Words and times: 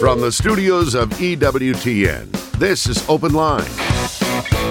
From 0.00 0.22
the 0.22 0.32
studios 0.32 0.94
of 0.94 1.10
EWTN, 1.10 2.30
this 2.52 2.86
is 2.86 3.06
Open 3.06 3.34
Line. 3.34 3.68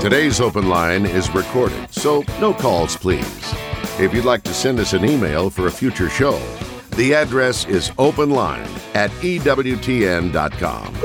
Today's 0.01 0.41
Open 0.41 0.67
Line 0.67 1.05
is 1.05 1.29
recorded, 1.29 1.93
so 1.93 2.23
no 2.41 2.51
calls, 2.51 2.97
please. 2.97 3.53
If 3.99 4.11
you'd 4.11 4.25
like 4.25 4.41
to 4.45 4.55
send 4.55 4.79
us 4.79 4.93
an 4.93 5.05
email 5.05 5.51
for 5.51 5.67
a 5.67 5.71
future 5.71 6.09
show, 6.09 6.39
the 6.95 7.13
address 7.13 7.67
is 7.67 7.91
openline 7.91 8.65
at 8.95 9.11
EWTN.com. 9.21 10.95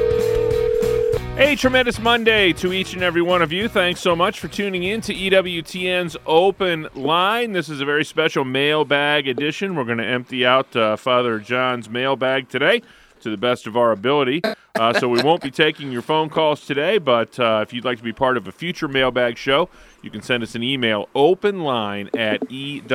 A 1.39 1.55
tremendous 1.57 1.99
Monday 1.99 2.55
to 2.55 2.73
each 2.73 2.95
and 2.95 3.03
every 3.03 3.21
one 3.21 3.43
of 3.43 3.53
you. 3.53 3.69
Thanks 3.69 4.01
so 4.01 4.17
much 4.17 4.41
for 4.41 4.49
tuning 4.49 4.85
in 4.85 5.03
to 5.03 5.13
EWTN's 5.13 6.17
Open 6.25 6.89
Line. 6.95 7.53
This 7.53 7.69
is 7.69 7.83
a 7.83 7.85
very 7.85 8.07
special 8.07 8.47
mailbag 8.47 9.29
edition. 9.29 9.75
We're 9.75 9.85
going 9.85 9.99
to 9.99 10.07
empty 10.07 10.47
out 10.47 10.75
uh, 10.75 10.97
Father 10.97 11.41
John's 11.41 11.91
mailbag 11.91 12.49
today 12.49 12.81
to 13.25 13.31
the 13.31 13.37
best 13.37 13.67
of 13.67 13.77
our 13.77 13.91
ability. 13.91 14.41
Uh, 14.77 14.93
so 14.93 15.09
we 15.09 15.21
won't 15.23 15.43
be 15.43 15.51
taking 15.51 15.91
your 15.91 16.03
phone 16.03 16.29
calls 16.31 16.65
today, 16.65 16.99
but 16.99 17.39
uh, 17.41 17.61
if 17.63 17.73
you'd 17.73 17.85
like 17.85 17.99
to 17.99 18.05
be 18.05 18.13
part 18.13 18.37
of 18.37 18.46
a 18.46 18.53
future 18.53 18.87
mailbag 18.87 19.37
show, 19.37 19.69
you 20.03 20.11
can 20.11 20.23
send 20.23 20.43
us 20.43 20.55
an 20.55 20.63
email 20.63 21.09
openline 21.15 22.09
at 22.17 22.41
ewtn.com. 22.43 22.87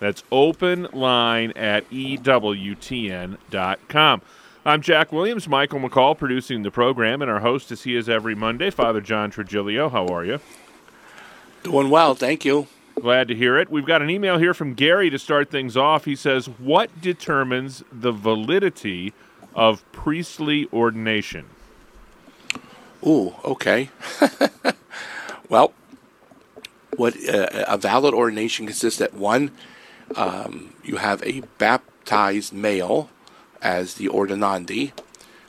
That's 0.00 0.22
openline 0.30 1.56
at 1.56 1.88
ewtn.com. 1.90 3.42
I'm 4.66 4.80
Jack 4.80 5.12
Williams, 5.12 5.46
Michael 5.46 5.78
McCall 5.80 6.16
producing 6.16 6.62
the 6.62 6.70
program, 6.70 7.20
and 7.20 7.30
our 7.30 7.40
host 7.40 7.70
as 7.70 7.82
he 7.82 7.94
is 7.94 8.08
every 8.08 8.34
Monday, 8.34 8.70
Father 8.70 9.02
John 9.02 9.30
Trigilio. 9.30 9.90
How 9.90 10.06
are 10.06 10.24
you? 10.24 10.40
Doing 11.62 11.90
well, 11.90 12.14
thank 12.14 12.44
you. 12.44 12.66
Glad 13.00 13.28
to 13.28 13.34
hear 13.34 13.58
it. 13.58 13.70
We've 13.70 13.84
got 13.84 14.02
an 14.02 14.10
email 14.10 14.38
here 14.38 14.54
from 14.54 14.74
Gary 14.74 15.10
to 15.10 15.18
start 15.18 15.50
things 15.50 15.76
off. 15.76 16.04
He 16.04 16.16
says, 16.16 16.46
What 16.46 17.00
determines 17.00 17.82
the 17.92 18.12
validity 18.12 19.12
of 19.54 19.90
priestly 19.92 20.68
ordination? 20.72 21.46
Ooh, 23.06 23.34
okay. 23.44 23.90
well, 25.48 25.72
what 26.96 27.14
uh, 27.28 27.64
a 27.66 27.76
valid 27.76 28.14
ordination 28.14 28.66
consists 28.66 29.00
at 29.00 29.12
one, 29.12 29.50
um, 30.16 30.72
you 30.82 30.96
have 30.96 31.22
a 31.24 31.40
baptized 31.58 32.52
male 32.52 33.10
as 33.60 33.94
the 33.94 34.06
ordinandi. 34.08 34.92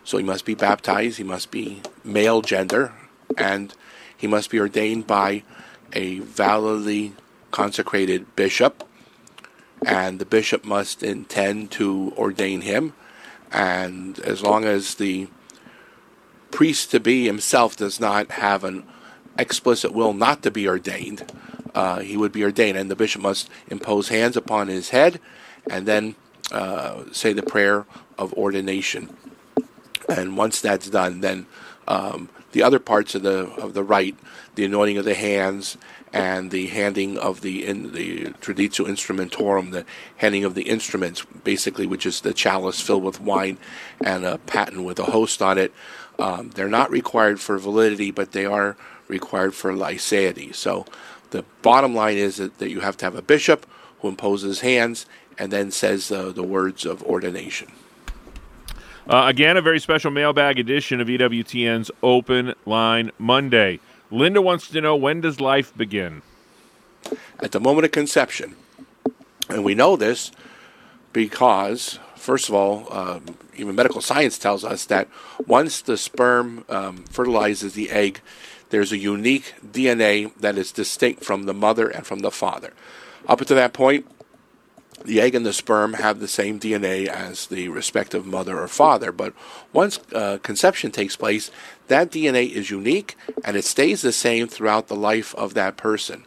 So 0.04 0.18
he 0.18 0.24
must 0.24 0.46
be 0.46 0.56
baptized, 0.56 1.18
he 1.18 1.24
must 1.24 1.52
be 1.52 1.82
male 2.04 2.42
gender, 2.42 2.94
and 3.38 3.74
he 4.16 4.28
must 4.28 4.50
be 4.50 4.60
ordained 4.60 5.08
by 5.08 5.44
a 5.94 6.20
validly 6.20 7.14
consecrated 7.56 8.36
bishop. 8.36 8.84
And 9.86 10.20
the 10.20 10.26
bishop 10.26 10.66
must 10.66 11.02
intend 11.02 11.72
to 11.72 12.14
ordain 12.18 12.62
him. 12.62 12.94
And 13.50 14.20
as 14.20 14.44
long 14.44 14.66
as 14.66 14.96
the 14.96 15.30
priest 16.52 16.92
to 16.92 17.00
be 17.00 17.26
himself 17.26 17.78
does 17.78 17.98
not 17.98 18.32
have 18.32 18.66
an 18.66 18.86
explicit 19.40 19.94
will 19.94 20.12
not 20.12 20.44
to 20.44 20.52
be 20.52 20.68
ordained, 20.68 21.32
uh, 21.74 22.00
he 22.00 22.18
would 22.18 22.34
be 22.34 22.44
ordained. 22.44 22.78
And 22.78 22.92
the 22.92 22.96
bishop 22.96 23.22
must 23.22 23.50
impose 23.68 24.10
hands 24.10 24.36
upon 24.36 24.68
his 24.68 24.90
head 24.90 25.22
and 25.72 25.86
then 25.86 26.16
uh, 26.52 27.06
say 27.14 27.32
the 27.32 27.42
prayer 27.42 27.86
of 28.18 28.34
ordination. 28.34 29.16
And 30.10 30.36
once 30.36 30.60
that's 30.60 30.90
done, 30.90 31.22
then 31.22 31.46
um, 31.88 32.28
the 32.56 32.64
other 32.64 32.80
parts 32.80 33.14
of 33.16 33.22
the 33.22 33.48
of 33.58 33.74
the 33.74 33.84
rite, 33.84 34.16
the 34.56 34.64
anointing 34.64 34.98
of 34.98 35.04
the 35.04 35.14
hands 35.14 35.78
and 36.14 36.52
the 36.52 36.68
handing 36.68 37.18
of 37.18 37.42
the 37.42 37.66
in 37.66 37.92
the 37.92 38.28
traditio 38.40 38.88
instrumentorum, 38.88 39.72
the 39.72 39.86
handing 40.16 40.46
of 40.46 40.56
the 40.56 40.62
instruments, 40.62 41.26
basically, 41.44 41.86
which 41.86 42.06
is 42.06 42.22
the 42.22 42.34
chalice 42.34 42.80
filled 42.80 43.04
with 43.04 43.20
wine 43.20 43.58
and 44.00 44.24
a 44.24 44.38
paten 44.38 44.86
with 44.86 44.98
a 45.00 45.04
host 45.04 45.42
on 45.42 45.58
it. 45.58 45.74
Um, 46.18 46.52
they're 46.52 46.70
not 46.70 46.90
required 46.90 47.42
for 47.42 47.58
validity, 47.58 48.10
but 48.10 48.32
they 48.32 48.46
are 48.46 48.78
required 49.10 49.54
for 49.54 49.74
liceity. 49.74 50.56
So 50.56 50.86
the 51.32 51.44
bottom 51.62 51.94
line 51.94 52.16
is 52.16 52.38
that, 52.38 52.60
that 52.60 52.70
you 52.70 52.80
have 52.80 52.96
to 52.98 53.06
have 53.06 53.16
a 53.16 53.22
bishop 53.22 53.66
who 54.00 54.08
imposes 54.08 54.62
hands 54.62 55.06
and 55.38 55.52
then 55.52 55.72
says 55.72 56.10
uh, 56.10 56.32
the 56.32 56.42
words 56.42 56.86
of 56.86 57.04
ordination. 57.04 57.74
Uh, 59.08 59.26
again, 59.28 59.56
a 59.56 59.62
very 59.62 59.80
special 59.80 60.10
mailbag 60.10 60.58
edition 60.58 61.00
of 61.00 61.08
EWTN's 61.08 61.92
Open 62.02 62.56
Line 62.66 63.12
Monday. 63.20 63.80
Linda 64.10 64.42
wants 64.42 64.68
to 64.70 64.82
know 64.82 64.96
when 64.96 65.22
does 65.22 65.40
life 65.40 65.76
begin? 65.78 66.24
At 67.40 67.52
the 67.52 67.60
moment 67.60 67.86
of 67.86 67.92
conception. 67.92 68.56
And 69.48 69.64
we 69.64 69.76
know 69.76 69.96
this 69.96 70.32
because, 71.14 72.00
first 72.16 72.50
of 72.50 72.56
all, 72.56 72.92
um, 72.92 73.38
even 73.56 73.76
medical 73.76 74.02
science 74.02 74.40
tells 74.40 74.66
us 74.66 74.86
that 74.86 75.08
once 75.46 75.82
the 75.82 75.98
sperm 75.98 76.66
um, 76.68 77.04
fertilizes 77.04 77.76
the 77.76 77.92
egg, 77.92 78.22
there's 78.72 78.92
a 78.92 78.98
unique 78.98 79.54
DNA 79.64 80.36
that 80.40 80.58
is 80.58 80.72
distinct 80.72 81.24
from 81.24 81.44
the 81.44 81.54
mother 81.54 81.88
and 81.88 82.08
from 82.08 82.20
the 82.20 82.32
father. 82.32 82.74
Up 83.28 83.40
until 83.40 83.58
that 83.58 83.74
point, 83.74 84.08
the 85.06 85.22
egg 85.22 85.36
and 85.36 85.46
the 85.46 85.54
sperm 85.54 85.94
have 85.94 86.20
the 86.20 86.28
same 86.28 86.60
DNA 86.60 87.08
as 87.08 87.48
the 87.48 87.70
respective 87.70 88.26
mother 88.26 88.60
or 88.60 88.68
father, 88.68 89.12
but 89.12 89.34
once 89.72 90.00
uh, 90.14 90.38
conception 90.42 90.92
takes 90.92 91.16
place, 91.16 91.52
that 91.88 92.12
DNA 92.12 92.52
is 92.52 92.70
unique 92.70 93.16
and 93.44 93.56
it 93.56 93.66
stays 93.66 94.02
the 94.02 94.12
same 94.12 94.48
throughout 94.48 94.88
the 94.88 94.96
life 94.96 95.34
of 95.36 95.54
that 95.54 95.78
person. 95.78 96.26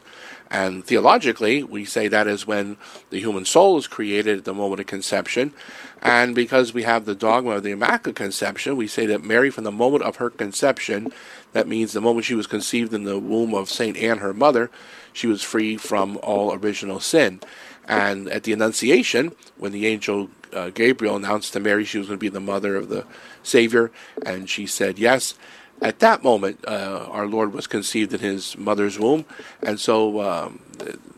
And 0.51 0.85
theologically, 0.85 1.63
we 1.63 1.85
say 1.85 2.09
that 2.09 2.27
is 2.27 2.47
when 2.47 2.79
the 3.11 3.21
human 3.21 3.45
soul 3.45 3.77
is 3.77 3.87
created 3.87 4.39
at 4.39 4.45
the 4.45 4.55
moment 4.55 4.81
of 4.81 4.87
conception. 4.87 5.53
And 6.01 6.35
because 6.35 6.73
we 6.73 6.85
have 6.85 7.05
the 7.05 7.15
dogma 7.15 7.57
of 7.57 7.65
the 7.65 7.73
Immaculate 7.73 8.17
Conception, 8.17 8.77
we 8.77 8.87
say 8.87 9.05
that 9.07 9.23
Mary, 9.23 9.51
from 9.51 9.65
the 9.65 9.73
moment 9.73 10.05
of 10.05 10.17
her 10.17 10.31
conception, 10.31 11.13
that 11.53 11.69
means 11.69 11.93
the 11.93 12.01
moment 12.01 12.25
she 12.25 12.35
was 12.35 12.47
conceived 12.47 12.95
in 12.95 13.05
the 13.05 13.19
womb 13.19 13.53
of 13.55 13.69
St. 13.69 13.97
Anne, 13.99 14.19
her 14.19 14.33
mother, 14.33 14.71
she 15.13 15.27
was 15.27 15.43
free 15.43 15.77
from 15.77 16.19
all 16.23 16.55
original 16.55 17.01
sin. 17.01 17.41
And 17.89 18.29
at 18.29 18.45
the 18.45 18.53
Annunciation, 18.53 19.35
when 19.57 19.73
the 19.73 19.87
angel 19.87 20.29
uh, 20.53 20.71
Gabriel 20.71 21.17
announced 21.17 21.53
to 21.55 21.61
Mary 21.61 21.85
she 21.85 21.99
was 21.99 22.07
going 22.07 22.19
to 22.19 22.21
be 22.21 22.29
the 22.29 22.41
mother 22.41 22.77
of 22.77 22.89
the 22.89 23.05
Savior, 23.43 23.91
and 24.25 24.49
she 24.49 24.67
said 24.67 24.99
yes, 24.99 25.35
at 25.81 26.01
that 26.01 26.25
moment, 26.25 26.65
uh, 26.67 27.07
our 27.11 27.27
Lord 27.27 27.53
was 27.53 27.67
conceived 27.67 28.13
in 28.13 28.21
his 28.21 28.57
mother's 28.59 28.99
womb, 28.99 29.25
and 29.63 29.79
so 29.79 30.21
um, 30.21 30.61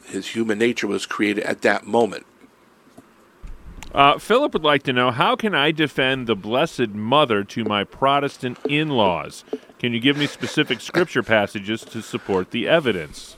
his 0.07 0.29
human 0.29 0.59
nature 0.59 0.87
was 0.87 1.07
created 1.07 1.45
at 1.45 1.63
that 1.63 1.87
moment. 1.87 2.27
Uh, 3.93 4.19
Philip 4.19 4.53
would 4.53 4.63
like 4.63 4.85
to 4.85 4.93
know 4.93 5.11
how 5.11 5.35
can 5.35 5.55
I 5.55 5.73
defend 5.73 6.27
the 6.27 6.37
Blessed 6.37 6.91
Mother 6.91 7.43
to 7.45 7.65
my 7.65 7.83
Protestant 7.83 8.59
in 8.69 8.91
laws? 8.91 9.45
Can 9.81 9.93
you 9.93 9.99
give 9.99 10.17
me 10.17 10.27
specific 10.27 10.81
scripture 10.81 11.25
passages 11.25 11.83
to 11.87 12.03
support 12.03 12.51
the 12.51 12.69
evidence? 12.69 13.37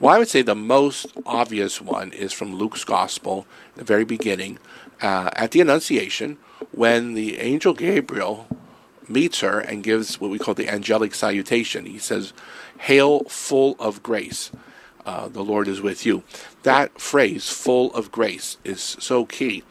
Well, 0.00 0.14
I 0.14 0.18
would 0.18 0.28
say 0.28 0.42
the 0.42 0.54
most 0.54 1.06
obvious 1.26 1.80
one 1.80 2.12
is 2.12 2.32
from 2.32 2.54
Luke's 2.54 2.84
Gospel, 2.84 3.46
the 3.74 3.82
very 3.82 4.04
beginning, 4.04 4.58
uh, 5.02 5.30
at 5.32 5.50
the 5.50 5.60
Annunciation, 5.60 6.38
when 6.70 7.14
the 7.14 7.40
angel 7.40 7.74
Gabriel 7.74 8.46
meets 9.08 9.40
her 9.40 9.58
and 9.58 9.82
gives 9.82 10.20
what 10.20 10.30
we 10.30 10.38
call 10.38 10.54
the 10.54 10.68
angelic 10.68 11.16
salutation. 11.16 11.86
He 11.86 11.98
says, 11.98 12.32
Hail, 12.78 13.24
full 13.24 13.74
of 13.80 14.04
grace. 14.04 14.52
Uh, 15.04 15.26
the 15.26 15.42
Lord 15.42 15.66
is 15.66 15.80
with 15.80 16.06
you. 16.06 16.22
That 16.62 17.00
phrase, 17.00 17.48
full 17.48 17.92
of 17.92 18.12
grace, 18.12 18.56
is 18.62 18.80
so 18.80 19.24
key. 19.24 19.64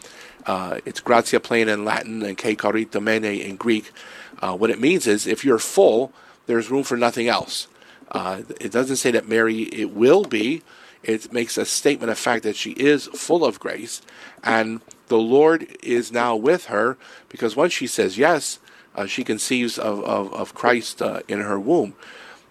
Uh, 0.46 0.80
it's 0.86 1.00
gratia 1.00 1.40
plena 1.40 1.72
in 1.72 1.86
Latin 1.86 2.22
and 2.24 2.38
kecharitomene 2.38 3.46
in 3.46 3.56
Greek. 3.56 3.94
Uh, 4.42 4.58
what 4.58 4.72
it 4.72 4.82
means 4.82 5.08
is 5.08 5.26
if 5.26 5.46
you're 5.46 5.58
full, 5.58 6.12
there's 6.48 6.70
room 6.70 6.84
for 6.84 6.98
nothing 6.98 7.30
else. 7.30 7.68
Uh, 8.12 8.42
it 8.60 8.72
doesn't 8.72 8.98
say 8.98 9.12
that 9.12 9.28
Mary 9.28 9.64
it 9.64 9.92
will 9.92 10.24
be. 10.24 10.64
It 11.04 11.32
makes 11.32 11.58
a 11.58 11.66
statement 11.66 12.12
of 12.12 12.18
fact 12.18 12.44
that 12.44 12.56
she 12.56 12.72
is 12.72 13.08
full 13.08 13.46
of 13.46 13.60
grace, 13.60 14.02
and 14.44 14.82
the 15.08 15.18
Lord 15.18 15.68
is 15.84 16.12
now 16.12 16.36
with 16.36 16.66
her 16.66 16.98
because 17.30 17.56
once 17.56 17.74
she 17.74 17.88
says 17.88 18.18
yes, 18.18 18.60
uh, 18.96 19.06
she 19.06 19.24
conceives 19.24 19.78
of, 19.78 20.04
of, 20.04 20.34
of 20.34 20.54
Christ 20.54 21.02
uh, 21.02 21.22
in 21.28 21.40
her 21.40 21.60
womb. 21.60 21.94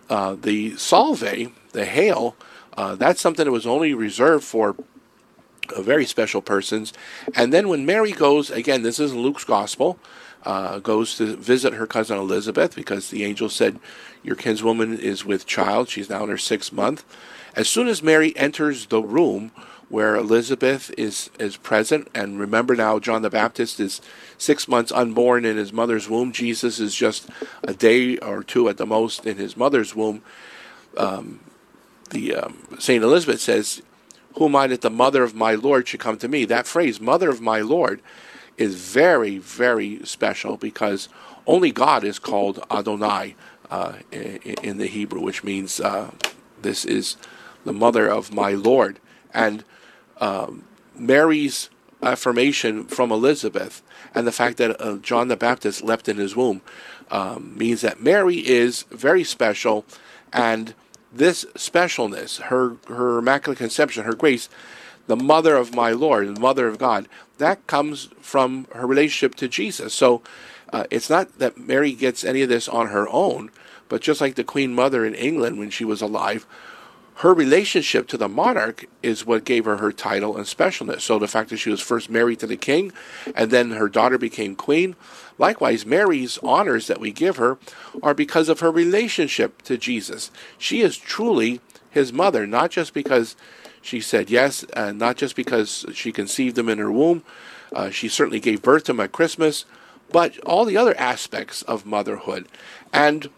Uh, 0.09 0.37
the 0.41 0.77
salve, 0.77 1.53
the 1.73 1.85
hail, 1.85 2.37
uh, 2.77 2.95
that's 2.95 3.21
something 3.21 3.45
that 3.45 3.51
was 3.51 3.67
only 3.67 3.93
reserved 3.93 4.45
for 4.45 4.77
very 5.79 6.07
special 6.07 6.41
persons. 6.41 6.93
And 7.35 7.53
then 7.53 7.69
when 7.69 7.85
Mary 7.85 8.13
goes, 8.13 8.51
again, 8.51 8.83
this 8.83 9.01
is 9.01 9.13
Luke's 9.13 9.45
gospel, 9.45 9.99
uh, 10.47 10.79
goes 10.79 11.17
to 11.17 11.37
visit 11.37 11.75
her 11.75 11.87
cousin 11.87 12.17
Elizabeth 12.17 12.75
because 12.77 13.11
the 13.11 13.25
angel 13.25 13.49
said, 13.49 13.81
Your 14.23 14.37
kinswoman 14.37 14.99
is 14.99 15.25
with 15.25 15.45
child. 15.45 15.89
She's 15.89 16.09
now 16.09 16.23
in 16.23 16.31
her 16.31 16.39
sixth 16.39 16.73
month. 16.73 17.05
As 17.57 17.69
soon 17.69 17.89
as 17.89 18.03
Mary 18.03 18.35
enters 18.37 18.87
the 18.87 19.03
room 19.03 19.51
where 19.89 20.15
Elizabeth 20.17 20.93
is, 20.97 21.31
is 21.39 21.57
present, 21.57 22.09
and 22.15 22.39
remember 22.39 22.75
now, 22.75 22.99
John 22.99 23.23
the 23.23 23.31
Baptist 23.31 23.81
is 23.81 24.01
six 24.39 24.69
months 24.69 24.93
unborn 24.93 25.45
in 25.45 25.57
his 25.57 25.73
mother's 25.73 26.09
womb. 26.09 26.33
Jesus 26.33 26.79
is 26.79 26.95
just 26.95 27.29
a 27.63 27.75
day 27.75 28.17
or 28.19 28.43
two 28.43 28.69
at 28.69 28.79
the 28.79 28.87
most 28.87 29.27
in 29.27 29.37
his 29.37 29.57
mother's 29.57 29.95
womb. 29.95 30.23
Um, 30.97 31.41
the 32.11 32.37
um, 32.37 32.79
Saint 32.79 33.03
Elizabeth 33.05 33.41
says, 33.41 33.83
"Who 34.35 34.47
am 34.47 34.57
I 34.57 34.67
that 34.69 34.81
the 34.81 34.91
mother 34.91 35.23
of 35.23 35.35
my 35.35 35.55
Lord 35.55 35.89
should 35.89 36.01
come 36.01 36.19
to 36.19 36.29
me?" 36.29 36.45
That 36.45 36.67
phrase, 36.67 37.01
"mother 37.01 37.31
of 37.31 37.41
my 37.41 37.61
Lord," 37.61 38.01
is 38.59 38.75
very, 38.75 39.39
very 39.39 40.05
special 40.05 40.57
because 40.57 41.09
only 41.47 41.71
God 41.71 42.05
is 42.05 42.19
called 42.19 42.65
Adonai 42.71 43.37
uh, 43.71 43.95
in, 44.13 44.79
the 44.79 44.87
Hebrew, 44.87 45.21
which 45.21 45.45
means 45.45 45.81
uh, 45.81 46.11
this 46.63 46.85
is 46.85 47.17
the 47.65 47.73
mother 47.73 48.07
of 48.09 48.33
my 48.33 48.53
Lord. 48.53 48.99
And 49.35 49.65
um, 50.21 50.65
Mary's 50.95 51.71
affirmation 52.03 52.85
from 52.85 53.11
Elizabeth 53.11 53.83
and 54.15 54.27
the 54.27 54.33
fact 54.33 54.57
that 54.59 54.81
uh, 54.81 54.97
John 54.97 55.29
the 55.29 55.37
Baptist 55.37 55.83
leapt 55.83 56.09
in 56.09 56.17
his 56.17 56.37
womb 56.37 56.63
um, 57.11 57.57
means 57.57 57.81
that 57.83 58.01
Mary 58.03 58.37
is 58.37 58.85
very 58.91 59.25
special, 59.25 59.85
and 60.33 60.75
this 61.13 61.45
specialness, 61.55 62.41
her 62.43 62.77
her 62.89 63.19
immaculate 63.19 63.59
conception, 63.59 64.05
her 64.05 64.15
grace, 64.15 64.49
the 65.07 65.17
mother 65.17 65.57
of 65.57 65.75
my 65.75 65.93
Lord, 65.93 66.35
the 66.35 66.41
mother 66.41 66.67
of 66.67 66.79
God, 66.79 67.09
that 67.39 67.67
comes 67.67 68.09
from 68.21 68.67
her 68.73 68.87
relationship 68.87 69.35
to 69.37 69.49
Jesus. 69.49 69.95
So 69.95 70.23
uh, 70.73 70.85
it's 70.91 71.11
not 71.11 71.39
that 71.39 71.59
Mary 71.59 71.93
gets 71.93 72.25
any 72.25 72.43
of 72.43 72.49
this 72.49 72.69
on 72.69 72.89
her 72.89 73.09
own, 73.09 73.51
but 73.89 74.01
just 74.01 74.21
like 74.21 74.35
the 74.35 74.45
Queen 74.45 74.75
Mother 74.75 75.05
in 75.05 75.15
England 75.15 75.59
when 75.59 75.71
she 75.71 75.85
was 75.85 76.03
alive, 76.03 76.47
her 77.21 77.33
relationship 77.33 78.09
to 78.09 78.19
the 78.19 78.29
monarch 78.29 78.85
is 79.03 79.25
what 79.25 79.45
gave 79.45 79.65
her 79.65 79.79
her 79.79 79.91
title 79.91 80.37
and 80.37 80.45
specialness. 80.45 81.01
So 81.01 81.19
the 81.19 81.29
fact 81.29 81.49
that 81.49 81.57
she 81.57 81.71
was 81.71 81.81
first 81.81 82.11
married 82.11 82.41
to 82.41 82.47
the 82.47 82.59
king 82.59 82.93
and 83.35 83.51
then 83.51 83.71
her 83.71 83.89
daughter 83.89 84.19
became 84.19 84.55
queen, 84.55 84.97
likewise, 85.39 85.87
Mary's 85.87 86.39
honors 86.43 86.89
that 86.89 87.01
we 87.01 87.13
give 87.13 87.37
her 87.37 87.57
are 88.03 88.13
because 88.13 88.51
of 88.51 88.61
her 88.61 88.71
relationship 88.71 89.63
to 89.63 89.79
Jesus. 89.79 90.31
She 90.59 90.83
is 90.83 90.99
truly 90.99 91.61
his 91.89 92.13
mother, 92.13 92.47
not 92.47 92.71
just 92.71 92.93
because 92.93 93.35
she 93.87 94.01
said 94.01 94.31
yes, 94.31 94.65
and 94.73 94.99
not 94.99 95.17
just 95.17 95.37
because 95.37 95.87
she 95.93 96.13
conceived 96.13 96.59
him 96.59 96.69
in 96.69 96.79
her 96.79 96.93
womb. 96.93 97.23
Uh, 97.73 97.91
she 97.91 98.09
certainly 98.09 98.41
gave 98.41 98.63
birth 98.63 98.85
to 98.85 98.93
him 98.93 99.01
at 99.01 99.13
Christmas, 99.13 99.65
but 100.11 100.39
all 100.41 100.65
the 100.65 100.77
other 100.77 100.99
aspects 100.99 101.63
of 101.63 101.87
motherhood. 101.87 102.47
And 102.93 103.29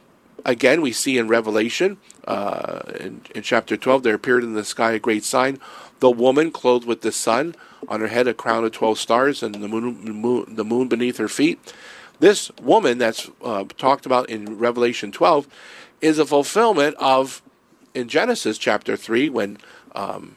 again, 0.44 0.80
we 0.80 0.92
see 0.92 1.18
in 1.18 1.28
Revelation, 1.28 1.98
uh, 2.26 2.80
in, 3.00 3.22
in, 3.34 3.42
chapter 3.42 3.76
12, 3.76 4.02
there 4.02 4.14
appeared 4.14 4.44
in 4.44 4.54
the 4.54 4.64
sky 4.64 4.92
a 4.92 4.98
great 4.98 5.24
sign 5.24 5.58
the 6.00 6.10
woman 6.10 6.50
clothed 6.50 6.86
with 6.86 7.02
the 7.02 7.12
sun, 7.12 7.54
on 7.88 8.00
her 8.00 8.08
head 8.08 8.28
a 8.28 8.34
crown 8.34 8.64
of 8.64 8.72
12 8.72 8.98
stars, 8.98 9.42
and 9.42 9.54
the 9.56 9.68
moon, 9.68 10.00
moon 10.04 10.54
the 10.54 10.64
moon 10.64 10.88
beneath 10.88 11.16
her 11.16 11.28
feet. 11.28 11.74
This 12.20 12.50
woman 12.60 12.98
that's 12.98 13.30
uh, 13.42 13.64
talked 13.76 14.06
about 14.06 14.28
in 14.28 14.58
Revelation 14.58 15.12
12 15.12 15.46
is 16.00 16.18
a 16.18 16.26
fulfillment 16.26 16.96
of, 16.98 17.42
in 17.94 18.08
Genesis 18.08 18.58
chapter 18.58 18.96
3, 18.96 19.28
when 19.28 19.58
um, 19.98 20.36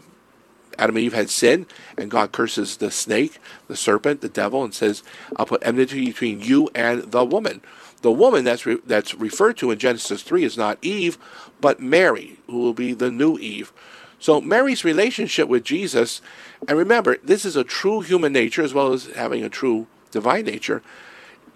Adam 0.78 0.98
and 0.98 1.06
Eve 1.06 1.14
had 1.14 1.30
sinned, 1.30 1.68
and 1.98 2.10
God 2.10 2.32
curses 2.32 2.78
the 2.78 2.90
snake, 2.90 3.38
the 3.68 3.76
serpent, 3.76 4.22
the 4.22 4.30
devil, 4.30 4.64
and 4.64 4.74
says, 4.74 5.04
I'll 5.36 5.46
put 5.46 5.66
enmity 5.66 6.08
between 6.08 6.42
you 6.42 6.70
and 6.74 7.04
the 7.12 7.24
woman. 7.24 7.62
The 8.02 8.12
woman 8.12 8.44
that's 8.44 8.66
re- 8.66 8.80
that's 8.86 9.14
referred 9.14 9.58
to 9.58 9.70
in 9.70 9.78
Genesis 9.78 10.24
3 10.24 10.44
is 10.44 10.58
not 10.58 10.80
Eve, 10.82 11.20
but 11.60 11.80
Mary, 11.80 12.40
who 12.48 12.60
will 12.60 12.74
be 12.74 12.94
the 12.94 13.12
new 13.12 13.38
Eve. 13.38 13.72
So 14.18 14.42
Mary's 14.42 14.84
relationship 14.84 15.48
with 15.48 15.64
Jesus, 15.64 16.22
and 16.68 16.78
remember, 16.78 17.18
this 17.24 17.46
is 17.46 17.56
a 17.56 17.64
true 17.64 18.02
human 18.02 18.34
nature 18.34 18.64
as 18.64 18.74
well 18.74 18.92
as 18.92 19.06
having 19.08 19.44
a 19.44 19.50
true 19.50 19.86
divine 20.10 20.46
nature. 20.46 20.82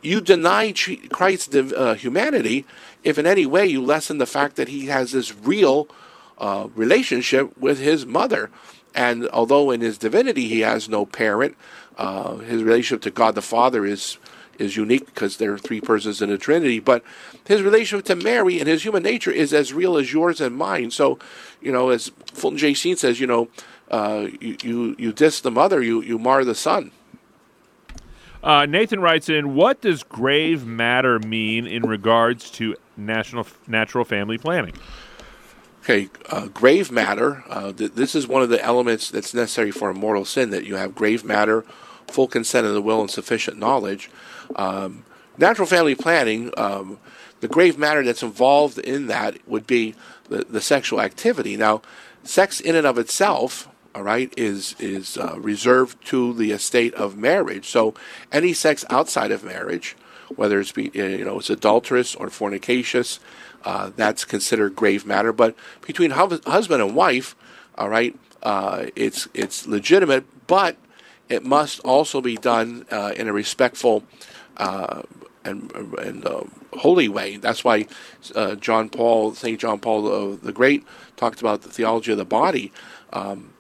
You 0.04 0.22
deny 0.22 0.72
Christ's 1.12 1.56
uh, 1.56 1.96
humanity 1.96 2.66
if 3.04 3.18
in 3.18 3.26
any 3.26 3.48
way 3.48 3.66
you 3.66 3.82
lessen 3.82 4.20
the 4.20 4.28
fact 4.28 4.56
that 4.56 4.68
he 4.68 4.86
has 4.86 5.12
this 5.12 5.36
real 5.36 5.88
uh, 6.38 6.68
relationship 6.76 7.58
with 7.58 7.80
his 7.80 8.06
mother. 8.06 8.50
And 8.94 9.28
although 9.30 9.72
in 9.72 9.82
his 9.82 9.98
divinity 9.98 10.48
he 10.48 10.62
has 10.62 10.88
no 10.88 11.06
parent, 11.06 11.58
uh, 11.98 12.38
his 12.38 12.64
relationship 12.64 13.02
to 13.04 13.12
God 13.12 13.36
the 13.36 13.42
Father 13.42 13.86
is 13.86 14.18
is 14.58 14.78
unique 14.78 15.06
because 15.06 15.36
there 15.36 15.52
are 15.52 15.58
three 15.58 15.82
persons 15.82 16.22
in 16.22 16.30
the 16.30 16.38
Trinity. 16.38 16.80
But 16.80 17.04
his 17.46 17.62
relationship 17.62 18.06
to 18.06 18.16
Mary 18.16 18.60
and 18.60 18.70
his 18.70 18.86
human 18.86 19.04
nature 19.04 19.32
is 19.32 19.54
as 19.54 19.74
real 19.74 19.98
as 19.98 20.14
yours 20.14 20.40
and 20.40 20.56
mine. 20.56 20.92
So, 20.92 21.20
you 21.62 21.74
know, 21.74 21.90
as 21.90 22.12
Fulton 22.34 22.58
J. 22.58 22.74
Sheen 22.74 22.96
says, 22.96 23.20
you 23.20 23.28
know, 23.28 23.50
uh, 23.92 24.28
you, 24.40 24.58
you 24.64 24.96
you 24.98 25.14
diss 25.14 25.42
the 25.42 25.52
mother, 25.52 25.82
you 25.82 26.02
you 26.02 26.18
mar 26.18 26.46
the 26.46 26.56
son. 26.56 26.92
Uh, 28.42 28.66
Nathan 28.66 29.00
writes 29.00 29.28
in, 29.28 29.56
what 29.56 29.82
does 29.82 30.04
grave 30.04 30.68
matter 30.68 31.18
mean 31.18 31.66
in 31.66 31.82
regards 31.82 32.52
to 32.52 32.76
national 32.96 33.48
natural 33.68 34.06
family 34.06 34.38
planning? 34.38 34.74
Okay, 35.86 36.10
uh, 36.32 36.48
grave 36.48 36.92
matter. 36.92 37.44
Uh, 37.48 37.72
th- 37.72 37.92
this 37.92 38.16
is 38.16 38.28
one 38.28 38.42
of 38.42 38.50
the 38.50 38.64
elements 38.64 39.12
that's 39.12 39.36
necessary 39.36 39.70
for 39.70 39.92
a 39.92 39.94
mortal 39.94 40.26
sin. 40.26 40.50
That 40.50 40.66
you 40.66 40.78
have 40.78 40.96
grave 40.96 41.24
matter, 41.24 41.64
full 42.08 42.28
consent 42.28 42.66
of 42.66 42.74
the 42.74 42.82
will, 42.82 43.02
and 43.02 43.12
sufficient 43.12 43.60
knowledge. 43.60 44.10
Um, 44.56 45.06
natural 45.38 45.68
family 45.68 45.94
planning, 45.94 46.52
um, 46.58 46.98
the 47.40 47.48
grave 47.48 47.78
matter 47.78 48.04
that's 48.04 48.24
involved 48.24 48.80
in 48.80 49.06
that 49.08 49.38
would 49.48 49.68
be 49.68 49.94
the, 50.28 50.44
the 50.46 50.60
sexual 50.60 51.00
activity. 51.00 51.56
Now, 51.56 51.84
sex 52.24 52.60
in 52.60 52.76
and 52.76 52.88
of 52.88 52.98
itself, 52.98 53.70
all 53.94 54.02
right, 54.02 54.34
is 54.36 54.76
is 54.80 55.20
uh, 55.20 55.36
reserved 55.38 56.04
to 56.08 56.34
the 56.34 56.52
estate 56.52 56.96
of 56.96 57.16
marriage. 57.16 57.70
So, 57.70 57.94
any 58.32 58.54
sex 58.54 58.86
outside 58.90 59.30
of 59.30 59.44
marriage, 59.44 59.96
whether 60.36 60.60
it's 60.60 60.72
be, 60.72 60.90
you 60.96 61.24
know 61.24 61.38
it's 61.38 61.52
adulterous 61.52 62.16
or 62.16 62.30
fornicacious, 62.30 63.20
uh, 63.66 63.92
that's 63.96 64.24
considered 64.24 64.76
grave 64.76 65.06
matter. 65.06 65.34
But 65.34 65.56
between 65.86 66.12
husband 66.12 66.82
and 66.82 66.96
wife, 66.96 67.36
all 67.78 67.90
right, 67.90 68.18
uh, 68.44 68.86
it's 68.96 69.28
it's 69.34 69.68
legitimate, 69.68 70.26
but 70.48 70.78
it 71.28 71.44
must 71.44 71.80
also 71.82 72.22
be 72.22 72.38
done 72.38 72.86
uh, 72.92 73.14
in 73.18 73.28
a 73.28 73.34
respectful 73.34 74.04
uh, 74.58 75.02
and, 75.44 75.72
and 75.74 76.26
uh, 76.26 76.44
holy 76.74 77.08
way. 77.08 77.38
That's 77.38 77.64
why 77.64 77.88
uh, 78.36 78.56
John 78.56 78.90
Paul, 78.90 79.34
St. 79.34 79.60
John 79.60 79.80
Paul 79.80 80.36
the 80.36 80.52
Great, 80.52 80.86
talked 81.16 81.42
about 81.42 81.64
the 81.64 81.70
theology 81.70 82.12
of 82.12 82.18
the 82.18 82.26
body. 82.26 82.72
Um, 83.12 83.54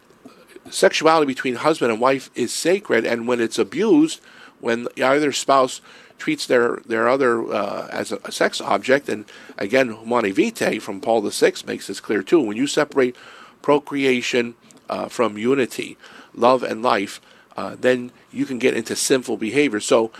sexuality 0.69 1.28
between 1.28 1.56
husband 1.56 1.92
and 1.92 2.02
wife 2.02 2.30
is 2.36 2.54
sacred, 2.54 3.06
and 3.06 3.28
when 3.28 3.40
it's 3.40 3.60
abused, 3.60 4.22
when 4.60 4.88
either 4.98 5.31
spouse 5.31 5.81
treats 6.17 6.45
their 6.45 6.81
their 6.85 7.07
other 7.07 7.45
uh, 7.53 7.88
as 7.91 8.12
a, 8.12 8.19
a, 8.23 8.31
sex 8.31 8.62
object, 8.62 9.09
and 9.09 9.25
again, 9.57 9.94
Humanae 9.94 10.31
Vitae 10.31 10.79
from 10.79 11.01
Paul 11.01 11.21
VI 11.21 11.53
makes 11.65 11.88
this 11.88 12.00
clear 12.00 12.23
too. 12.23 12.41
When 12.41 12.57
you 12.57 12.67
separate 12.67 13.15
procreation 13.62 14.56
uh, 14.89 15.07
from 15.07 15.38
unity, 15.38 15.97
love 16.33 16.63
and 16.63 16.81
life, 16.81 17.19
uh, 17.57 17.75
then 17.79 18.12
you 18.31 18.45
can 18.45 18.59
get 18.59 18.75
into 18.75 18.95
sinful 18.95 19.38
behavior. 19.38 19.79
So 19.79 20.12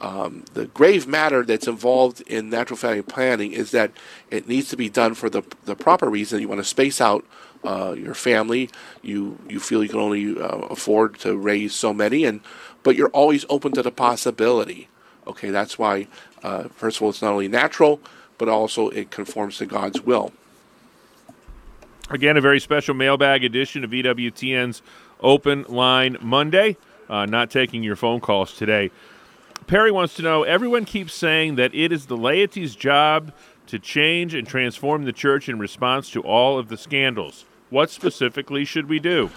um, 0.00 0.44
the 0.54 0.66
grave 0.66 1.06
matter 1.06 1.44
that's 1.44 1.68
involved 1.68 2.20
in 2.22 2.50
natural 2.50 2.76
family 2.76 3.02
planning 3.02 3.52
is 3.52 3.70
that 3.70 3.92
it 4.30 4.48
needs 4.48 4.68
to 4.70 4.76
be 4.76 4.88
done 4.88 5.14
for 5.14 5.30
the, 5.30 5.42
the 5.64 5.76
proper 5.76 6.10
reason. 6.10 6.40
You 6.40 6.48
want 6.48 6.60
to 6.60 6.64
space 6.64 7.00
out 7.00 7.24
uh, 7.64 7.94
your 7.96 8.14
family. 8.14 8.70
You 9.02 9.38
you 9.48 9.58
feel 9.58 9.82
you 9.82 9.88
can 9.88 10.00
only 10.00 10.38
uh, 10.38 10.58
afford 10.68 11.18
to 11.20 11.36
raise 11.36 11.74
so 11.74 11.94
many, 11.94 12.24
and 12.24 12.40
but 12.82 12.96
you're 12.96 13.08
always 13.08 13.46
open 13.48 13.72
to 13.72 13.82
the 13.82 13.90
possibility. 13.90 14.88
Okay, 15.26 15.50
that's 15.50 15.78
why 15.78 16.06
uh, 16.42 16.64
first 16.68 16.98
of 16.98 17.02
all 17.02 17.10
it's 17.10 17.22
not 17.22 17.32
only 17.32 17.48
natural, 17.48 18.00
but 18.38 18.48
also 18.48 18.88
it 18.90 19.10
conforms 19.10 19.58
to 19.58 19.66
God's 19.66 20.00
will. 20.02 20.32
Again, 22.10 22.36
a 22.36 22.40
very 22.40 22.60
special 22.60 22.94
mailbag 22.94 23.44
edition 23.44 23.82
of 23.82 23.90
EWTN's 23.90 24.82
Open 25.20 25.64
Line 25.68 26.18
Monday. 26.20 26.76
Uh, 27.08 27.26
not 27.26 27.50
taking 27.50 27.82
your 27.82 27.96
phone 27.96 28.20
calls 28.20 28.54
today. 28.54 28.90
Perry 29.66 29.90
wants 29.90 30.14
to 30.14 30.22
know 30.22 30.42
everyone 30.42 30.84
keeps 30.84 31.14
saying 31.14 31.56
that 31.56 31.74
it 31.74 31.92
is 31.92 32.06
the 32.06 32.16
laity's 32.16 32.74
job 32.74 33.32
to 33.66 33.78
change 33.78 34.34
and 34.34 34.46
transform 34.46 35.04
the 35.04 35.12
church 35.12 35.48
in 35.48 35.58
response 35.58 36.10
to 36.10 36.20
all 36.20 36.58
of 36.58 36.68
the 36.68 36.76
scandals. 36.76 37.46
What 37.70 37.90
specifically 37.90 38.64
should 38.64 38.88
we 38.88 38.98
do? 38.98 39.30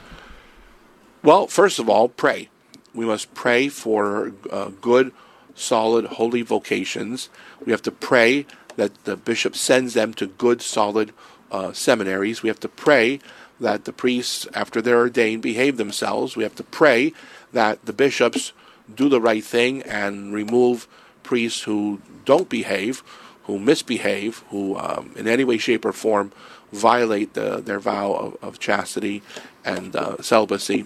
Well, 1.24 1.48
first 1.48 1.80
of 1.80 1.90
all, 1.90 2.10
pray. 2.10 2.50
We 2.94 3.06
must 3.06 3.34
pray 3.34 3.70
for 3.70 4.34
uh, 4.52 4.72
good, 4.82 5.14
solid, 5.58 6.06
holy 6.06 6.42
vocations. 6.42 7.30
We 7.66 7.72
have 7.72 7.82
to 7.84 7.92
pray 7.92 8.46
that 8.76 9.04
the 9.06 9.18
bishop 9.18 9.56
sends 9.56 9.94
them 9.94 10.14
to 10.16 10.28
good, 10.28 10.62
solid 10.62 11.12
uh, 11.52 11.74
seminaries. 11.74 12.44
We 12.44 12.50
have 12.50 12.60
to 12.62 12.70
pray 12.70 13.20
that 13.60 13.86
the 13.86 13.94
priests, 13.94 14.48
after 14.54 14.82
they're 14.82 15.00
ordained, 15.00 15.42
behave 15.42 15.78
themselves. 15.78 16.36
We 16.36 16.44
have 16.44 16.56
to 16.56 16.64
pray 16.64 17.14
that 17.54 17.86
the 17.86 17.94
bishops 17.94 18.54
do 18.94 19.10
the 19.10 19.20
right 19.20 19.44
thing 19.44 19.82
and 19.84 20.34
remove 20.34 20.88
priests 21.24 21.64
who 21.64 22.02
don't 22.24 22.50
behave, 22.50 23.04
who 23.44 23.60
misbehave, 23.60 24.44
who 24.50 24.78
um, 24.78 25.12
in 25.16 25.28
any 25.28 25.44
way, 25.44 25.58
shape, 25.58 25.86
or 25.86 25.92
form 25.92 26.32
violate 26.72 27.34
the, 27.34 27.58
their 27.58 27.80
vow 27.80 28.14
of, 28.14 28.38
of 28.44 28.60
chastity 28.60 29.24
and 29.66 29.96
uh, 29.96 30.22
celibacy. 30.22 30.86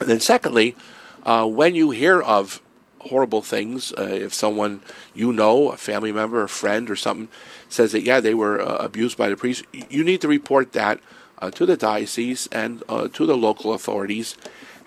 And 0.00 0.08
then, 0.08 0.20
secondly, 0.20 0.76
uh, 1.24 1.46
when 1.46 1.74
you 1.74 1.90
hear 1.90 2.20
of 2.20 2.60
horrible 3.00 3.42
things, 3.42 3.92
uh, 3.92 4.08
if 4.10 4.34
someone 4.34 4.80
you 5.14 5.32
know, 5.32 5.70
a 5.70 5.76
family 5.76 6.12
member, 6.12 6.42
a 6.42 6.48
friend, 6.48 6.90
or 6.90 6.96
something, 6.96 7.28
says 7.68 7.92
that, 7.92 8.02
yeah, 8.02 8.20
they 8.20 8.34
were 8.34 8.60
uh, 8.60 8.76
abused 8.76 9.16
by 9.16 9.28
the 9.28 9.36
priest, 9.36 9.64
you 9.88 10.04
need 10.04 10.20
to 10.20 10.28
report 10.28 10.72
that 10.72 11.00
uh, 11.38 11.50
to 11.50 11.66
the 11.66 11.76
diocese 11.76 12.48
and 12.50 12.82
uh, 12.88 13.08
to 13.08 13.26
the 13.26 13.36
local 13.36 13.72
authorities. 13.72 14.36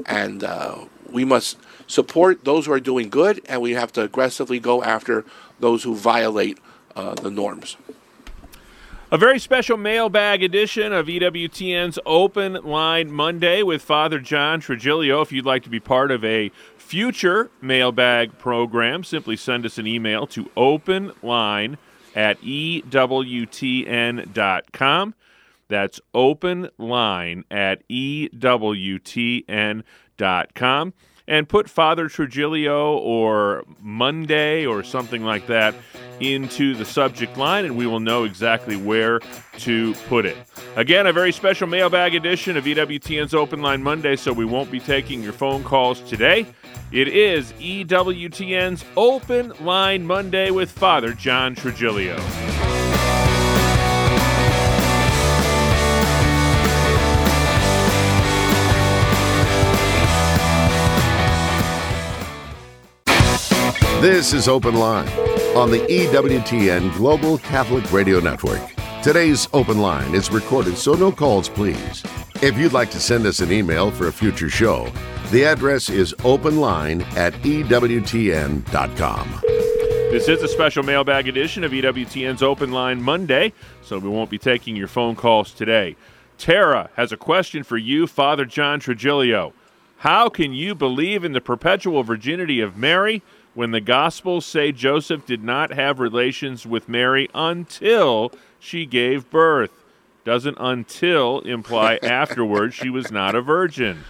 And 0.06 0.44
we 1.10 1.26
must 1.26 1.58
support 1.88 2.46
those 2.46 2.66
who 2.66 2.72
are 2.72 2.80
doing 2.80 3.10
good, 3.10 3.42
and 3.48 3.62
we 3.62 3.72
have 3.72 3.92
to 3.94 4.02
aggressively 4.02 4.60
go 4.60 4.84
after 4.84 5.26
those 5.60 5.84
who 5.84 5.96
violate 5.96 6.58
uh, 6.96 7.16
the 7.16 7.30
norms. 7.30 7.78
A 9.14 9.18
very 9.18 9.40
special 9.40 9.76
mailbag 9.76 10.42
edition 10.42 10.94
of 10.94 11.08
EWTN's 11.08 12.00
Open 12.06 12.54
Line 12.54 13.12
Monday 13.12 13.62
with 13.62 13.82
Father 13.82 14.20
John 14.20 14.62
Trigilio. 14.62 15.22
If 15.22 15.34
you'd 15.34 15.46
like 15.46 15.64
to 15.64 15.70
be 15.70 15.82
part 15.82 16.12
of 16.12 16.24
a 16.24 16.50
future 16.78 17.52
mailbag 17.60 18.38
program, 18.38 19.04
simply 19.04 19.36
send 19.36 19.66
us 19.66 19.78
an 19.78 19.86
email 19.86 20.26
to 20.28 20.46
openline 20.56 21.76
at 22.16 22.40
EWTN.com. 22.40 22.86
That's 25.68 26.00
openline 26.16 27.44
at 27.52 27.86
EWTN.com 27.90 28.64
and 31.32 31.48
put 31.48 31.70
Father 31.70 32.10
Trigilio 32.10 32.98
or 32.98 33.64
Monday 33.82 34.66
or 34.66 34.84
something 34.84 35.24
like 35.24 35.48
that 35.48 35.74
into 36.20 36.76
the 36.76 36.84
subject 36.84 37.38
line, 37.38 37.64
and 37.64 37.78
we 37.78 37.88
will 37.88 38.02
know 38.02 38.26
exactly 38.26 38.76
where 38.76 39.22
to 39.58 39.94
put 40.10 40.26
it. 40.26 40.36
Again, 40.76 41.08
a 41.08 41.14
very 41.14 41.32
special 41.32 41.68
mailbag 41.68 42.16
edition 42.16 42.58
of 42.58 42.66
EWTN's 42.66 43.34
Open 43.34 43.62
Line 43.62 43.82
Monday, 43.82 44.18
so 44.18 44.34
we 44.34 44.44
won't 44.44 44.70
be 44.70 44.82
taking 44.82 45.24
your 45.24 45.32
phone 45.32 45.64
calls 45.64 46.02
today. 46.02 46.46
It 46.92 47.08
is 47.08 47.54
EWTN's 47.54 48.84
Open 48.98 49.54
Line 49.62 50.06
Monday 50.06 50.52
with 50.52 50.70
Father 50.70 51.14
John 51.14 51.56
Trigilio. 51.56 52.81
This 64.02 64.34
is 64.34 64.48
Open 64.48 64.74
Line 64.74 65.08
on 65.56 65.70
the 65.70 65.78
EWTN 65.82 66.92
Global 66.96 67.38
Catholic 67.38 67.94
Radio 67.94 68.20
Network. 68.20 68.60
Today's 69.04 69.48
Open 69.54 69.78
Line 69.78 70.16
is 70.16 70.32
recorded, 70.32 70.76
so 70.76 70.96
no 70.96 71.12
calls, 71.12 71.48
please. 71.48 72.02
If 72.42 72.58
you'd 72.58 72.74
like 72.74 72.90
to 72.92 73.00
send 73.00 73.28
us 73.28 73.42
an 73.42 73.52
email 73.52 73.92
for 73.92 74.08
a 74.08 74.12
future 74.12 74.50
show, 74.50 74.92
the 75.30 75.46
address 75.46 75.88
is 75.92 76.16
openline 76.22 77.04
at 77.16 77.34
EWTN.com. 77.44 79.30
This 80.10 80.28
is 80.28 80.42
a 80.42 80.48
special 80.48 80.82
mailbag 80.82 81.28
edition 81.28 81.64
of 81.64 81.72
EWTN's 81.72 82.42
Open 82.42 82.72
Line 82.72 83.04
Monday, 83.04 83.54
so 83.84 84.00
we 84.00 84.10
won't 84.10 84.32
be 84.32 84.40
taking 84.40 84.76
your 84.76 84.88
phone 84.88 85.16
calls 85.16 85.54
today. 85.54 85.96
Tara 86.40 86.90
has 86.96 87.12
a 87.12 87.18
question 87.18 87.62
for 87.62 87.78
you, 87.78 88.08
Father 88.08 88.46
John 88.46 88.80
Trigilio. 88.80 89.54
How 89.98 90.28
can 90.28 90.54
you 90.54 90.74
believe 90.74 91.24
in 91.24 91.34
the 91.34 91.42
perpetual 91.42 92.02
virginity 92.02 92.62
of 92.62 92.76
Mary 92.76 93.22
when 93.54 93.72
the 93.72 93.82
Gospels 93.82 94.46
say 94.46 94.72
Joseph 94.72 95.26
did 95.26 95.44
not 95.44 95.72
have 95.74 96.00
relations 96.00 96.66
with 96.66 96.88
Mary 96.88 97.30
until 97.34 98.32
she 98.60 98.86
gave 98.86 99.30
birth? 99.30 99.72
Doesn't 100.24 100.58
until 100.60 101.40
imply 101.42 102.00
afterwards 102.04 102.76
she 102.76 102.90
was 102.90 103.12
not 103.12 103.36
a 103.36 103.42
virgin? 103.42 104.04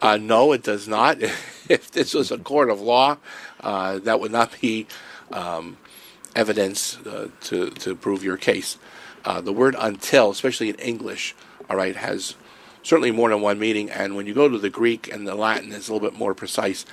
Uh, 0.00 0.18
no, 0.18 0.52
it 0.52 0.62
does 0.62 0.86
not. 0.86 1.20
if 1.68 1.90
this 1.90 2.14
was 2.14 2.30
a 2.30 2.38
court 2.38 2.70
of 2.70 2.80
law, 2.80 3.16
uh, 3.60 3.98
that 4.00 4.20
would 4.20 4.32
not 4.32 4.60
be 4.60 4.86
um, 5.32 5.76
evidence 6.36 6.98
uh, 7.06 7.28
to, 7.42 7.70
to 7.70 7.94
prove 7.94 8.22
your 8.22 8.36
case. 8.36 8.78
Uh, 9.24 9.40
the 9.40 9.52
word 9.52 9.74
until, 9.78 10.30
especially 10.30 10.68
in 10.68 10.74
English, 10.76 11.34
all 11.70 11.76
right, 11.76 11.96
has 11.96 12.34
certainly 12.82 13.10
more 13.10 13.30
than 13.30 13.40
one 13.40 13.58
meaning. 13.58 13.90
And 13.90 14.14
when 14.14 14.26
you 14.26 14.34
go 14.34 14.48
to 14.48 14.58
the 14.58 14.68
Greek 14.68 15.10
and 15.10 15.26
the 15.26 15.34
Latin, 15.34 15.72
it's 15.72 15.88
a 15.88 15.92
little 15.92 16.06
bit 16.06 16.18
more 16.18 16.34
precise. 16.34 16.84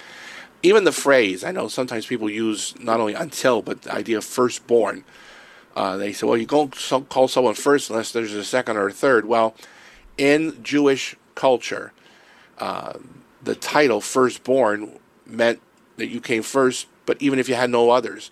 Even 0.63 0.84
the 0.84 0.91
phrase, 0.91 1.44
I 1.44 1.51
know 1.51 1.68
sometimes 1.68 2.06
people 2.06 2.30
use 2.30 2.75
not 2.80 3.00
only 3.00 3.13
until, 3.13 3.62
but 3.62 3.82
the 3.82 3.94
idea 3.94 4.18
of 4.18 4.25
firstborn. 4.25 5.03
Uh, 5.75 5.98
they 5.98 6.13
say, 6.13 6.27
well, 6.27 6.38
you 6.38 6.46
don't 6.46 6.75
call 7.10 7.27
someone 7.27 7.56
first 7.56 7.89
unless 7.89 8.12
there's 8.12 8.34
a 8.34 8.44
second 8.44 8.77
or 8.77 8.88
a 8.88 8.94
third. 8.94 9.25
Well, 9.25 9.56
in 10.18 10.62
Jewish 10.62 11.15
culture, 11.34 11.94
uh, 12.60 12.94
the 13.41 13.56
title 13.56 14.01
firstborn 14.01 15.00
meant 15.25 15.62
that 15.98 16.08
you 16.08 16.22
came 16.22 16.44
first, 16.44 16.88
but 17.06 17.20
even 17.22 17.39
if 17.39 17.50
you 17.50 17.56
had 17.56 17.70
no 17.70 17.89
others, 17.89 18.32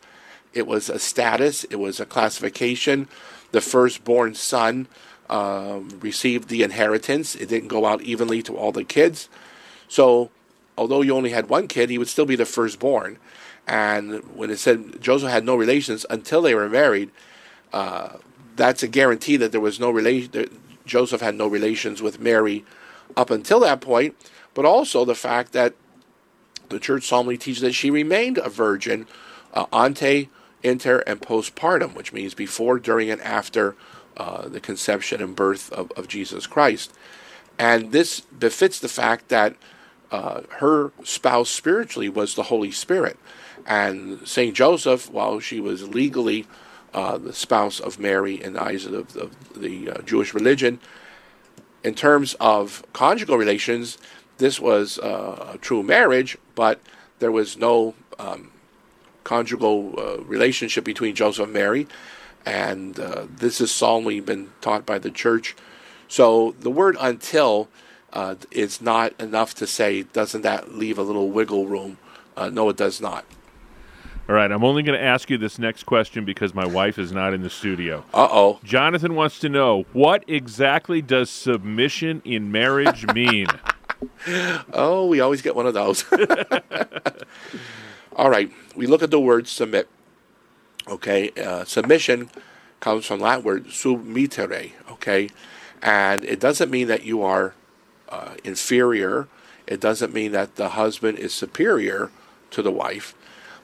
it 0.54 0.68
was 0.68 0.90
a 0.90 1.00
status, 1.00 1.64
it 1.66 1.78
was 1.78 2.00
a 2.00 2.06
classification. 2.06 3.08
The 3.52 3.62
firstborn 3.62 4.36
son 4.36 4.88
um, 5.30 5.90
received 6.02 6.50
the 6.50 6.64
inheritance. 6.64 7.36
It 7.36 7.50
didn't 7.50 7.70
go 7.70 7.86
out 7.86 8.02
evenly 8.02 8.42
to 8.44 8.58
all 8.58 8.72
the 8.72 8.84
kids. 8.84 9.30
So, 9.88 10.30
although 10.80 11.02
you 11.02 11.14
only 11.14 11.32
had 11.32 11.50
one 11.50 11.68
kid, 11.68 11.90
he 11.90 11.98
would 11.98 12.08
still 12.08 12.26
be 12.26 12.38
the 12.38 12.46
firstborn. 12.46 13.18
And 13.68 14.24
when 14.36 14.50
it 14.50 14.58
said 14.58 15.02
Joseph 15.02 15.30
had 15.30 15.44
no 15.44 15.56
relations 15.56 16.06
until 16.10 16.42
they 16.42 16.56
were 16.56 16.70
married, 16.70 17.12
uh, 17.74 18.18
that's 18.56 18.82
a 18.82 18.88
guarantee 18.88 19.38
that 19.38 19.52
there 19.52 19.62
was 19.62 19.80
no 19.80 19.92
relation. 19.92 20.50
Joseph 20.86 21.22
had 21.22 21.36
no 21.36 21.48
relations 21.48 22.02
with 22.02 22.20
Mary 22.20 22.66
up 23.18 23.30
until 23.30 23.60
that 23.60 23.82
point, 23.82 24.16
but 24.54 24.66
also 24.66 25.04
the 25.04 25.16
fact 25.16 25.52
that 25.52 25.74
the 26.70 26.80
church 26.80 27.04
solemnly 27.06 27.38
teaches 27.38 27.62
that 27.62 27.74
she 27.74 27.92
remained 27.92 28.38
a 28.38 28.50
virgin 28.50 29.06
uh, 29.54 29.66
ante, 29.74 30.30
inter, 30.64 31.00
and 31.06 31.22
postpartum, 31.22 31.94
which 31.94 32.14
means 32.14 32.34
before, 32.34 32.80
during, 32.80 33.10
and 33.10 33.22
after 33.22 33.76
uh, 34.18 34.48
the 34.48 34.60
conception 34.60 35.22
and 35.22 35.36
birth 35.36 35.72
of, 35.74 35.92
of, 35.92 36.08
Jesus 36.08 36.48
Christ. 36.48 36.94
And 37.58 37.92
this 37.92 38.20
befits 38.20 38.80
the 38.80 38.90
fact 38.90 39.30
that 39.30 39.56
uh, 40.12 40.42
her 40.58 40.92
spouse 41.04 41.50
spiritually 41.50 42.10
was 42.10 42.36
the 42.36 42.44
Holy 42.44 42.72
Spirit. 42.72 43.18
And 43.66 44.28
St. 44.28 44.56
Joseph, 44.56 45.12
while 45.12 45.40
she 45.40 45.60
was 45.60 45.90
legally 45.90 46.48
uh, 46.94 47.18
the 47.18 47.34
spouse 47.34 47.80
of 47.80 48.00
Mary 48.00 48.42
in 48.42 48.54
the 48.54 48.64
eyes 48.64 48.86
of 48.86 49.14
the, 49.14 49.22
of 49.22 49.62
the 49.62 49.92
uh, 49.92 50.02
Jewish 50.02 50.34
religion, 50.34 50.80
in 51.84 51.94
terms 51.94 52.36
of 52.40 52.84
conjugal 52.94 53.38
relations, 53.38 53.98
this 54.38 54.60
was 54.60 54.98
uh, 55.00 55.52
a 55.54 55.58
true 55.58 55.84
marriage, 55.84 56.38
but 56.56 56.80
there 57.20 57.32
was 57.32 57.58
no 57.58 57.94
um, 58.18 58.52
conjugal 59.24 59.94
uh, 59.98 60.24
relationship 60.24 60.84
between 60.84 61.16
Joseph 61.16 61.46
and 61.46 61.54
Mary, 61.54 61.88
and 62.46 63.00
uh, 63.00 63.28
this 63.30 63.60
has 63.60 63.72
solemnly 63.72 64.20
been 64.20 64.50
taught 64.62 64.86
by 64.86 64.98
the 64.98 65.12
church. 65.12 65.56
So 66.08 66.56
the 66.60 66.72
word 66.72 66.98
until 67.00 67.68
uh, 68.14 68.36
is 68.52 68.82
not 68.82 69.20
enough 69.20 69.54
to 69.56 69.68
say, 69.68 70.04
doesn't 70.04 70.42
that 70.42 70.76
leave 70.76 70.98
a 70.98 71.04
little 71.04 71.30
wiggle 71.30 71.68
room? 71.68 71.98
Uh, 72.36 72.50
no, 72.50 72.70
it 72.70 72.78
does 72.78 73.02
not. 73.02 73.26
All 74.30 74.36
right, 74.36 74.52
I'm 74.52 74.64
only 74.64 74.84
going 74.84 74.98
to 74.98 75.04
ask 75.04 75.32
you 75.32 75.40
this 75.40 75.58
next 75.58 75.84
question 75.84 76.24
because 76.24 76.54
my 76.54 76.66
wife 76.66 77.00
is 77.00 77.12
not 77.12 77.34
in 77.34 77.42
the 77.42 77.50
studio. 77.50 78.06
Uh 78.14 78.28
oh. 78.30 78.60
Jonathan 78.64 79.16
wants 79.16 79.40
to 79.40 79.50
know 79.50 79.86
what 79.92 80.24
exactly 80.28 81.02
does 81.02 81.32
submission 81.32 82.22
in 82.24 82.52
marriage 82.52 83.08
mean? 83.16 83.48
oh, 84.72 85.08
we 85.08 85.20
always 85.20 85.42
get 85.42 85.56
one 85.56 85.66
of 85.66 85.74
those. 85.74 86.06
All 88.16 88.30
right, 88.30 88.52
we 88.76 88.86
look 88.86 89.02
at 89.02 89.10
the 89.10 89.20
word 89.20 89.48
submit. 89.48 89.90
Okay, 90.88 91.32
uh, 91.32 91.66
submission 91.66 92.30
comes 92.80 93.08
from 93.08 93.20
Latin 93.20 93.44
word 93.44 93.66
submittere. 93.66 94.74
Okay, 94.92 95.32
and 95.82 96.24
it 96.24 96.40
doesn't 96.40 96.70
mean 96.70 96.88
that 96.88 97.04
you 97.04 97.24
are 97.24 97.56
uh, 98.10 98.36
inferior. 98.44 99.28
It 99.68 99.80
doesn't 99.80 100.14
mean 100.14 100.32
that 100.32 100.56
the 100.56 100.70
husband 100.70 101.20
is 101.20 101.34
superior 101.34 102.12
to 102.52 102.62
the 102.62 102.72
wife. 102.72 103.16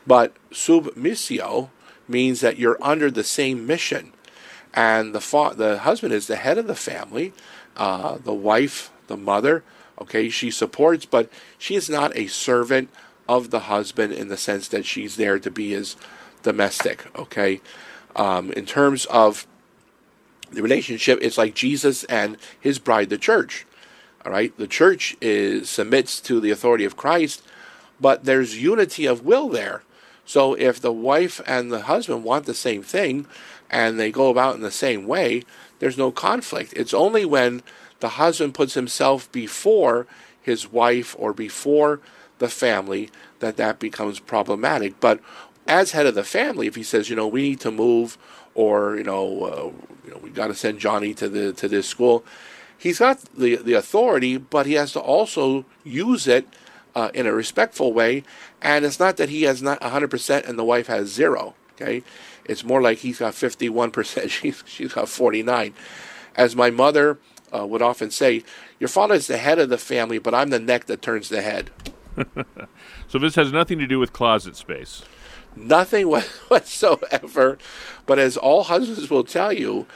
But 0.08 0.36
submissio 0.52 1.70
means 2.08 2.42
that 2.42 2.60
you're 2.60 2.78
under 2.82 3.10
the 3.10 3.24
same 3.24 3.66
mission. 3.66 4.14
And 4.74 5.16
the, 5.16 5.22
fa- 5.22 5.54
the 5.56 5.80
husband 5.80 6.14
is 6.14 6.28
the 6.28 6.36
head 6.36 6.58
of 6.58 6.68
the 6.68 6.76
family, 6.76 7.34
uh, 7.76 8.18
the 8.24 8.34
wife, 8.34 8.92
the 9.08 9.18
mother, 9.18 9.64
okay, 10.00 10.30
she 10.30 10.52
supports, 10.52 11.06
but 11.06 11.30
she 11.58 11.76
is 11.76 11.90
not 11.90 12.16
a 12.16 12.28
servant 12.28 12.90
of 13.28 13.50
the 13.50 13.62
husband 13.62 14.14
in 14.14 14.28
the 14.28 14.38
sense 14.38 14.68
that 14.68 14.86
she's 14.86 15.16
there 15.16 15.40
to 15.40 15.50
be 15.50 15.72
his 15.72 15.96
domestic, 16.44 17.06
okay? 17.18 17.62
Um, 18.16 18.52
in 18.52 18.66
terms 18.66 19.06
of 19.06 19.48
the 20.52 20.62
relationship, 20.62 21.20
it's 21.22 21.38
like 21.38 21.56
Jesus 21.56 22.04
and 22.06 22.38
his 22.60 22.80
bride, 22.80 23.10
the 23.10 23.18
church. 23.18 23.66
All 24.26 24.32
right, 24.32 24.58
the 24.58 24.68
church 24.68 25.16
is 25.22 25.70
submits 25.70 26.20
to 26.22 26.40
the 26.40 26.50
authority 26.50 26.84
of 26.84 26.98
Christ, 26.98 27.44
but 28.02 28.26
there's 28.26 28.62
unity 28.62 29.06
of 29.06 29.24
will 29.24 29.50
there. 29.50 29.84
So 30.26 30.56
if 30.56 30.82
the 30.82 30.92
wife 30.92 31.40
and 31.46 31.72
the 31.72 31.82
husband 31.82 32.24
want 32.24 32.48
the 32.48 32.56
same 32.56 32.82
thing 32.82 33.28
and 33.70 34.00
they 34.00 34.12
go 34.12 34.30
about 34.30 34.56
in 34.56 34.62
the 34.62 34.72
same 34.72 35.06
way, 35.06 35.44
there's 35.78 35.98
no 35.98 36.12
conflict. 36.12 36.74
It's 36.76 36.94
only 36.94 37.24
when 37.26 37.62
the 38.00 38.10
husband 38.10 38.56
puts 38.56 38.74
himself 38.74 39.32
before 39.32 40.08
his 40.42 40.72
wife 40.72 41.16
or 41.20 41.32
before 41.32 42.02
the 42.40 42.50
family 42.50 43.12
that 43.40 43.58
that 43.58 43.78
becomes 43.78 44.20
problematic. 44.20 45.00
But 45.00 45.20
as 45.68 45.92
head 45.92 46.08
of 46.08 46.16
the 46.16 46.24
family, 46.24 46.66
if 46.66 46.76
he 46.76 46.84
says, 46.84 47.10
you 47.10 47.16
know, 47.16 47.28
we 47.28 47.42
need 47.44 47.60
to 47.62 47.72
move, 47.72 48.18
or 48.56 48.96
you 48.98 49.04
know, 49.04 49.44
uh, 49.44 49.72
you 50.06 50.12
know 50.12 50.18
we 50.18 50.30
got 50.30 50.48
to 50.48 50.56
send 50.56 50.80
Johnny 50.80 51.14
to 51.16 51.30
the 51.30 51.54
to 51.54 51.68
this 51.68 51.88
school, 51.88 52.26
he's 52.78 53.00
got 53.00 53.22
the 53.38 53.56
the 53.58 53.74
authority, 53.74 54.38
but 54.38 54.66
he 54.66 54.74
has 54.74 54.92
to 54.94 55.00
also 55.00 55.66
use 55.84 56.28
it 56.28 56.48
uh, 56.96 57.12
in 57.14 57.26
a 57.26 57.34
respectful 57.34 57.94
way. 57.94 58.24
And 58.62 58.86
it's 58.86 59.00
not 59.00 59.18
that 59.18 59.30
he 59.30 59.44
has 59.44 59.62
not 59.62 59.80
100% 59.82 60.48
and 60.48 60.58
the 60.58 60.64
wife 60.64 60.88
has 60.88 61.10
zero. 61.10 61.56
Okay, 61.74 62.04
it's 62.46 62.64
more 62.64 62.82
like 62.82 63.00
he's 63.00 63.20
got 63.20 63.34
51%, 63.34 64.30
she's 64.30 64.64
she's 64.66 64.94
got 64.94 65.10
49. 65.10 65.74
As 66.36 66.56
my 66.56 66.70
mother 66.70 67.18
uh, 67.54 67.66
would 67.66 67.82
often 67.82 68.12
say, 68.12 68.44
"Your 68.80 68.90
father 68.90 69.16
is 69.16 69.28
the 69.28 69.38
head 69.38 69.60
of 69.60 69.70
the 69.70 69.78
family, 69.78 70.18
but 70.18 70.34
I'm 70.34 70.50
the 70.50 70.60
neck 70.60 70.86
that 70.86 71.02
turns 71.02 71.30
the 71.30 71.42
head." 71.42 71.72
so 73.08 73.20
this 73.20 73.36
has 73.36 73.52
nothing 73.52 73.80
to 73.80 73.88
do 73.88 74.00
with 74.00 74.14
closet 74.14 74.56
space. 74.56 75.04
Nothing 75.56 76.08
whatsoever. 76.48 77.58
But 78.06 78.20
as 78.20 78.38
all 78.38 78.64
husbands 78.64 79.10
will 79.10 79.24
tell 79.24 79.54
you, 79.54 79.88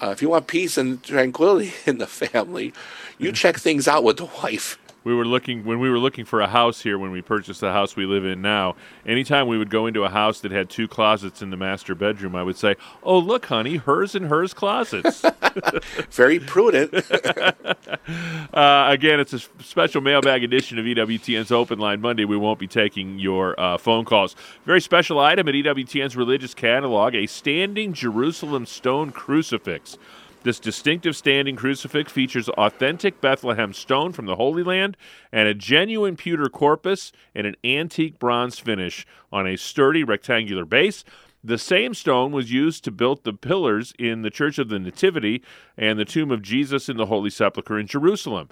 uh, 0.00 0.10
if 0.10 0.22
you 0.22 0.28
want 0.28 0.46
peace 0.46 0.78
and 0.78 1.02
tranquility 1.02 1.72
in 1.86 1.98
the 1.98 2.06
family, 2.06 2.72
you 3.18 3.32
check 3.32 3.58
things 3.58 3.88
out 3.88 4.04
with 4.04 4.16
the 4.18 4.24
wife 4.42 4.78
we 5.04 5.14
were 5.14 5.24
looking 5.24 5.64
when 5.64 5.80
we 5.80 5.90
were 5.90 5.98
looking 5.98 6.24
for 6.24 6.40
a 6.40 6.46
house 6.46 6.82
here 6.82 6.98
when 6.98 7.10
we 7.10 7.22
purchased 7.22 7.60
the 7.60 7.72
house 7.72 7.96
we 7.96 8.06
live 8.06 8.24
in 8.24 8.42
now. 8.42 8.76
Anytime 9.04 9.48
we 9.48 9.58
would 9.58 9.70
go 9.70 9.86
into 9.86 10.04
a 10.04 10.08
house 10.08 10.40
that 10.40 10.52
had 10.52 10.70
two 10.70 10.86
closets 10.86 11.42
in 11.42 11.50
the 11.50 11.56
master 11.56 11.94
bedroom, 11.94 12.36
I 12.36 12.42
would 12.42 12.56
say, 12.56 12.76
"Oh, 13.02 13.18
look, 13.18 13.46
honey, 13.46 13.76
hers 13.76 14.14
and 14.14 14.26
hers 14.26 14.54
closets." 14.54 15.24
Very 16.10 16.38
prudent. 16.38 16.94
uh, 18.54 18.86
again, 18.88 19.20
it's 19.20 19.32
a 19.32 19.40
special 19.62 20.00
mailbag 20.00 20.44
edition 20.44 20.78
of 20.78 20.84
EWTN's 20.84 21.50
Open 21.50 21.78
Line 21.78 22.00
Monday. 22.00 22.24
We 22.24 22.36
won't 22.36 22.58
be 22.58 22.68
taking 22.68 23.18
your 23.18 23.58
uh, 23.58 23.78
phone 23.78 24.04
calls. 24.04 24.36
Very 24.64 24.80
special 24.80 25.18
item 25.18 25.48
at 25.48 25.54
EWTN's 25.54 26.16
religious 26.16 26.54
catalog: 26.54 27.14
a 27.14 27.26
standing 27.26 27.92
Jerusalem 27.92 28.66
stone 28.66 29.10
crucifix. 29.12 29.98
This 30.44 30.58
distinctive 30.58 31.14
standing 31.14 31.54
crucifix 31.54 32.10
features 32.10 32.48
authentic 32.48 33.20
Bethlehem 33.20 33.72
stone 33.72 34.12
from 34.12 34.26
the 34.26 34.34
Holy 34.34 34.64
Land 34.64 34.96
and 35.30 35.46
a 35.46 35.54
genuine 35.54 36.16
pewter 36.16 36.48
corpus 36.48 37.12
and 37.32 37.46
an 37.46 37.54
antique 37.62 38.18
bronze 38.18 38.58
finish 38.58 39.06
on 39.30 39.46
a 39.46 39.56
sturdy 39.56 40.02
rectangular 40.02 40.64
base. 40.64 41.04
The 41.44 41.58
same 41.58 41.94
stone 41.94 42.32
was 42.32 42.52
used 42.52 42.82
to 42.84 42.90
build 42.90 43.22
the 43.22 43.32
pillars 43.32 43.94
in 44.00 44.22
the 44.22 44.30
Church 44.30 44.58
of 44.58 44.68
the 44.68 44.80
Nativity 44.80 45.44
and 45.76 45.96
the 45.96 46.04
tomb 46.04 46.32
of 46.32 46.42
Jesus 46.42 46.88
in 46.88 46.96
the 46.96 47.06
Holy 47.06 47.30
Sepulchre 47.30 47.78
in 47.78 47.86
Jerusalem. 47.86 48.48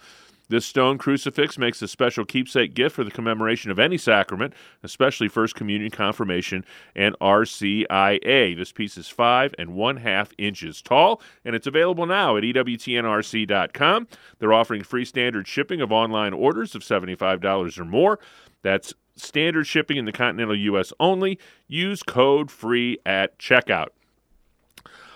This 0.50 0.66
stone 0.66 0.99
crucifix 0.99 1.59
makes 1.59 1.80
a 1.80 1.87
special 1.87 2.25
keepsake 2.25 2.75
gift 2.75 2.97
for 2.97 3.04
the 3.04 3.12
commemoration 3.12 3.71
of 3.71 3.78
any 3.78 3.97
sacrament, 3.97 4.52
especially 4.83 5.28
First 5.28 5.54
Communion, 5.54 5.92
Confirmation, 5.92 6.64
and 6.97 7.16
RCIA. 7.21 8.57
This 8.57 8.73
piece 8.73 8.99
is 8.99 9.09
five 9.09 9.54
and 9.59 9.75
one 9.76 9.99
half 9.99 10.33
inches 10.38 10.83
tall, 10.83 11.23
and 11.45 11.54
it's 11.54 11.69
available 11.69 12.04
now 12.04 12.37
at 12.37 12.42
EWTNRC.com. 12.42 14.09
They're 14.40 14.52
offering 14.52 14.83
free 14.83 15.04
standard 15.04 15.47
shipping 15.47 15.80
of 15.80 15.92
online 15.92 16.33
orders 16.33 16.75
of 16.75 16.83
$75 16.83 17.78
or 17.78 17.85
more. 17.85 18.19
That's 18.62 18.92
standard 19.14 19.69
shipping 19.69 19.99
in 19.99 20.04
the 20.04 20.11
continental 20.11 20.57
U.S. 20.57 20.92
only. 20.99 21.38
Use 21.69 22.02
code 22.02 22.50
FREE 22.50 22.99
at 23.07 23.38
checkout. 23.38 23.90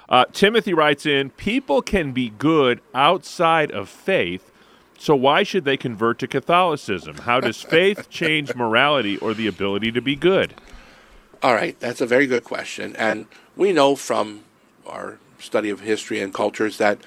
Uh, 0.09 0.26
Timothy 0.33 0.75
writes 0.75 1.07
in 1.07 1.31
People 1.31 1.83
can 1.83 2.12
be 2.12 2.29
good 2.29 2.81
outside 2.95 3.73
of 3.73 3.88
faith 3.88 4.53
so, 5.05 5.15
why 5.15 5.43
should 5.43 5.67
they 5.67 5.77
convert 5.77 6.19
to 6.21 6.27
Catholicism? 6.27 7.19
How 7.19 7.39
does 7.39 7.61
faith 7.77 8.09
change 8.09 8.55
morality 8.55 9.19
or 9.19 9.35
the 9.35 9.47
ability 9.47 9.93
to 9.93 10.01
be 10.01 10.17
good? 10.17 10.55
All 11.43 11.53
right, 11.53 11.79
that's 11.79 12.01
a 12.01 12.07
very 12.07 12.27
good 12.27 12.43
question. 12.43 12.97
And 12.97 13.27
we 13.55 13.71
know 13.71 13.97
from 13.97 14.45
our 14.87 15.19
study 15.39 15.69
of 15.69 15.81
history 15.81 16.21
and 16.21 16.33
cultures 16.33 16.79
that 16.79 17.01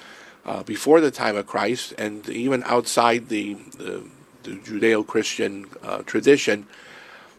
uh, 0.45 0.61
before 0.61 1.01
the 1.01 1.09
time 1.09 1.35
of 1.35 1.47
Christ, 1.47 1.95
and 1.97 2.29
even 2.29 2.61
outside 2.65 3.29
the, 3.29 3.55
the, 3.55 4.03
the 4.43 4.51
Judeo 4.51 5.05
Christian 5.05 5.65
uh, 5.81 6.03
tradition, 6.03 6.67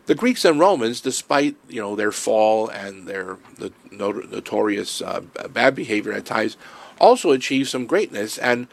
the 0.06 0.16
Greeks 0.16 0.44
and 0.44 0.58
Romans, 0.58 1.00
despite 1.00 1.54
you 1.68 1.80
know 1.80 1.94
their 1.94 2.10
fall 2.10 2.66
and 2.66 3.06
their 3.06 3.36
the 3.58 3.72
notorious 3.92 5.02
uh, 5.02 5.20
bad 5.50 5.76
behavior 5.76 6.12
at 6.12 6.24
times, 6.24 6.56
also 7.00 7.30
achieved 7.30 7.68
some 7.68 7.86
greatness. 7.86 8.38
And 8.38 8.66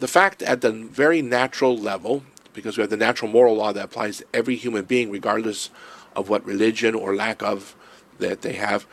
the 0.00 0.08
fact 0.08 0.42
at 0.42 0.60
the 0.60 0.72
very 0.72 1.22
natural 1.22 1.76
level, 1.76 2.24
because 2.52 2.76
we 2.76 2.82
have 2.82 2.90
the 2.90 2.96
natural 2.96 3.30
moral 3.30 3.56
law 3.56 3.72
that 3.72 3.84
applies 3.84 4.18
to 4.18 4.26
every 4.34 4.56
human 4.56 4.84
being, 4.84 5.10
regardless 5.10 5.70
of 6.14 6.28
what 6.28 6.44
religion 6.44 6.94
or 6.94 7.14
lack 7.14 7.42
of 7.42 7.74
that 8.18 8.42
they 8.42 8.52
have, 8.54 8.86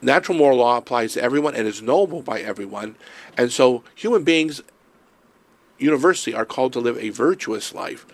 natural 0.00 0.36
moral 0.36 0.58
law 0.58 0.76
applies 0.76 1.14
to 1.14 1.22
everyone 1.22 1.54
and 1.54 1.66
is 1.66 1.82
knowable 1.82 2.22
by 2.22 2.40
everyone. 2.40 2.96
And 3.36 3.52
so 3.52 3.84
human 3.94 4.24
beings 4.24 4.62
universally 5.78 6.34
are 6.34 6.46
called 6.46 6.72
to 6.74 6.80
live 6.80 6.98
a 6.98 7.10
virtuous 7.10 7.74
life. 7.74 8.06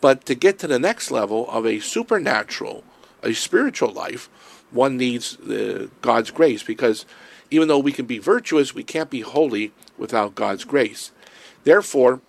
But 0.00 0.24
to 0.26 0.34
get 0.34 0.58
to 0.60 0.66
the 0.66 0.78
next 0.78 1.10
level 1.10 1.48
of 1.50 1.66
a 1.66 1.80
supernatural, 1.80 2.84
a 3.22 3.34
spiritual 3.34 3.92
life, 3.92 4.30
one 4.70 4.96
needs 4.96 5.36
the, 5.36 5.90
God's 6.00 6.30
grace 6.30 6.62
because 6.62 7.04
even 7.50 7.68
though 7.68 7.78
we 7.78 7.92
can 7.92 8.06
be 8.06 8.18
virtuous, 8.18 8.74
we 8.74 8.84
can't 8.84 9.10
be 9.10 9.20
holy 9.20 9.72
without 9.98 10.34
God's 10.34 10.64
grace. 10.64 11.12
Therefore, 11.64 12.20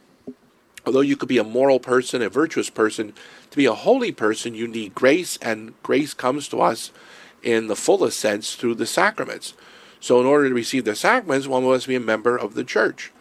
although 0.86 1.02
you 1.02 1.16
could 1.18 1.30
be 1.30 1.38
a 1.38 1.44
moral 1.44 1.80
person, 1.80 2.22
a 2.22 2.30
virtuous 2.30 2.70
person, 2.70 3.14
to 3.50 3.58
be 3.58 3.66
a 3.66 3.74
holy 3.74 4.12
person, 4.12 4.56
you 4.56 4.68
need 4.68 4.96
grace, 4.96 5.38
and 5.42 5.74
grace 5.84 6.14
comes 6.14 6.48
to 6.50 6.62
us 6.62 6.92
in 7.44 7.68
the 7.68 7.76
fullest 7.76 8.20
sense 8.20 8.56
through 8.56 8.76
the 8.76 8.86
sacraments. 8.86 9.54
So, 10.00 10.20
in 10.20 10.26
order 10.26 10.50
to 10.50 10.56
receive 10.56 10.86
the 10.86 10.96
sacraments, 10.96 11.48
one 11.48 11.64
must 11.64 11.88
be 11.88 11.96
a 11.96 12.00
member 12.00 12.36
of 12.36 12.56
the 12.56 12.64
church. 12.64 13.12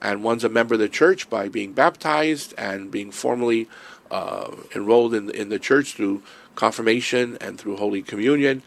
And 0.00 0.24
one's 0.24 0.44
a 0.44 0.48
member 0.48 0.74
of 0.74 0.80
the 0.80 0.88
church 0.88 1.28
by 1.28 1.48
being 1.48 1.72
baptized 1.72 2.54
and 2.56 2.90
being 2.90 3.10
formally 3.10 3.68
uh, 4.10 4.50
enrolled 4.74 5.12
in, 5.12 5.30
in 5.30 5.50
the 5.50 5.58
church 5.58 5.92
through 5.92 6.22
confirmation 6.54 7.36
and 7.40 7.58
through 7.58 7.76
Holy 7.76 8.02
Communion. 8.02 8.62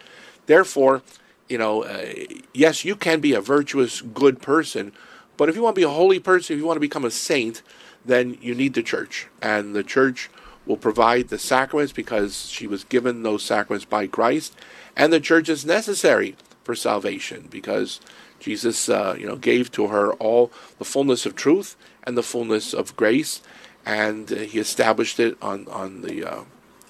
Therefore, 0.46 1.02
you 1.50 1.58
know, 1.58 1.84
uh, 1.84 2.06
yes, 2.54 2.86
you 2.86 2.96
can 2.96 3.20
be 3.20 3.34
a 3.34 3.42
virtuous, 3.42 4.02
good 4.02 4.42
person, 4.42 4.94
but 5.38 5.50
if 5.50 5.56
you 5.56 5.63
want 5.63 5.76
to 5.76 5.80
be 5.80 5.86
a 5.86 5.89
holy 5.89 6.19
person, 6.19 6.54
if 6.54 6.60
you 6.60 6.65
want 6.65 6.78
to 6.78 6.82
become 6.82 7.06
a 7.06 7.12
saint, 7.12 7.62
then 8.06 8.38
you 8.41 8.54
need 8.54 8.74
the 8.74 8.84
church. 8.84 9.28
And 9.41 9.76
the 9.76 9.84
church 9.84 10.30
will 10.65 10.78
provide 10.78 11.30
the 11.30 11.39
sacraments 11.39 11.93
because 11.93 12.48
she 12.48 12.67
was 12.67 12.84
given 12.84 13.24
those 13.24 13.43
sacraments 13.43 13.86
by 13.86 14.08
Christ. 14.08 14.56
And 14.96 15.12
the 15.12 15.19
church 15.19 15.50
is 15.50 15.65
necessary 15.65 16.36
for 16.63 16.76
salvation 16.76 17.48
because 17.50 18.00
Jesus, 18.39 18.89
uh, 18.89 19.15
you 19.17 19.26
know, 19.26 19.36
gave 19.36 19.72
to 19.72 19.88
her 19.88 20.13
all 20.13 20.52
the 20.78 20.86
fullness 20.86 21.26
of 21.26 21.36
truth 21.36 21.76
and 22.04 22.17
the 22.17 22.24
fullness 22.24 22.74
of 22.74 22.96
grace, 22.96 23.41
and 23.86 24.32
uh, 24.32 24.36
he 24.36 24.60
established 24.60 25.19
it 25.19 25.38
on 25.41 25.67
on 25.69 26.02
the 26.02 26.26
uh, 26.26 26.43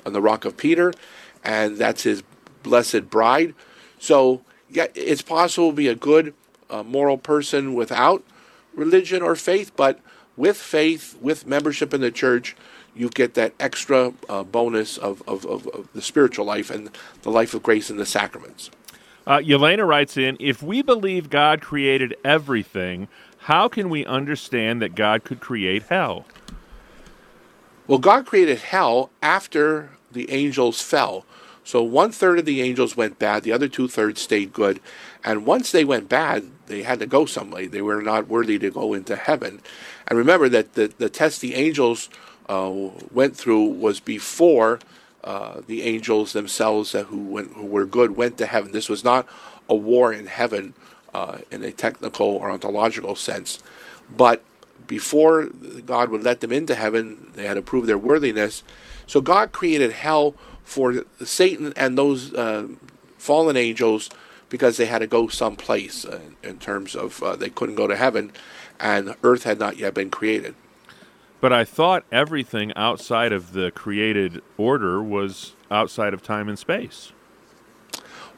on 0.05 0.13
the 0.13 0.21
rock 0.21 0.45
of 0.45 0.57
Peter, 0.57 0.93
and 1.43 1.77
that's 1.77 2.03
his 2.03 2.23
blessed 2.63 3.09
bride. 3.09 3.53
So, 3.99 4.41
yeah, 4.69 4.87
it's 4.95 5.21
possible 5.21 5.69
to 5.69 5.75
be 5.75 5.87
a 5.87 5.95
good 5.95 6.33
uh, 6.69 6.81
moral 6.83 7.17
person 7.17 7.75
without 7.75 8.23
religion 8.75 9.21
or 9.21 9.35
faith, 9.35 9.71
but 9.75 9.99
with 10.35 10.57
faith, 10.57 11.17
with 11.21 11.45
membership 11.45 11.93
in 11.93 12.01
the 12.01 12.11
church, 12.11 12.55
you 12.95 13.09
get 13.09 13.33
that 13.35 13.53
extra 13.59 14.13
uh, 14.29 14.43
bonus 14.43 14.97
of, 14.97 15.21
of, 15.27 15.45
of, 15.45 15.67
of, 15.67 15.87
the 15.93 16.01
spiritual 16.01 16.45
life 16.45 16.69
and 16.69 16.89
the 17.23 17.31
life 17.31 17.53
of 17.53 17.63
grace 17.63 17.89
and 17.89 17.99
the 17.99 18.05
sacraments. 18.05 18.69
Uh, 19.25 19.37
Yelena 19.37 19.87
writes 19.87 20.17
in 20.17 20.37
If 20.39 20.61
we 20.61 20.81
believe 20.81 21.29
God 21.29 21.61
created 21.61 22.15
everything, 22.23 23.07
how 23.39 23.67
can 23.67 23.89
we 23.89 24.05
understand 24.05 24.81
that 24.81 24.95
God 24.95 25.23
could 25.23 25.39
create 25.39 25.83
hell? 25.83 26.25
Well, 27.87 27.99
God 27.99 28.25
created 28.25 28.59
hell 28.59 29.09
after 29.21 29.89
the 30.11 30.31
angels 30.31 30.81
fell. 30.81 31.25
So 31.63 31.81
one 31.81 32.11
third 32.11 32.39
of 32.39 32.45
the 32.45 32.61
angels 32.61 32.97
went 32.97 33.19
bad, 33.19 33.43
the 33.43 33.51
other 33.51 33.67
two 33.67 33.87
thirds 33.87 34.21
stayed 34.21 34.53
good. 34.53 34.79
And 35.23 35.45
once 35.45 35.71
they 35.71 35.85
went 35.85 36.09
bad, 36.09 36.45
they 36.67 36.83
had 36.83 36.99
to 36.99 37.05
go 37.05 37.25
somewhere. 37.25 37.67
They 37.67 37.81
were 37.81 38.01
not 38.01 38.27
worthy 38.27 38.59
to 38.59 38.69
go 38.69 38.93
into 38.93 39.15
heaven. 39.15 39.61
And 40.07 40.17
remember 40.17 40.49
that 40.49 40.73
the, 40.73 40.93
the 40.97 41.09
test 41.09 41.41
the 41.41 41.55
angels 41.55 42.09
uh, 42.49 42.71
went 43.11 43.37
through 43.37 43.65
was 43.65 43.99
before 43.99 44.79
uh, 45.23 45.61
the 45.65 45.83
angels 45.83 46.33
themselves 46.33 46.91
who, 46.91 47.17
went, 47.17 47.53
who 47.53 47.65
were 47.65 47.85
good 47.85 48.17
went 48.17 48.37
to 48.39 48.45
heaven. 48.45 48.73
This 48.73 48.89
was 48.89 49.03
not 49.03 49.25
a 49.69 49.75
war 49.75 50.11
in 50.11 50.27
heaven 50.27 50.73
uh, 51.13 51.37
in 51.49 51.63
a 51.63 51.71
technical 51.71 52.27
or 52.27 52.51
ontological 52.51 53.15
sense. 53.15 53.63
But 54.15 54.43
before 54.85 55.45
God 55.85 56.09
would 56.09 56.23
let 56.23 56.41
them 56.41 56.51
into 56.51 56.75
heaven, 56.75 57.31
they 57.35 57.45
had 57.45 57.53
to 57.53 57.61
prove 57.61 57.87
their 57.87 57.97
worthiness. 57.97 58.63
So 59.07 59.21
God 59.21 59.53
created 59.53 59.91
hell 59.93 60.35
for 60.63 61.05
Satan 61.23 61.73
and 61.75 61.97
those 61.97 62.33
uh, 62.33 62.67
fallen 63.17 63.57
angels 63.57 64.09
because 64.49 64.77
they 64.77 64.85
had 64.85 64.99
to 64.99 65.07
go 65.07 65.27
someplace 65.27 66.05
uh, 66.05 66.19
in 66.43 66.59
terms 66.59 66.95
of 66.95 67.21
uh, 67.23 67.35
they 67.35 67.49
couldn't 67.49 67.75
go 67.75 67.87
to 67.87 67.95
heaven 67.95 68.31
and 68.79 69.15
earth 69.23 69.43
had 69.43 69.59
not 69.59 69.77
yet 69.77 69.93
been 69.93 70.09
created. 70.09 70.55
But 71.41 71.51
I 71.51 71.65
thought 71.65 72.05
everything 72.11 72.71
outside 72.75 73.33
of 73.33 73.53
the 73.53 73.71
created 73.71 74.41
order 74.57 75.03
was 75.03 75.53
outside 75.69 76.13
of 76.13 76.23
time 76.23 76.47
and 76.47 76.57
space. 76.57 77.11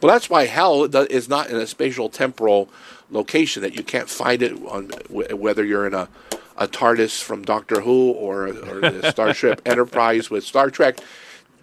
Well, 0.01 0.11
that's 0.11 0.29
why 0.29 0.45
hell 0.45 0.83
is 0.83 1.29
not 1.29 1.49
in 1.49 1.55
a 1.57 1.67
spatial 1.67 2.09
temporal 2.09 2.69
location 3.09 3.61
that 3.61 3.75
you 3.75 3.83
can't 3.83 4.09
find 4.09 4.41
it 4.41 4.53
on 4.67 4.89
whether 5.09 5.63
you're 5.63 5.87
in 5.87 5.93
a, 5.93 6.09
a 6.57 6.67
TARDIS 6.67 7.21
from 7.21 7.43
Doctor 7.43 7.81
Who 7.81 8.11
or, 8.11 8.47
or 8.47 8.81
the 8.81 9.09
Starship 9.11 9.61
Enterprise 9.65 10.29
with 10.29 10.43
Star 10.43 10.69
Trek. 10.69 10.99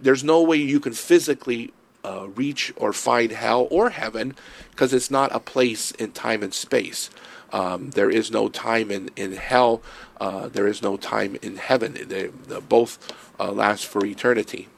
There's 0.03 0.25
no 0.25 0.43
way 0.43 0.57
you 0.57 0.81
can 0.81 0.93
physically 0.93 1.73
uh, 2.05 2.27
reach 2.35 2.73
or 2.77 2.93
find 2.93 3.31
hell 3.33 3.69
or 3.71 3.91
heaven 3.91 4.35
because 4.71 4.93
it's 4.93 5.11
not 5.11 5.35
a 5.35 5.41
place 5.41 5.93
in 5.93 6.12
time 6.12 6.43
and 6.43 6.53
space. 6.53 7.09
Um, 7.53 7.91
there 7.91 8.11
is 8.11 8.31
no 8.31 8.49
time 8.49 8.91
in, 8.91 9.11
in 9.15 9.33
hell. 9.33 9.83
Uh, 10.21 10.49
there 10.49 10.67
is 10.67 10.83
no 10.83 10.97
time 10.97 11.37
in 11.43 11.57
heaven. 11.57 11.93
They, 11.93 12.27
they 12.27 12.61
both 12.61 12.99
uh, 13.38 13.53
last 13.53 13.87
for 13.87 14.05
eternity. 14.05 14.69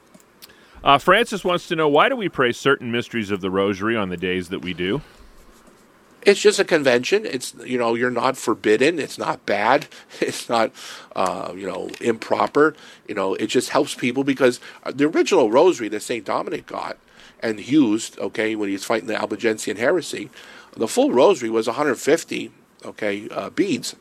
Uh, 0.83 0.99
Francis 0.99 1.45
wants 1.45 1.67
to 1.69 1.77
know 1.77 1.89
why 1.89 2.11
do 2.11 2.17
we 2.17 2.29
pray 2.29 2.53
certain 2.53 2.93
mysteries 2.93 3.31
of 3.31 3.41
the 3.41 3.51
Rosary 3.51 3.97
on 3.97 4.11
the 4.11 4.19
days 4.19 4.51
that 4.51 4.61
we 4.61 4.75
do? 4.75 5.01
It's 6.25 6.41
just 6.41 6.59
a 6.59 6.65
convention. 6.65 7.27
It's 7.27 7.55
you 7.65 7.77
know 7.77 7.95
you're 7.95 8.11
not 8.11 8.37
forbidden. 8.37 8.99
It's 8.99 9.19
not 9.19 9.45
bad. 9.47 9.87
It's 10.21 10.49
not 10.49 10.73
uh, 11.15 11.53
you 11.55 11.67
know 11.67 11.91
improper. 12.01 12.75
You 13.07 13.15
know 13.15 13.35
it 13.35 13.49
just 13.49 13.71
helps 13.71 13.95
people 13.95 14.25
because 14.25 14.59
the 14.87 15.05
original 15.07 15.51
Rosary 15.51 15.89
that 15.89 16.03
Saint 16.03 16.25
Dominic 16.25 16.67
got 16.67 16.97
and 17.41 17.61
used 17.61 18.19
okay 18.19 18.57
when 18.57 18.69
he 18.69 18.75
was 18.75 18.85
fighting 18.85 19.09
the 19.09 19.17
Albigensian 19.17 19.77
heresy, 19.77 20.31
the 20.77 20.89
full 20.89 21.13
Rosary 21.13 21.51
was 21.51 21.67
150 21.67 22.51
okay 22.85 23.29
uh, 23.31 23.51
beads, 23.51 23.95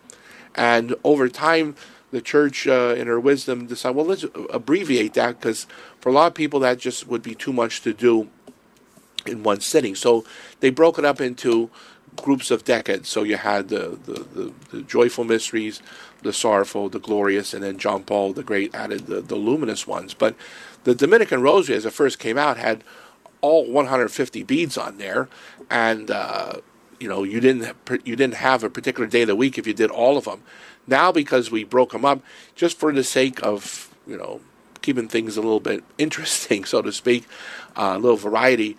and 0.55 0.95
over 1.03 1.27
time 1.27 1.75
the 2.11 2.21
church 2.21 2.67
uh, 2.67 2.95
in 2.97 3.07
her 3.07 3.19
wisdom 3.19 3.65
decided 3.65 3.97
well 3.97 4.05
let's 4.05 4.25
abbreviate 4.51 5.15
that 5.15 5.39
because 5.39 5.67
for 5.99 6.09
a 6.09 6.13
lot 6.13 6.27
of 6.27 6.35
people 6.35 6.59
that 6.59 6.77
just 6.77 7.07
would 7.07 7.23
be 7.23 7.35
too 7.35 7.51
much 7.51 7.81
to 7.81 7.93
do 7.93 8.29
in 9.25 9.43
one 9.43 9.59
sitting. 9.59 9.95
So 9.95 10.25
they 10.59 10.69
broke 10.69 10.97
it 10.97 11.05
up 11.05 11.21
into 11.21 11.69
groups 12.15 12.51
of 12.51 12.63
decades. 12.63 13.09
So 13.09 13.23
you 13.23 13.37
had 13.37 13.69
the, 13.69 13.99
the, 14.05 14.13
the, 14.13 14.53
the, 14.71 14.81
joyful 14.81 15.23
mysteries, 15.23 15.81
the 16.21 16.33
sorrowful, 16.33 16.89
the 16.89 16.99
glorious, 16.99 17.53
and 17.53 17.63
then 17.63 17.77
John 17.77 18.03
Paul 18.03 18.33
the 18.33 18.43
Great 18.43 18.73
added 18.73 19.07
the, 19.07 19.21
the 19.21 19.35
luminous 19.35 19.87
ones. 19.87 20.13
But 20.13 20.35
the 20.83 20.95
Dominican 20.95 21.41
Rosary, 21.41 21.75
as 21.75 21.85
it 21.85 21.93
first 21.93 22.19
came 22.19 22.37
out, 22.37 22.57
had 22.57 22.83
all 23.41 23.69
150 23.69 24.43
beads 24.43 24.77
on 24.77 24.97
there, 24.97 25.27
and 25.69 26.09
uh, 26.09 26.53
you 26.99 27.09
know 27.09 27.23
you 27.23 27.39
didn't 27.39 27.75
you 28.05 28.15
didn't 28.15 28.35
have 28.35 28.63
a 28.63 28.69
particular 28.69 29.07
day 29.07 29.23
of 29.23 29.27
the 29.27 29.35
week 29.35 29.57
if 29.57 29.67
you 29.67 29.73
did 29.73 29.91
all 29.91 30.17
of 30.17 30.25
them. 30.25 30.41
Now, 30.87 31.11
because 31.11 31.51
we 31.51 31.63
broke 31.63 31.91
them 31.91 32.05
up, 32.05 32.21
just 32.55 32.77
for 32.77 32.91
the 32.91 33.03
sake 33.03 33.43
of 33.43 33.93
you 34.07 34.17
know 34.17 34.41
keeping 34.81 35.07
things 35.07 35.37
a 35.37 35.41
little 35.41 35.59
bit 35.59 35.83
interesting, 35.97 36.63
so 36.65 36.81
to 36.81 36.91
speak, 36.91 37.25
uh, 37.75 37.93
a 37.95 37.99
little 37.99 38.17
variety 38.17 38.77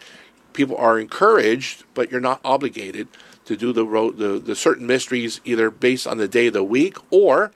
people 0.55 0.77
are 0.77 0.99
encouraged, 0.99 1.85
but 1.93 2.11
you're 2.11 2.21
not 2.21 2.41
obligated 2.45 3.09
to 3.45 3.57
do 3.57 3.73
the, 3.73 3.85
the, 4.17 4.39
the 4.39 4.55
certain 4.55 4.87
mysteries 4.87 5.41
either 5.45 5.71
based 5.71 6.07
on 6.07 6.17
the 6.17 6.29
day 6.29 6.47
of 6.47 6.55
the 6.55 6.65
week 6.65 6.97
or 7.11 7.53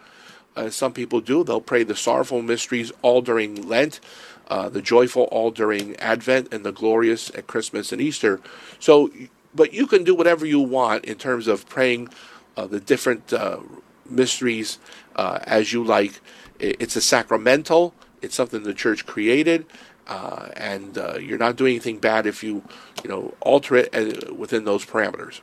uh, 0.56 0.68
some 0.68 0.92
people 0.92 1.20
do. 1.20 1.44
They'll 1.44 1.60
pray 1.60 1.84
the 1.84 1.96
sorrowful 1.96 2.42
mysteries 2.42 2.92
all 3.00 3.22
during 3.22 3.66
Lent, 3.68 4.00
uh, 4.48 4.68
the 4.68 4.82
joyful 4.82 5.24
all 5.24 5.50
during 5.50 5.96
Advent, 5.96 6.52
and 6.52 6.64
the 6.64 6.72
glorious 6.72 7.30
at 7.30 7.46
Christmas 7.46 7.92
and 7.92 8.00
Easter. 8.00 8.40
So, 8.78 9.10
but 9.54 9.72
you 9.72 9.86
can 9.86 10.04
do 10.04 10.14
whatever 10.14 10.44
you 10.44 10.60
want 10.60 11.04
in 11.04 11.16
terms 11.16 11.46
of 11.46 11.68
praying 11.68 12.08
uh, 12.56 12.66
the 12.66 12.80
different 12.80 13.32
uh, 13.32 13.60
mysteries 14.08 14.78
uh, 15.16 15.38
as 15.44 15.72
you 15.72 15.84
like. 15.84 16.20
It's 16.58 16.96
a 16.96 17.00
sacramental. 17.00 17.94
It's 18.20 18.34
something 18.34 18.64
the 18.64 18.74
church 18.74 19.06
created, 19.06 19.64
uh, 20.08 20.48
and 20.56 20.96
uh, 20.96 21.18
you're 21.18 21.38
not 21.38 21.56
doing 21.56 21.72
anything 21.72 21.98
bad 21.98 22.26
if 22.26 22.42
you, 22.42 22.62
you 23.02 23.10
know, 23.10 23.34
alter 23.40 23.76
it 23.76 23.94
uh, 23.94 24.34
within 24.34 24.64
those 24.64 24.84
parameters. 24.84 25.40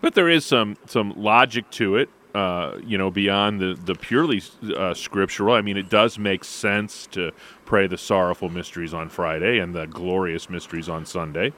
But 0.00 0.14
there 0.14 0.28
is 0.28 0.44
some 0.44 0.76
some 0.86 1.14
logic 1.16 1.70
to 1.72 1.96
it, 1.96 2.10
uh, 2.34 2.78
you 2.84 2.98
know, 2.98 3.10
beyond 3.10 3.60
the 3.60 3.78
the 3.84 3.94
purely 3.94 4.42
uh, 4.76 4.94
scriptural. 4.94 5.54
I 5.54 5.62
mean, 5.62 5.76
it 5.76 5.88
does 5.88 6.18
make 6.18 6.42
sense 6.42 7.06
to 7.12 7.30
pray 7.64 7.86
the 7.86 7.98
sorrowful 7.98 8.48
mysteries 8.48 8.92
on 8.92 9.08
Friday 9.08 9.58
and 9.58 9.74
the 9.74 9.86
glorious 9.86 10.50
mysteries 10.50 10.88
on 10.88 11.06
Sunday. 11.06 11.52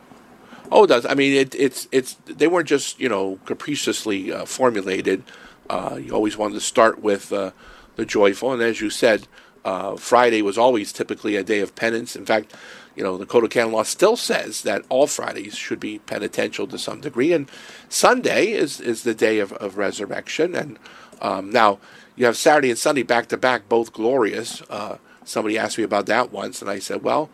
Oh, 0.70 0.84
it 0.84 0.88
does. 0.88 1.06
I 1.06 1.14
mean, 1.14 1.32
it, 1.32 1.54
it's 1.54 1.88
it's 1.90 2.14
they 2.26 2.46
weren't 2.46 2.68
just 2.68 3.00
you 3.00 3.08
know 3.08 3.38
capriciously 3.46 4.30
uh, 4.30 4.44
formulated. 4.44 5.22
you 5.70 6.12
always 6.12 6.36
wanted 6.36 6.54
to 6.54 6.60
start 6.60 7.00
with 7.00 7.30
the 7.30 8.04
joyful, 8.04 8.52
and 8.52 8.60
as 8.60 8.82
you 8.82 8.90
said, 8.90 9.26
uh, 9.64 9.96
Friday 9.96 10.42
was 10.42 10.58
always 10.58 10.92
typically 10.92 11.36
a 11.36 11.44
day 11.44 11.60
of 11.60 11.74
penance. 11.74 12.16
In 12.16 12.26
fact, 12.26 12.54
you 12.94 13.02
know, 13.02 13.16
the 13.16 13.26
Code 13.26 13.44
of 13.44 13.50
Canon 13.50 13.72
Law 13.72 13.82
still 13.82 14.16
says 14.16 14.62
that 14.62 14.84
all 14.88 15.06
Fridays 15.06 15.56
should 15.56 15.80
be 15.80 15.98
penitential 16.00 16.66
to 16.68 16.78
some 16.78 17.00
degree, 17.00 17.32
and 17.32 17.50
Sunday 17.88 18.52
is, 18.52 18.80
is 18.80 19.02
the 19.02 19.14
day 19.14 19.38
of, 19.40 19.52
of 19.54 19.76
resurrection. 19.76 20.54
And 20.54 20.78
um, 21.20 21.50
now 21.50 21.78
you 22.14 22.26
have 22.26 22.36
Saturday 22.36 22.70
and 22.70 22.78
Sunday 22.78 23.02
back 23.02 23.28
to 23.28 23.36
back, 23.36 23.68
both 23.68 23.92
glorious. 23.92 24.62
Uh, 24.70 24.98
somebody 25.24 25.58
asked 25.58 25.78
me 25.78 25.84
about 25.84 26.06
that 26.06 26.30
once, 26.30 26.60
and 26.60 26.70
I 26.70 26.78
said, 26.78 27.02
well, 27.02 27.30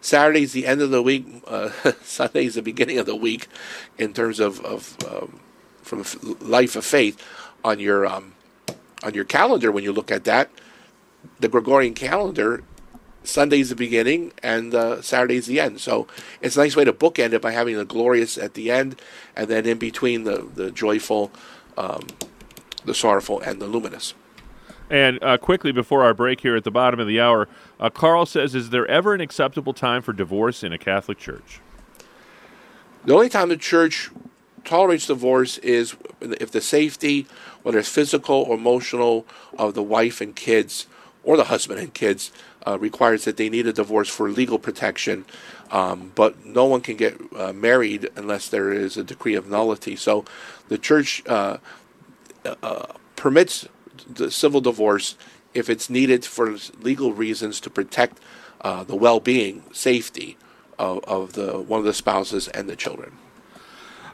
Saturday's 0.00 0.52
the 0.52 0.66
end 0.66 0.82
of 0.82 0.90
the 0.90 1.02
week, 1.02 1.26
uh, 1.46 1.70
Sunday's 2.02 2.54
the 2.56 2.62
beginning 2.62 2.98
of 2.98 3.06
the 3.06 3.16
week 3.16 3.46
in 3.98 4.12
terms 4.12 4.40
of, 4.40 4.60
of 4.64 4.96
um, 5.08 5.40
from 5.82 6.04
life 6.40 6.76
of 6.76 6.84
faith 6.84 7.22
on 7.62 7.78
your 7.78 8.06
um, 8.06 8.34
on 9.02 9.14
your 9.14 9.24
calendar 9.24 9.70
when 9.70 9.84
you 9.84 9.92
look 9.92 10.10
at 10.10 10.24
that 10.24 10.50
the 11.40 11.48
Gregorian 11.48 11.94
calendar, 11.94 12.62
Sunday's 13.24 13.70
the 13.70 13.76
beginning 13.76 14.32
and 14.42 14.74
uh, 14.74 15.02
Saturday's 15.02 15.46
the 15.46 15.58
end. 15.58 15.80
So 15.80 16.06
it's 16.40 16.56
a 16.56 16.60
nice 16.60 16.76
way 16.76 16.84
to 16.84 16.92
bookend 16.92 17.32
it 17.32 17.42
by 17.42 17.52
having 17.52 17.76
the 17.76 17.84
glorious 17.84 18.38
at 18.38 18.54
the 18.54 18.70
end, 18.70 19.00
and 19.34 19.48
then 19.48 19.66
in 19.66 19.78
between 19.78 20.24
the 20.24 20.46
the 20.54 20.70
joyful, 20.70 21.32
um, 21.76 22.06
the 22.84 22.94
sorrowful, 22.94 23.40
and 23.40 23.60
the 23.60 23.66
luminous. 23.66 24.14
And 24.90 25.18
uh, 25.24 25.38
quickly 25.38 25.72
before 25.72 26.04
our 26.04 26.12
break 26.12 26.40
here 26.40 26.56
at 26.56 26.64
the 26.64 26.70
bottom 26.70 27.00
of 27.00 27.06
the 27.06 27.18
hour, 27.18 27.48
uh, 27.80 27.88
Carl 27.88 28.26
says, 28.26 28.54
"Is 28.54 28.70
there 28.70 28.86
ever 28.86 29.14
an 29.14 29.20
acceptable 29.20 29.72
time 29.72 30.02
for 30.02 30.12
divorce 30.12 30.62
in 30.62 30.72
a 30.72 30.78
Catholic 30.78 31.18
church?" 31.18 31.60
The 33.06 33.14
only 33.14 33.28
time 33.28 33.48
the 33.48 33.56
church 33.56 34.10
tolerates 34.64 35.06
divorce 35.06 35.58
is 35.58 35.96
if 36.20 36.50
the 36.50 36.60
safety, 36.60 37.26
whether 37.62 37.78
it's 37.78 37.88
physical 37.88 38.36
or 38.36 38.56
emotional, 38.56 39.26
of 39.58 39.74
the 39.74 39.82
wife 39.82 40.20
and 40.20 40.36
kids 40.36 40.86
or 41.24 41.36
the 41.36 41.44
husband 41.44 41.80
and 41.80 41.92
kids 41.92 42.30
uh, 42.66 42.78
requires 42.78 43.24
that 43.24 43.36
they 43.36 43.48
need 43.48 43.66
a 43.66 43.72
divorce 43.72 44.08
for 44.08 44.30
legal 44.30 44.58
protection. 44.58 45.24
Um, 45.70 46.12
but 46.14 46.44
no 46.44 46.66
one 46.66 46.82
can 46.82 46.96
get 46.96 47.18
uh, 47.36 47.52
married 47.52 48.10
unless 48.16 48.48
there 48.48 48.72
is 48.72 48.96
a 48.96 49.04
decree 49.04 49.34
of 49.34 49.48
nullity. 49.48 49.96
So 49.96 50.24
the 50.68 50.78
church 50.78 51.22
uh, 51.26 51.58
uh 52.62 52.86
permits 53.16 53.66
the 54.08 54.30
civil 54.30 54.60
divorce 54.60 55.16
if 55.54 55.70
it's 55.70 55.88
needed 55.88 56.24
for 56.24 56.56
legal 56.80 57.12
reasons 57.12 57.60
to 57.60 57.70
protect 57.70 58.20
uh, 58.60 58.84
the 58.84 58.96
well-being, 58.96 59.62
safety 59.72 60.36
of, 60.78 61.02
of 61.04 61.32
the 61.34 61.60
one 61.60 61.78
of 61.78 61.86
the 61.86 61.94
spouses 61.94 62.48
and 62.48 62.68
the 62.68 62.76
children. 62.76 63.12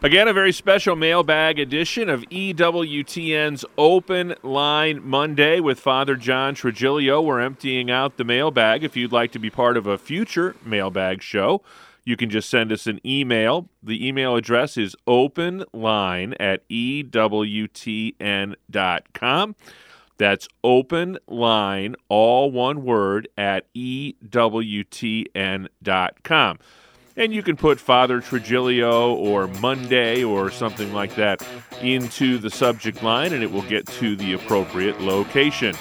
Again, 0.02 0.28
a 0.28 0.32
very 0.32 0.52
special 0.52 0.96
mailbag 0.96 1.58
edition 1.58 2.08
of 2.08 2.22
EWTN's 2.30 3.66
Open 3.76 4.34
Line 4.42 5.06
Monday 5.06 5.60
with 5.60 5.78
Father 5.78 6.16
John 6.16 6.54
Trigilio. 6.54 7.22
We're 7.22 7.40
emptying 7.40 7.90
out 7.90 8.16
the 8.16 8.24
mailbag. 8.24 8.82
If 8.82 8.96
you'd 8.96 9.12
like 9.12 9.30
to 9.32 9.38
be 9.38 9.50
part 9.50 9.76
of 9.76 9.86
a 9.86 9.98
future 9.98 10.56
mailbag 10.64 11.20
show, 11.20 11.60
you 12.02 12.16
can 12.16 12.30
just 12.30 12.48
send 12.48 12.72
us 12.72 12.86
an 12.86 12.98
email. 13.04 13.68
The 13.82 14.08
email 14.08 14.36
address 14.36 14.78
is 14.78 14.96
openline 15.06 16.34
at 16.40 16.66
EWTN.com. 16.70 17.16
That's 20.16 20.48
open 20.64 21.18
line, 21.28 21.94
all 22.08 22.50
one 22.50 22.84
word, 22.86 23.28
at 23.36 23.66
EWTN.com 23.74 24.08
and 27.16 27.32
you 27.32 27.42
can 27.42 27.56
put 27.56 27.80
Father 27.80 28.20
Trigilio 28.20 29.14
or 29.14 29.46
Monday 29.60 30.22
or 30.24 30.50
something 30.50 30.92
like 30.92 31.14
that 31.16 31.46
into 31.82 32.38
the 32.38 32.50
subject 32.50 33.02
line, 33.02 33.32
and 33.32 33.42
it 33.42 33.50
will 33.50 33.62
get 33.62 33.86
to 33.86 34.16
the 34.16 34.32
appropriate 34.32 35.00
location. 35.00 35.74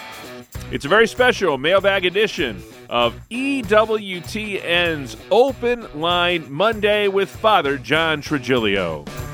It's 0.72 0.86
a 0.86 0.90
very 0.90 1.08
special 1.08 1.58
mailbag 1.58 2.06
edition 2.06 2.62
of 2.90 3.20
EWTN's 3.30 5.18
Open 5.32 5.88
Line 6.00 6.52
Monday 6.52 7.08
with 7.08 7.30
Father 7.30 7.78
John 7.78 8.22
Trigilio. 8.22 9.29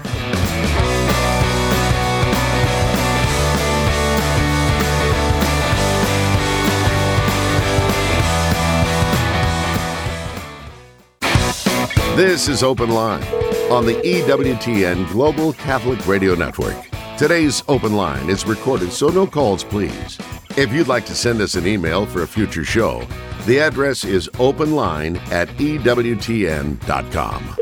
This 12.16 12.48
is 12.48 12.64
Open 12.64 12.92
Line 12.92 13.26
on 13.70 13.86
the 13.86 13.96
EWTN 13.96 15.12
Global 15.12 15.52
Catholic 15.52 16.08
Radio 16.08 16.34
Network. 16.34 16.78
Today's 17.18 17.62
Open 17.68 17.92
Line 17.92 18.30
is 18.30 18.46
recorded, 18.46 18.94
so 18.94 19.10
no 19.10 19.28
calls, 19.28 19.66
please. 19.66 20.18
If 20.56 20.72
you'd 20.72 20.88
like 20.88 21.06
to 21.08 21.14
send 21.14 21.42
us 21.42 21.56
an 21.56 21.68
email 21.68 22.06
for 22.06 22.24
a 22.24 22.28
future 22.28 22.64
show, 22.64 23.06
the 23.46 23.60
address 23.60 24.06
is 24.06 24.30
openline 24.36 25.18
at 25.30 25.50
EWTN.com. 25.58 27.58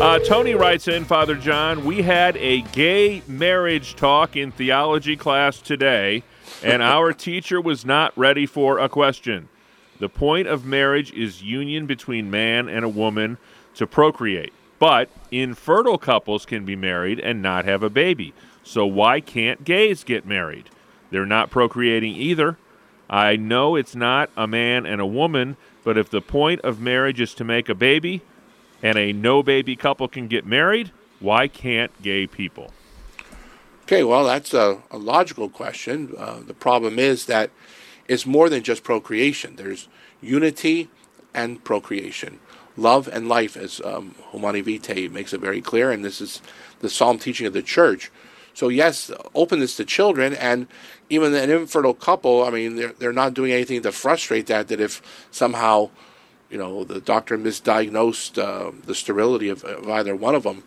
Uh, 0.00 0.18
Tony 0.20 0.54
writes 0.54 0.88
in, 0.88 1.04
Father 1.04 1.34
John, 1.34 1.84
we 1.84 2.00
had 2.00 2.34
a 2.38 2.62
gay 2.62 3.22
marriage 3.28 3.94
talk 3.94 4.36
in 4.36 4.52
theology 4.52 5.16
class 5.16 5.60
today, 5.60 6.22
and 6.64 6.82
our 6.82 7.12
teacher 7.12 7.60
was 7.60 7.84
not 7.84 8.16
ready 8.16 8.46
for 8.46 8.78
a 8.78 8.88
question. 8.88 9.50
The 9.98 10.08
point 10.08 10.46
of 10.46 10.64
marriage 10.64 11.12
is 11.12 11.42
union 11.42 11.84
between 11.84 12.30
man 12.30 12.70
and 12.70 12.86
a 12.86 12.88
woman 12.88 13.36
to 13.78 13.86
procreate. 13.86 14.52
But 14.78 15.08
infertile 15.30 15.98
couples 15.98 16.46
can 16.46 16.64
be 16.64 16.76
married 16.76 17.18
and 17.18 17.42
not 17.42 17.64
have 17.64 17.82
a 17.82 17.90
baby. 17.90 18.32
So 18.62 18.86
why 18.86 19.20
can't 19.20 19.64
gays 19.64 20.04
get 20.04 20.26
married? 20.26 20.70
They're 21.10 21.26
not 21.26 21.50
procreating 21.50 22.14
either. 22.14 22.58
I 23.10 23.36
know 23.36 23.74
it's 23.74 23.96
not 23.96 24.30
a 24.36 24.46
man 24.46 24.84
and 24.84 25.00
a 25.00 25.06
woman, 25.06 25.56
but 25.82 25.96
if 25.96 26.10
the 26.10 26.20
point 26.20 26.60
of 26.60 26.80
marriage 26.80 27.20
is 27.20 27.34
to 27.34 27.44
make 27.44 27.68
a 27.68 27.74
baby, 27.74 28.20
and 28.82 28.98
a 28.98 29.12
no 29.12 29.42
baby 29.42 29.74
couple 29.74 30.06
can 30.06 30.28
get 30.28 30.46
married, 30.46 30.92
why 31.20 31.48
can't 31.48 31.90
gay 32.02 32.26
people? 32.26 32.72
Okay, 33.84 34.04
well, 34.04 34.24
that's 34.24 34.52
a, 34.52 34.82
a 34.90 34.98
logical 34.98 35.48
question. 35.48 36.14
Uh, 36.16 36.40
the 36.46 36.54
problem 36.54 36.98
is 36.98 37.26
that 37.26 37.50
it's 38.06 38.26
more 38.26 38.48
than 38.50 38.62
just 38.62 38.84
procreation. 38.84 39.56
There's 39.56 39.88
unity 40.20 40.90
and 41.34 41.64
procreation, 41.64 42.38
love 42.78 43.08
and 43.08 43.28
life, 43.28 43.56
as 43.56 43.80
um, 43.84 44.14
Humanae 44.30 44.62
Vitae 44.62 45.08
makes 45.08 45.32
it 45.32 45.40
very 45.40 45.60
clear, 45.60 45.90
and 45.90 46.04
this 46.04 46.20
is 46.20 46.40
the 46.80 46.88
Psalm 46.88 47.18
teaching 47.18 47.46
of 47.46 47.52
the 47.52 47.62
church. 47.62 48.10
So 48.54 48.68
yes, 48.68 49.10
openness 49.34 49.76
to 49.76 49.84
children, 49.84 50.34
and 50.34 50.66
even 51.10 51.34
an 51.34 51.50
infertile 51.50 51.94
couple. 51.94 52.44
I 52.44 52.50
mean, 52.50 52.76
they're 52.76 52.92
they're 52.92 53.12
not 53.12 53.34
doing 53.34 53.52
anything 53.52 53.82
to 53.82 53.92
frustrate 53.92 54.46
that. 54.46 54.68
That 54.68 54.80
if 54.80 55.02
somehow 55.30 55.90
you 56.50 56.58
know, 56.58 56.84
the 56.84 57.00
doctor 57.00 57.36
misdiagnosed 57.36 58.38
uh, 58.42 58.72
the 58.84 58.94
sterility 58.94 59.48
of, 59.48 59.64
of, 59.64 59.88
either 59.88 60.16
one 60.16 60.34
of 60.34 60.44
them. 60.44 60.64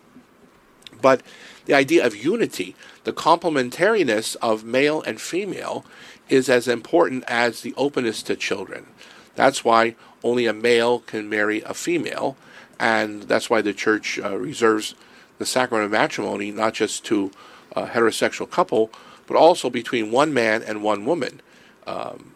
But 1.00 1.22
the 1.64 1.74
idea 1.74 2.06
of 2.06 2.14
unity, 2.16 2.76
the 3.04 3.12
complementariness 3.12 4.36
of 4.36 4.64
male 4.64 5.02
and 5.02 5.20
female, 5.20 5.84
is 6.28 6.48
as 6.48 6.68
important 6.68 7.24
as 7.26 7.62
the 7.62 7.74
openness 7.76 8.22
to 8.24 8.36
children. 8.36 8.86
That's 9.34 9.64
why 9.64 9.96
only 10.24 10.46
a 10.46 10.52
male 10.52 11.00
can 11.00 11.28
marry 11.28 11.62
a 11.62 11.74
female, 11.74 12.36
and 12.78 13.24
that's 13.24 13.48
why 13.50 13.62
the 13.62 13.72
church 13.72 14.18
uh, 14.18 14.36
reserves 14.36 14.94
the 15.38 15.46
sacrament 15.46 15.86
of 15.86 15.90
matrimony 15.90 16.50
not 16.50 16.74
just 16.74 17.04
to 17.06 17.30
a 17.74 17.86
heterosexual 17.86 18.48
couple, 18.50 18.90
but 19.26 19.36
also 19.36 19.70
between 19.70 20.10
one 20.10 20.32
man 20.32 20.62
and 20.62 20.82
one 20.82 21.04
woman. 21.04 21.40
Um, 21.86 22.32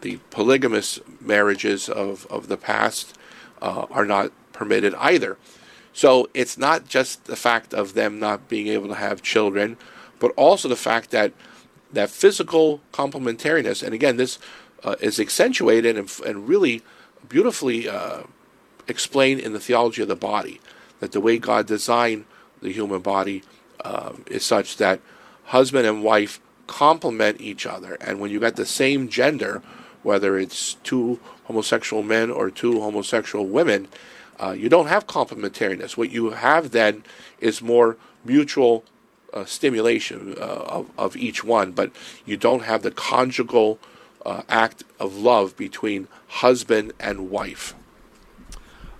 the 0.00 0.18
polygamous 0.30 0.98
marriages 1.20 1.88
of, 1.88 2.26
of 2.26 2.48
the 2.48 2.56
past 2.56 3.16
uh, 3.60 3.86
are 3.90 4.04
not 4.04 4.32
permitted 4.52 4.94
either. 4.94 5.38
So 5.92 6.28
it's 6.34 6.56
not 6.58 6.88
just 6.88 7.26
the 7.26 7.36
fact 7.36 7.74
of 7.74 7.94
them 7.94 8.18
not 8.18 8.48
being 8.48 8.68
able 8.68 8.88
to 8.88 8.94
have 8.94 9.22
children, 9.22 9.76
but 10.18 10.32
also 10.36 10.68
the 10.68 10.76
fact 10.76 11.10
that 11.10 11.32
that 11.92 12.08
physical 12.08 12.80
complementariness, 12.92 13.82
and 13.82 13.92
again, 13.92 14.16
this 14.16 14.38
uh, 14.82 14.96
is 15.00 15.20
accentuated 15.20 15.96
and, 15.96 16.10
and 16.26 16.48
really 16.48 16.82
beautifully 17.32 17.88
uh, 17.88 18.22
explained 18.86 19.40
in 19.40 19.54
the 19.54 19.58
theology 19.58 20.02
of 20.02 20.08
the 20.08 20.14
body, 20.32 20.60
that 21.00 21.12
the 21.12 21.20
way 21.20 21.38
God 21.38 21.66
designed 21.66 22.26
the 22.60 22.70
human 22.70 23.00
body 23.00 23.42
uh, 23.84 24.12
is 24.26 24.44
such 24.44 24.76
that 24.76 25.00
husband 25.44 25.86
and 25.86 26.04
wife 26.04 26.40
complement 26.66 27.40
each 27.40 27.64
other, 27.66 27.96
and 28.00 28.20
when 28.20 28.30
you 28.30 28.38
got 28.38 28.56
the 28.56 28.66
same 28.66 29.08
gender, 29.08 29.62
whether 30.02 30.38
it's 30.38 30.74
two 30.84 31.18
homosexual 31.44 32.02
men 32.02 32.30
or 32.30 32.50
two 32.50 32.80
homosexual 32.80 33.46
women, 33.46 33.88
uh, 34.38 34.52
you 34.52 34.68
don't 34.68 34.88
have 34.88 35.06
complementariness. 35.06 35.96
What 35.96 36.10
you 36.10 36.30
have 36.30 36.70
then 36.70 37.02
is 37.40 37.62
more 37.62 37.96
mutual 38.24 38.84
uh, 39.32 39.44
stimulation 39.46 40.34
uh, 40.38 40.76
of, 40.76 40.90
of 40.98 41.16
each 41.16 41.42
one, 41.42 41.72
but 41.72 41.90
you 42.26 42.36
don't 42.36 42.64
have 42.64 42.82
the 42.82 42.90
conjugal 42.90 43.78
uh, 44.24 44.42
act 44.48 44.84
of 44.98 45.16
love 45.16 45.56
between 45.56 46.08
husband 46.28 46.92
and 46.98 47.30
wife. 47.30 47.74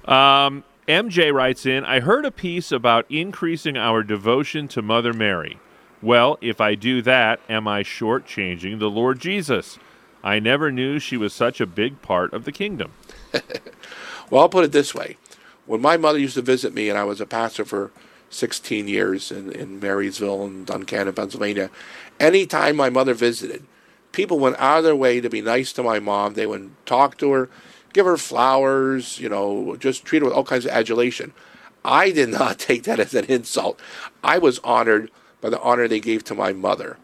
Um, 0.05 0.65
MJ 0.89 1.33
writes 1.33 1.65
in 1.65 1.85
I 1.85 2.01
heard 2.01 2.25
a 2.25 2.31
piece 2.31 2.73
about 2.73 3.11
increasing 3.11 3.77
our 3.77 4.03
devotion 4.03 4.69
to 4.69 4.83
Mother 4.83 5.13
Mary. 5.13 5.59
Well, 6.03 6.39
if 6.41 6.61
I 6.61 6.75
do 6.75 7.01
that, 7.03 7.41
am 7.49 7.69
I 7.69 7.85
shortchanging 7.85 8.81
the 8.81 8.91
Lord 8.91 9.21
Jesus? 9.21 9.79
I 10.25 10.41
never 10.41 10.73
knew 10.73 10.99
she 10.99 11.17
was 11.17 11.33
such 11.33 11.61
a 11.61 11.67
big 11.67 12.03
part 12.03 12.33
of 12.33 12.45
the 12.45 12.53
kingdom. 12.53 12.93
well, 14.31 14.43
I'll 14.43 14.49
put 14.49 14.65
it 14.65 14.73
this 14.73 14.95
way. 14.95 15.17
When 15.67 15.81
my 15.81 15.97
mother 15.97 16.19
used 16.19 16.35
to 16.35 16.43
visit 16.43 16.75
me, 16.75 16.89
and 16.89 16.99
I 16.99 17.05
was 17.05 17.21
a 17.21 17.27
pastor 17.27 17.65
for 17.65 17.93
16 18.31 18.89
years 18.89 19.31
in, 19.31 19.53
in 19.53 19.79
Marysville 19.79 20.45
and 20.45 20.67
Duncannon, 20.67 21.15
Pennsylvania, 21.15 21.71
anytime 22.19 22.77
my 22.77 22.91
mother 22.91 23.15
visited, 23.15 23.65
people 24.13 24.39
went 24.39 24.59
out 24.59 24.79
of 24.79 24.85
their 24.85 24.97
way 24.97 25.21
to 25.21 25.29
be 25.29 25.41
nice 25.41 25.73
to 25.73 25.83
my 25.83 25.99
mom. 25.99 26.35
They 26.35 26.47
would 26.47 26.71
talk 26.87 27.17
to 27.19 27.33
her, 27.33 27.49
give 27.93 28.07
her 28.07 28.17
flowers, 28.17 29.19
you 29.19 29.29
know, 29.29 29.77
just 29.77 30.05
treat 30.05 30.21
her 30.21 30.27
with 30.27 30.35
all 30.35 30.45
kinds 30.45 30.65
of 30.65 30.71
adulation. 30.71 31.33
I 31.85 32.11
did 32.11 32.29
not 32.31 32.59
take 32.59 32.85
that 32.85 33.01
as 33.01 33.15
an 33.15 33.25
insult. 33.27 33.81
I 34.23 34.39
was 34.39 34.61
honored 34.61 35.11
by 35.41 35.51
the 35.51 35.61
honor 35.61 35.89
they 35.89 36.01
gave 36.01 36.25
to 36.25 36.35
my 36.35 36.53
mother. 36.53 36.99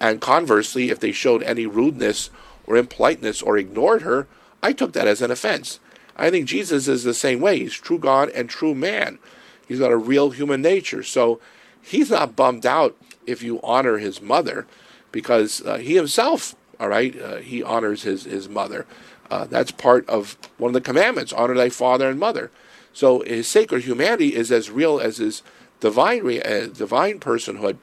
And 0.00 0.20
conversely, 0.20 0.90
if 0.90 1.00
they 1.00 1.12
showed 1.12 1.42
any 1.42 1.66
rudeness 1.66 2.30
or 2.66 2.76
impoliteness 2.76 3.42
or 3.42 3.56
ignored 3.56 4.02
her, 4.02 4.26
I 4.62 4.72
took 4.72 4.92
that 4.94 5.06
as 5.06 5.22
an 5.22 5.30
offense. 5.30 5.78
I 6.16 6.30
think 6.30 6.46
Jesus 6.46 6.88
is 6.88 7.04
the 7.04 7.14
same 7.14 7.40
way. 7.40 7.58
He's 7.58 7.74
true 7.74 7.98
God 7.98 8.30
and 8.30 8.48
true 8.48 8.74
man. 8.74 9.18
He's 9.66 9.78
got 9.78 9.92
a 9.92 9.96
real 9.96 10.30
human 10.30 10.62
nature. 10.62 11.02
So 11.02 11.40
he's 11.80 12.10
not 12.10 12.36
bummed 12.36 12.66
out 12.66 12.96
if 13.26 13.42
you 13.42 13.60
honor 13.62 13.98
his 13.98 14.20
mother 14.20 14.66
because 15.14 15.64
uh, 15.64 15.76
he 15.76 15.94
himself, 15.94 16.56
all 16.80 16.88
right, 16.88 17.16
uh, 17.22 17.36
he 17.36 17.62
honors 17.62 18.02
his, 18.02 18.24
his 18.24 18.48
mother. 18.48 18.84
Uh, 19.30 19.44
that's 19.44 19.70
part 19.70 20.06
of 20.08 20.36
one 20.58 20.70
of 20.70 20.74
the 20.74 20.80
commandments 20.80 21.32
honor 21.32 21.54
thy 21.54 21.68
father 21.68 22.10
and 22.10 22.18
mother. 22.18 22.50
So 22.92 23.20
his 23.20 23.46
sacred 23.46 23.84
humanity 23.84 24.34
is 24.34 24.50
as 24.50 24.72
real 24.72 24.98
as 24.98 25.18
his 25.18 25.42
divine, 25.78 26.26
uh, 26.42 26.66
divine 26.74 27.20
personhood. 27.20 27.78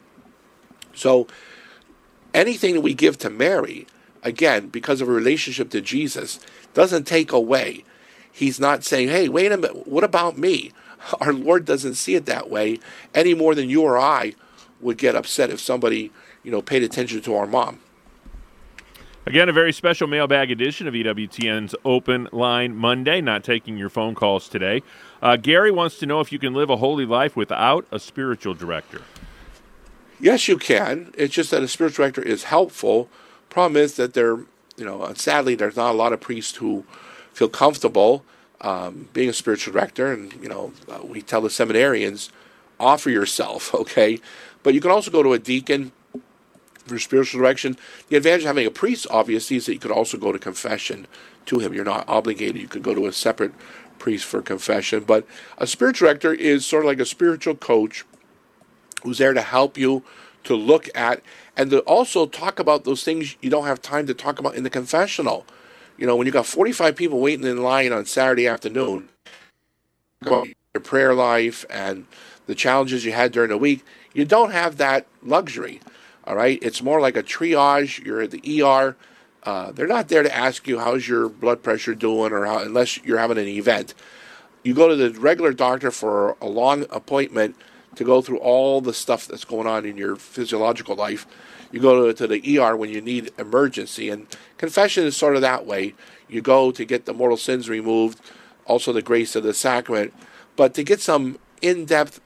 So 0.94 1.26
anything 2.34 2.74
that 2.74 2.82
we 2.82 2.92
give 2.92 3.16
to 3.18 3.30
Mary, 3.30 3.86
again, 4.22 4.68
because 4.68 5.00
of 5.00 5.08
a 5.08 5.12
relationship 5.12 5.70
to 5.70 5.80
Jesus, 5.80 6.38
doesn't 6.74 7.06
take 7.06 7.32
away. 7.32 7.82
He's 8.30 8.60
not 8.60 8.84
saying, 8.84 9.08
hey, 9.08 9.30
wait 9.30 9.52
a 9.52 9.56
minute, 9.56 9.88
what 9.88 10.04
about 10.04 10.36
me? 10.36 10.72
Our 11.20 11.32
Lord 11.32 11.64
doesn't 11.64 11.94
see 11.94 12.14
it 12.14 12.26
that 12.26 12.50
way 12.50 12.78
any 13.14 13.32
more 13.32 13.54
than 13.54 13.70
you 13.70 13.80
or 13.80 13.98
I 13.98 14.34
would 14.82 14.98
get 14.98 15.16
upset 15.16 15.48
if 15.48 15.60
somebody, 15.60 16.12
you 16.42 16.50
know, 16.50 16.62
paid 16.62 16.82
attention 16.82 17.20
to 17.22 17.34
our 17.34 17.46
mom. 17.46 17.80
Again, 19.24 19.48
a 19.48 19.52
very 19.52 19.72
special 19.72 20.08
mailbag 20.08 20.50
edition 20.50 20.88
of 20.88 20.94
EWTN's 20.94 21.76
Open 21.84 22.28
Line 22.32 22.74
Monday. 22.74 23.20
Not 23.20 23.44
taking 23.44 23.76
your 23.76 23.88
phone 23.88 24.16
calls 24.16 24.48
today. 24.48 24.82
Uh, 25.20 25.36
Gary 25.36 25.70
wants 25.70 25.98
to 25.98 26.06
know 26.06 26.20
if 26.20 26.32
you 26.32 26.40
can 26.40 26.54
live 26.54 26.70
a 26.70 26.76
holy 26.76 27.06
life 27.06 27.36
without 27.36 27.86
a 27.92 28.00
spiritual 28.00 28.54
director. 28.54 29.02
Yes, 30.18 30.48
you 30.48 30.58
can. 30.58 31.12
It's 31.16 31.34
just 31.34 31.52
that 31.52 31.62
a 31.62 31.68
spiritual 31.68 32.04
director 32.04 32.22
is 32.22 32.44
helpful 32.44 33.08
Problem 33.52 33.76
is 33.76 33.96
that 33.96 34.14
there, 34.14 34.36
you 34.78 34.84
know, 34.86 35.12
sadly, 35.12 35.54
there's 35.54 35.76
not 35.76 35.90
a 35.90 35.98
lot 35.98 36.14
of 36.14 36.22
priests 36.22 36.56
who 36.56 36.86
feel 37.34 37.50
comfortable 37.50 38.24
um, 38.62 39.10
being 39.12 39.28
a 39.28 39.34
spiritual 39.34 39.74
director. 39.74 40.10
And, 40.10 40.32
you 40.42 40.48
know, 40.48 40.72
uh, 40.90 41.00
we 41.04 41.20
tell 41.20 41.42
the 41.42 41.50
seminarians, 41.50 42.30
offer 42.80 43.10
yourself, 43.10 43.74
okay? 43.82 44.20
But 44.62 44.72
you 44.72 44.80
can 44.80 44.90
also 44.90 45.10
go 45.10 45.22
to 45.22 45.34
a 45.34 45.38
deacon 45.38 45.92
for 46.92 46.98
spiritual 46.98 47.40
direction. 47.40 47.76
The 48.08 48.16
advantage 48.16 48.42
of 48.42 48.48
having 48.48 48.66
a 48.66 48.70
priest, 48.70 49.06
obviously, 49.10 49.56
is 49.56 49.66
that 49.66 49.74
you 49.74 49.78
could 49.78 49.90
also 49.90 50.18
go 50.18 50.32
to 50.32 50.38
confession 50.38 51.06
to 51.46 51.58
him. 51.58 51.74
You're 51.74 51.84
not 51.84 52.08
obligated. 52.08 52.60
You 52.60 52.68
could 52.68 52.82
go 52.82 52.94
to 52.94 53.06
a 53.06 53.12
separate 53.12 53.52
priest 53.98 54.24
for 54.24 54.42
confession. 54.42 55.04
But 55.04 55.26
a 55.58 55.66
spiritual 55.66 56.06
director 56.06 56.32
is 56.32 56.66
sort 56.66 56.84
of 56.84 56.88
like 56.88 57.00
a 57.00 57.06
spiritual 57.06 57.54
coach 57.54 58.04
who's 59.02 59.18
there 59.18 59.32
to 59.32 59.42
help 59.42 59.76
you 59.76 60.02
to 60.44 60.54
look 60.54 60.88
at 60.94 61.22
and 61.56 61.70
to 61.70 61.80
also 61.80 62.26
talk 62.26 62.58
about 62.58 62.84
those 62.84 63.04
things 63.04 63.36
you 63.40 63.50
don't 63.50 63.66
have 63.66 63.80
time 63.80 64.06
to 64.06 64.14
talk 64.14 64.38
about 64.38 64.54
in 64.54 64.64
the 64.64 64.70
confessional. 64.70 65.46
You 65.96 66.06
know, 66.06 66.16
when 66.16 66.26
you 66.26 66.32
got 66.32 66.46
45 66.46 66.96
people 66.96 67.20
waiting 67.20 67.46
in 67.46 67.62
line 67.62 67.92
on 67.92 68.06
Saturday 68.06 68.48
afternoon, 68.48 69.08
about 70.20 70.48
your 70.74 70.80
prayer 70.82 71.14
life 71.14 71.64
and 71.68 72.06
the 72.46 72.54
challenges 72.54 73.04
you 73.04 73.12
had 73.12 73.32
during 73.32 73.50
the 73.50 73.56
week, 73.56 73.84
you 74.14 74.24
don't 74.24 74.50
have 74.50 74.76
that 74.78 75.06
luxury. 75.22 75.80
All 76.24 76.36
right, 76.36 76.58
it's 76.62 76.82
more 76.82 77.00
like 77.00 77.16
a 77.16 77.22
triage. 77.22 78.04
You're 78.04 78.22
at 78.22 78.30
the 78.30 78.62
ER. 78.62 78.96
Uh, 79.42 79.72
they're 79.72 79.88
not 79.88 80.08
there 80.08 80.22
to 80.22 80.34
ask 80.34 80.68
you 80.68 80.78
how's 80.78 81.08
your 81.08 81.28
blood 81.28 81.62
pressure 81.62 81.94
doing, 81.94 82.32
or 82.32 82.46
how, 82.46 82.58
unless 82.58 83.02
you're 83.02 83.18
having 83.18 83.38
an 83.38 83.48
event. 83.48 83.94
You 84.62 84.74
go 84.74 84.88
to 84.88 84.94
the 84.94 85.18
regular 85.18 85.52
doctor 85.52 85.90
for 85.90 86.36
a 86.40 86.46
long 86.46 86.86
appointment 86.90 87.56
to 87.96 88.04
go 88.04 88.22
through 88.22 88.38
all 88.38 88.80
the 88.80 88.94
stuff 88.94 89.26
that's 89.26 89.44
going 89.44 89.66
on 89.66 89.84
in 89.84 89.96
your 89.96 90.14
physiological 90.16 90.94
life. 90.94 91.26
You 91.72 91.80
go 91.80 92.06
to, 92.06 92.14
to 92.14 92.26
the 92.26 92.58
ER 92.58 92.76
when 92.76 92.90
you 92.90 93.00
need 93.00 93.30
emergency, 93.38 94.08
and 94.08 94.26
confession 94.58 95.04
is 95.04 95.16
sort 95.16 95.34
of 95.34 95.42
that 95.42 95.66
way. 95.66 95.94
You 96.28 96.40
go 96.40 96.70
to 96.70 96.84
get 96.84 97.06
the 97.06 97.14
mortal 97.14 97.36
sins 97.36 97.68
removed, 97.68 98.20
also 98.66 98.92
the 98.92 99.02
grace 99.02 99.34
of 99.34 99.42
the 99.42 99.54
sacrament, 99.54 100.14
but 100.54 100.74
to 100.74 100.84
get 100.84 101.00
some 101.00 101.38
in 101.60 101.84
depth 101.84 102.20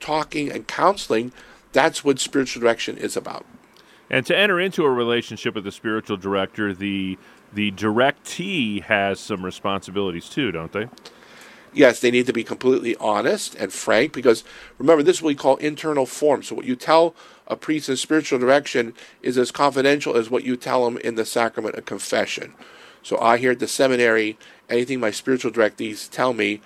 talking 0.00 0.50
and 0.50 0.66
counseling, 0.66 1.32
that's 1.72 2.04
what 2.04 2.18
spiritual 2.18 2.60
direction 2.60 2.96
is 2.96 3.16
about. 3.16 3.46
And 4.10 4.24
to 4.26 4.36
enter 4.36 4.58
into 4.58 4.84
a 4.84 4.90
relationship 4.90 5.54
with 5.54 5.64
the 5.64 5.72
spiritual 5.72 6.16
director, 6.16 6.72
the 6.72 7.18
the 7.52 7.72
directee 7.72 8.82
has 8.82 9.20
some 9.20 9.44
responsibilities 9.44 10.28
too, 10.28 10.52
don't 10.52 10.72
they? 10.72 10.88
Yes, 11.72 12.00
they 12.00 12.10
need 12.10 12.26
to 12.26 12.32
be 12.32 12.44
completely 12.44 12.96
honest 12.96 13.54
and 13.54 13.72
frank 13.72 14.12
because 14.12 14.44
remember, 14.78 15.02
this 15.02 15.18
is 15.18 15.22
what 15.22 15.28
we 15.28 15.34
call 15.34 15.56
internal 15.56 16.06
forum. 16.06 16.42
So, 16.42 16.54
what 16.54 16.64
you 16.64 16.76
tell 16.76 17.14
a 17.46 17.56
priest 17.56 17.88
in 17.88 17.96
spiritual 17.96 18.38
direction 18.38 18.94
is 19.22 19.36
as 19.36 19.50
confidential 19.50 20.16
as 20.16 20.30
what 20.30 20.44
you 20.44 20.56
tell 20.56 20.84
them 20.84 20.98
in 20.98 21.14
the 21.14 21.24
sacrament 21.24 21.76
of 21.76 21.84
confession. 21.84 22.54
So, 23.02 23.18
I 23.20 23.36
here 23.38 23.52
at 23.52 23.58
the 23.58 23.68
seminary, 23.68 24.38
anything 24.68 25.00
my 25.00 25.10
spiritual 25.10 25.50
directees 25.50 26.08
tell 26.10 26.32
me, 26.32 26.60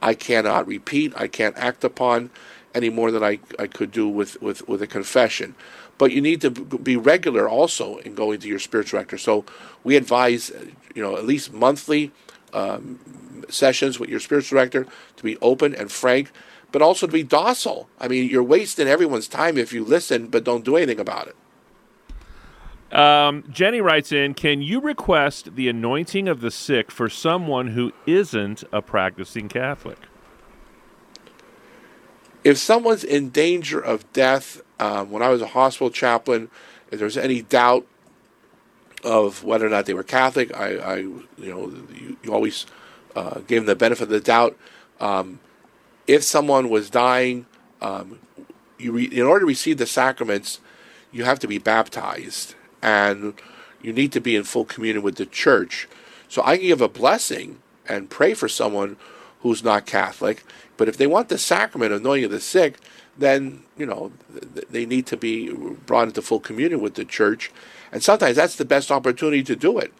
I 0.00 0.14
cannot 0.14 0.66
repeat, 0.66 1.12
I 1.16 1.28
can't 1.28 1.56
act 1.56 1.84
upon 1.84 2.30
any 2.76 2.90
more 2.90 3.10
than 3.10 3.24
I, 3.24 3.40
I 3.58 3.66
could 3.66 3.90
do 3.90 4.06
with, 4.06 4.40
with, 4.42 4.68
with 4.68 4.82
a 4.82 4.86
confession. 4.86 5.54
But 5.98 6.12
you 6.12 6.20
need 6.20 6.42
to 6.42 6.50
be 6.50 6.96
regular 6.96 7.48
also 7.48 7.96
in 7.98 8.14
going 8.14 8.38
to 8.40 8.48
your 8.48 8.58
spiritual 8.58 8.98
director. 8.98 9.16
So 9.16 9.46
we 9.82 9.96
advise, 9.96 10.52
you 10.94 11.02
know, 11.02 11.16
at 11.16 11.24
least 11.24 11.54
monthly 11.54 12.12
um, 12.52 13.00
sessions 13.48 13.98
with 13.98 14.10
your 14.10 14.20
spiritual 14.20 14.56
director 14.56 14.86
to 15.16 15.22
be 15.22 15.38
open 15.38 15.74
and 15.74 15.90
frank, 15.90 16.30
but 16.70 16.82
also 16.82 17.06
to 17.06 17.12
be 17.12 17.22
docile. 17.22 17.88
I 17.98 18.08
mean, 18.08 18.28
you're 18.28 18.42
wasting 18.42 18.86
everyone's 18.86 19.26
time 19.26 19.56
if 19.56 19.72
you 19.72 19.82
listen 19.82 20.26
but 20.26 20.44
don't 20.44 20.64
do 20.64 20.76
anything 20.76 21.00
about 21.00 21.28
it. 21.28 21.36
Um, 22.96 23.44
Jenny 23.50 23.80
writes 23.80 24.12
in 24.12 24.34
Can 24.34 24.60
you 24.62 24.80
request 24.80 25.56
the 25.56 25.68
anointing 25.68 26.28
of 26.28 26.40
the 26.40 26.50
sick 26.50 26.90
for 26.90 27.08
someone 27.08 27.68
who 27.68 27.92
isn't 28.06 28.62
a 28.70 28.82
practicing 28.82 29.48
Catholic? 29.48 29.98
If 32.46 32.58
someone's 32.58 33.02
in 33.02 33.30
danger 33.30 33.80
of 33.80 34.12
death, 34.12 34.62
um, 34.78 35.10
when 35.10 35.20
I 35.20 35.30
was 35.30 35.42
a 35.42 35.48
hospital 35.48 35.90
chaplain, 35.90 36.48
if 36.92 37.00
there's 37.00 37.16
any 37.16 37.42
doubt 37.42 37.84
of 39.02 39.42
whether 39.42 39.66
or 39.66 39.68
not 39.68 39.86
they 39.86 39.94
were 39.94 40.04
Catholic, 40.04 40.56
I, 40.56 40.76
I 40.76 40.96
you 40.98 41.26
know, 41.38 41.72
you, 41.92 42.16
you 42.22 42.32
always 42.32 42.64
uh, 43.16 43.40
gave 43.40 43.62
them 43.62 43.66
the 43.66 43.74
benefit 43.74 44.04
of 44.04 44.10
the 44.10 44.20
doubt. 44.20 44.56
Um, 45.00 45.40
if 46.06 46.22
someone 46.22 46.70
was 46.70 46.88
dying, 46.88 47.46
um, 47.80 48.20
you 48.78 48.92
re- 48.92 49.06
in 49.06 49.22
order 49.22 49.40
to 49.40 49.46
receive 49.46 49.78
the 49.78 49.84
sacraments, 49.84 50.60
you 51.10 51.24
have 51.24 51.40
to 51.40 51.48
be 51.48 51.58
baptized, 51.58 52.54
and 52.80 53.34
you 53.82 53.92
need 53.92 54.12
to 54.12 54.20
be 54.20 54.36
in 54.36 54.44
full 54.44 54.64
communion 54.64 55.02
with 55.02 55.16
the 55.16 55.26
church. 55.26 55.88
So 56.28 56.44
I 56.44 56.58
can 56.58 56.68
give 56.68 56.80
a 56.80 56.88
blessing 56.88 57.58
and 57.88 58.08
pray 58.08 58.34
for 58.34 58.48
someone 58.48 58.98
who's 59.40 59.62
not 59.62 59.86
Catholic, 59.86 60.44
but 60.76 60.88
if 60.88 60.96
they 60.96 61.06
want 61.06 61.28
the 61.28 61.38
sacrament 61.38 61.92
of 61.92 62.00
anointing 62.00 62.26
of 62.26 62.30
the 62.30 62.40
sick, 62.40 62.78
then 63.18 63.62
you 63.76 63.86
know 63.86 64.12
they 64.70 64.84
need 64.86 65.06
to 65.06 65.16
be 65.16 65.52
brought 65.52 66.08
into 66.08 66.22
full 66.22 66.40
communion 66.40 66.80
with 66.80 66.94
the 66.94 67.04
church, 67.04 67.50
and 67.92 68.02
sometimes 68.02 68.36
that's 68.36 68.56
the 68.56 68.64
best 68.64 68.90
opportunity 68.90 69.42
to 69.42 69.56
do 69.56 69.78
it. 69.78 69.92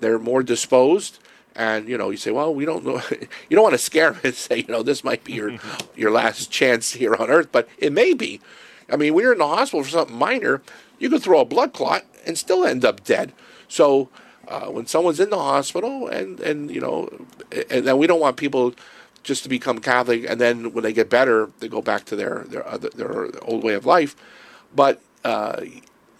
They're 0.00 0.18
more 0.18 0.42
disposed 0.42 1.18
and 1.56 1.88
you 1.88 1.96
know 1.96 2.10
you 2.10 2.16
say 2.16 2.30
well 2.30 2.54
we 2.54 2.64
don't 2.64 2.84
know. 2.84 3.00
You 3.48 3.56
don't 3.56 3.62
want 3.62 3.74
to 3.74 3.78
scare 3.78 4.10
them 4.12 4.20
and 4.24 4.34
say 4.34 4.58
you 4.58 4.72
know 4.72 4.82
this 4.82 5.04
might 5.04 5.24
be 5.24 5.34
your 5.34 5.58
your 5.96 6.10
last 6.10 6.50
chance 6.50 6.92
here 6.92 7.14
on 7.14 7.30
earth 7.30 7.48
but 7.52 7.68
it 7.78 7.92
may 7.92 8.14
be. 8.14 8.40
I 8.90 8.96
mean 8.96 9.14
when 9.14 9.22
you're 9.22 9.32
in 9.32 9.38
the 9.38 9.46
hospital 9.46 9.84
for 9.84 9.90
something 9.90 10.16
minor 10.16 10.62
you 10.98 11.10
could 11.10 11.22
throw 11.22 11.40
a 11.40 11.44
blood 11.44 11.72
clot 11.72 12.04
and 12.26 12.38
still 12.38 12.64
end 12.64 12.84
up 12.84 13.04
dead. 13.04 13.32
So 13.68 14.08
uh, 14.48 14.66
when 14.66 14.86
someone's 14.86 15.20
in 15.20 15.30
the 15.30 15.38
hospital 15.38 16.08
and 16.08 16.40
and 16.40 16.70
you 16.70 16.80
know 16.80 17.08
and 17.70 17.86
then 17.86 17.98
we 17.98 18.06
don't 18.06 18.20
want 18.20 18.36
people 18.36 18.74
just 19.22 19.42
to 19.42 19.48
become 19.48 19.78
catholic 19.78 20.28
and 20.28 20.40
then 20.40 20.72
when 20.72 20.82
they 20.82 20.92
get 20.92 21.08
better 21.08 21.50
they 21.60 21.68
go 21.68 21.82
back 21.82 22.04
to 22.04 22.16
their 22.16 22.44
their 22.48 22.66
other, 22.66 22.90
their 22.90 23.44
old 23.44 23.64
way 23.64 23.74
of 23.74 23.86
life 23.86 24.14
but 24.74 25.00
uh, 25.24 25.62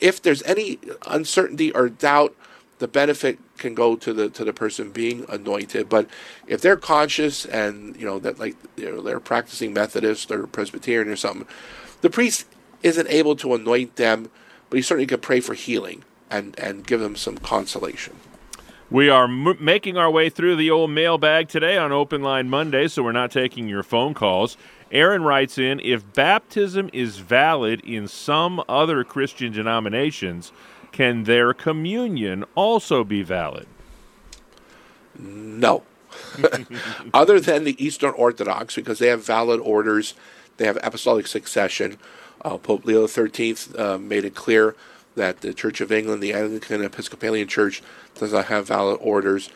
if 0.00 0.22
there's 0.22 0.42
any 0.44 0.78
uncertainty 1.06 1.70
or 1.72 1.88
doubt 1.88 2.34
the 2.78 2.88
benefit 2.88 3.38
can 3.56 3.74
go 3.74 3.96
to 3.96 4.12
the 4.12 4.28
to 4.30 4.44
the 4.44 4.52
person 4.52 4.90
being 4.90 5.24
anointed. 5.28 5.88
But 5.88 6.08
if 6.46 6.60
they're 6.60 6.76
conscious 6.76 7.46
and 7.46 7.96
you 7.96 8.04
know 8.04 8.18
that 8.18 8.38
like 8.38 8.56
they're 8.76 9.20
practicing 9.20 9.72
Methodist 9.72 10.30
or 10.30 10.46
Presbyterian 10.46 11.08
or 11.08 11.16
something, 11.16 11.46
the 12.00 12.10
priest 12.10 12.46
isn't 12.82 13.08
able 13.08 13.36
to 13.36 13.54
anoint 13.54 13.96
them, 13.96 14.30
but 14.68 14.76
he 14.76 14.82
certainly 14.82 15.06
could 15.06 15.22
pray 15.22 15.40
for 15.40 15.54
healing 15.54 16.04
and 16.34 16.58
and 16.58 16.86
give 16.86 17.00
them 17.00 17.16
some 17.16 17.38
consolation. 17.38 18.16
We 18.90 19.08
are 19.08 19.24
m- 19.24 19.56
making 19.60 19.96
our 19.96 20.10
way 20.10 20.28
through 20.28 20.56
the 20.56 20.70
old 20.70 20.90
mailbag 20.90 21.48
today 21.48 21.76
on 21.76 21.92
Open 21.92 22.22
Line 22.22 22.50
Monday, 22.50 22.88
so 22.88 23.02
we're 23.02 23.12
not 23.12 23.30
taking 23.30 23.68
your 23.68 23.82
phone 23.82 24.14
calls. 24.14 24.56
Aaron 24.92 25.22
writes 25.22 25.58
in 25.58 25.80
If 25.80 26.12
baptism 26.12 26.90
is 26.92 27.18
valid 27.18 27.80
in 27.80 28.08
some 28.08 28.62
other 28.68 29.04
Christian 29.04 29.52
denominations, 29.52 30.52
can 30.92 31.24
their 31.24 31.54
communion 31.54 32.44
also 32.54 33.04
be 33.04 33.22
valid? 33.22 33.66
No. 35.18 35.82
Other 37.14 37.40
than 37.40 37.64
the 37.64 37.84
Eastern 37.84 38.10
Orthodox, 38.10 38.76
because 38.76 39.00
they 39.00 39.08
have 39.08 39.24
valid 39.24 39.60
orders, 39.60 40.14
they 40.56 40.66
have 40.66 40.78
apostolic 40.82 41.26
succession. 41.26 41.98
Uh, 42.44 42.58
Pope 42.58 42.84
Leo 42.84 43.06
XIII 43.06 43.56
uh, 43.76 43.98
made 43.98 44.24
it 44.24 44.34
clear 44.34 44.76
that 45.16 45.40
the 45.40 45.54
Church 45.54 45.80
of 45.80 45.92
England, 45.92 46.22
the 46.22 46.32
Anglican 46.32 46.82
Episcopalian 46.82 47.48
Church, 47.48 47.82
does 48.14 48.32
not 48.32 48.46
have 48.46 48.68
valid 48.68 48.98
orders. 49.00 49.50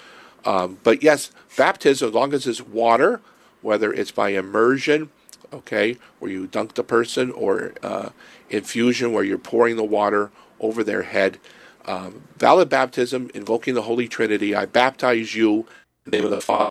Um, 0.44 0.78
but 0.82 1.02
yes, 1.02 1.30
baptism, 1.56 2.08
as 2.08 2.14
long 2.14 2.32
as 2.32 2.46
it's 2.46 2.60
water, 2.60 3.20
whether 3.62 3.92
it's 3.92 4.10
by 4.10 4.30
immersion, 4.30 5.10
okay, 5.52 5.96
where 6.18 6.30
you 6.30 6.46
dunk 6.46 6.74
the 6.74 6.84
person, 6.84 7.30
or 7.32 7.72
uh, 7.82 8.10
infusion, 8.50 9.12
where 9.12 9.24
you're 9.24 9.38
pouring 9.38 9.76
the 9.76 9.84
water 9.84 10.30
over 10.60 10.84
their 10.84 11.02
head. 11.02 11.38
Um, 11.86 12.22
valid 12.36 12.68
baptism, 12.68 13.30
invoking 13.34 13.74
the 13.74 13.82
Holy 13.82 14.08
Trinity. 14.08 14.54
I 14.54 14.66
baptize 14.66 15.34
you 15.34 15.66
in 16.04 16.10
the 16.10 16.16
name 16.18 16.24
of 16.24 16.30
the 16.30 16.40
Father 16.40 16.70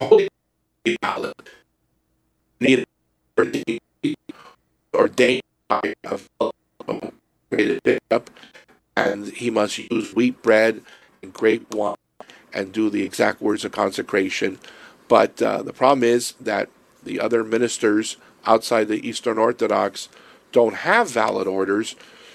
Holy 0.00 0.28
valid. 1.02 1.34
Needed 2.58 2.86
by 5.70 5.94
a 6.04 6.18
created 7.48 7.80
bishop, 7.84 8.28
and 8.96 9.28
he 9.28 9.50
must 9.50 9.78
use 9.78 10.12
wheat 10.14 10.42
bread 10.42 10.82
and 11.22 11.32
grape 11.32 11.72
wine 11.74 11.96
and 12.52 12.72
do 12.72 12.90
the 12.90 13.04
exact 13.04 13.40
words 13.40 13.64
of 13.64 13.70
consecration. 13.70 14.58
But 15.06 15.40
uh, 15.40 15.62
the 15.62 15.72
problem 15.72 16.02
is 16.02 16.32
that 16.40 16.68
the 17.04 17.20
other 17.20 17.44
ministers 17.44 18.16
outside 18.46 18.88
the 18.88 19.06
Eastern 19.08 19.38
Orthodox 19.38 20.08
don't 20.50 20.74
have 20.74 21.08
valid 21.08 21.46
orders. 21.46 21.94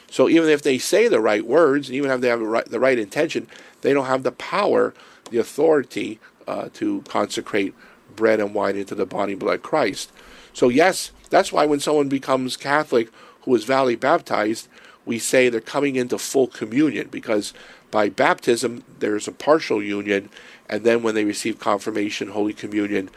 So 0.10 0.30
even 0.30 0.50
if 0.50 0.62
they 0.62 0.78
say 0.78 1.08
the 1.08 1.20
right 1.20 1.46
words, 1.46 1.90
and 1.90 1.96
even 1.96 2.12
if 2.12 2.22
they 2.22 2.30
have 2.30 2.40
the 2.40 2.46
right, 2.46 2.66
the 2.66 2.80
right 2.80 2.98
intention, 2.98 3.48
they 3.82 3.94
don't 3.94 4.06
have 4.06 4.24
the 4.24 4.32
power, 4.32 4.94
the 5.30 5.40
authority 5.40 6.20
uh, 6.48 6.70
to 6.74 7.02
consecrate 7.10 7.74
bread 8.16 8.40
and 8.40 8.54
wine 8.54 8.78
into 8.78 8.96
the 8.96 9.06
body 9.06 9.34
and 9.34 9.42
blood 9.42 9.56
of 9.56 9.64
Christ. 9.64 10.12
So 10.54 10.70
yes, 10.70 11.12
that's 11.30 11.52
why 11.52 11.66
when 11.66 11.80
someone 11.80 12.10
becomes 12.10 12.58
Catholic 12.58 13.10
who 13.42 13.56
is 13.56 13.64
validly 13.64 13.96
baptized, 13.96 14.68
we 15.06 15.20
say 15.20 15.50
they're 15.50 15.62
coming 15.62 15.96
into 15.96 16.18
full 16.18 16.48
communion 16.48 17.08
because 17.10 17.54
by 17.92 18.10
baptism 18.10 18.84
there's 19.00 19.28
a 19.28 19.32
partial 19.32 19.82
union, 19.82 20.30
and 20.68 20.84
then 20.84 21.04
when 21.04 21.16
they 21.16 21.24
receive 21.24 21.60
confirmation, 21.60 22.30
Holy 22.30 22.54
Communion, 22.54 23.10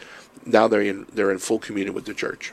now 0.44 0.68
they're 0.68 0.82
in 0.82 1.06
they're 1.12 1.32
in 1.32 1.38
full 1.38 1.58
communion 1.58 1.94
with 1.94 2.04
the 2.04 2.14
Church. 2.14 2.52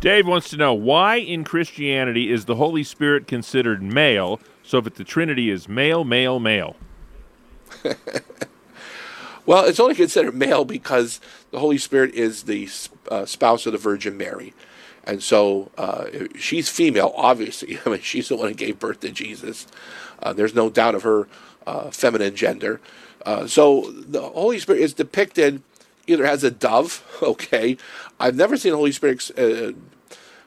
Dave 0.00 0.26
wants 0.26 0.50
to 0.50 0.56
know 0.56 0.74
why 0.74 1.16
in 1.16 1.44
Christianity 1.44 2.30
is 2.30 2.44
the 2.44 2.56
Holy 2.56 2.84
Spirit 2.84 3.26
considered 3.26 3.82
male, 3.82 4.40
so 4.62 4.80
that 4.80 4.96
the 4.96 5.04
Trinity 5.04 5.48
is 5.48 5.68
male, 5.68 6.04
male, 6.04 6.38
male? 6.38 6.76
well, 9.46 9.64
it's 9.64 9.80
only 9.80 9.94
considered 9.94 10.34
male 10.34 10.64
because 10.64 11.20
the 11.50 11.58
Holy 11.58 11.78
Spirit 11.78 12.14
is 12.14 12.44
the 12.44 12.68
uh, 13.10 13.26
spouse 13.26 13.66
of 13.66 13.72
the 13.72 13.78
Virgin 13.78 14.16
Mary. 14.16 14.54
And 15.04 15.22
so 15.22 15.70
uh, 15.76 16.06
she's 16.36 16.68
female, 16.68 17.12
obviously. 17.16 17.78
I 17.86 17.90
mean, 17.90 18.00
she's 18.00 18.28
the 18.28 18.36
one 18.36 18.48
who 18.48 18.54
gave 18.54 18.78
birth 18.78 19.00
to 19.00 19.10
Jesus. 19.10 19.66
Uh, 20.22 20.32
there's 20.32 20.54
no 20.54 20.70
doubt 20.70 20.94
of 20.94 21.02
her 21.02 21.28
uh, 21.66 21.90
feminine 21.90 22.34
gender. 22.34 22.80
Uh, 23.24 23.46
so 23.46 23.90
the 23.90 24.22
Holy 24.22 24.58
Spirit 24.58 24.82
is 24.82 24.94
depicted 24.94 25.62
either 26.06 26.26
as 26.26 26.44
a 26.44 26.50
dove, 26.50 27.02
okay. 27.22 27.76
I've 28.20 28.36
never 28.36 28.56
seen 28.56 28.72
the 28.72 28.76
Holy 28.76 28.92
Spirit 28.92 29.30
uh, 29.38 29.72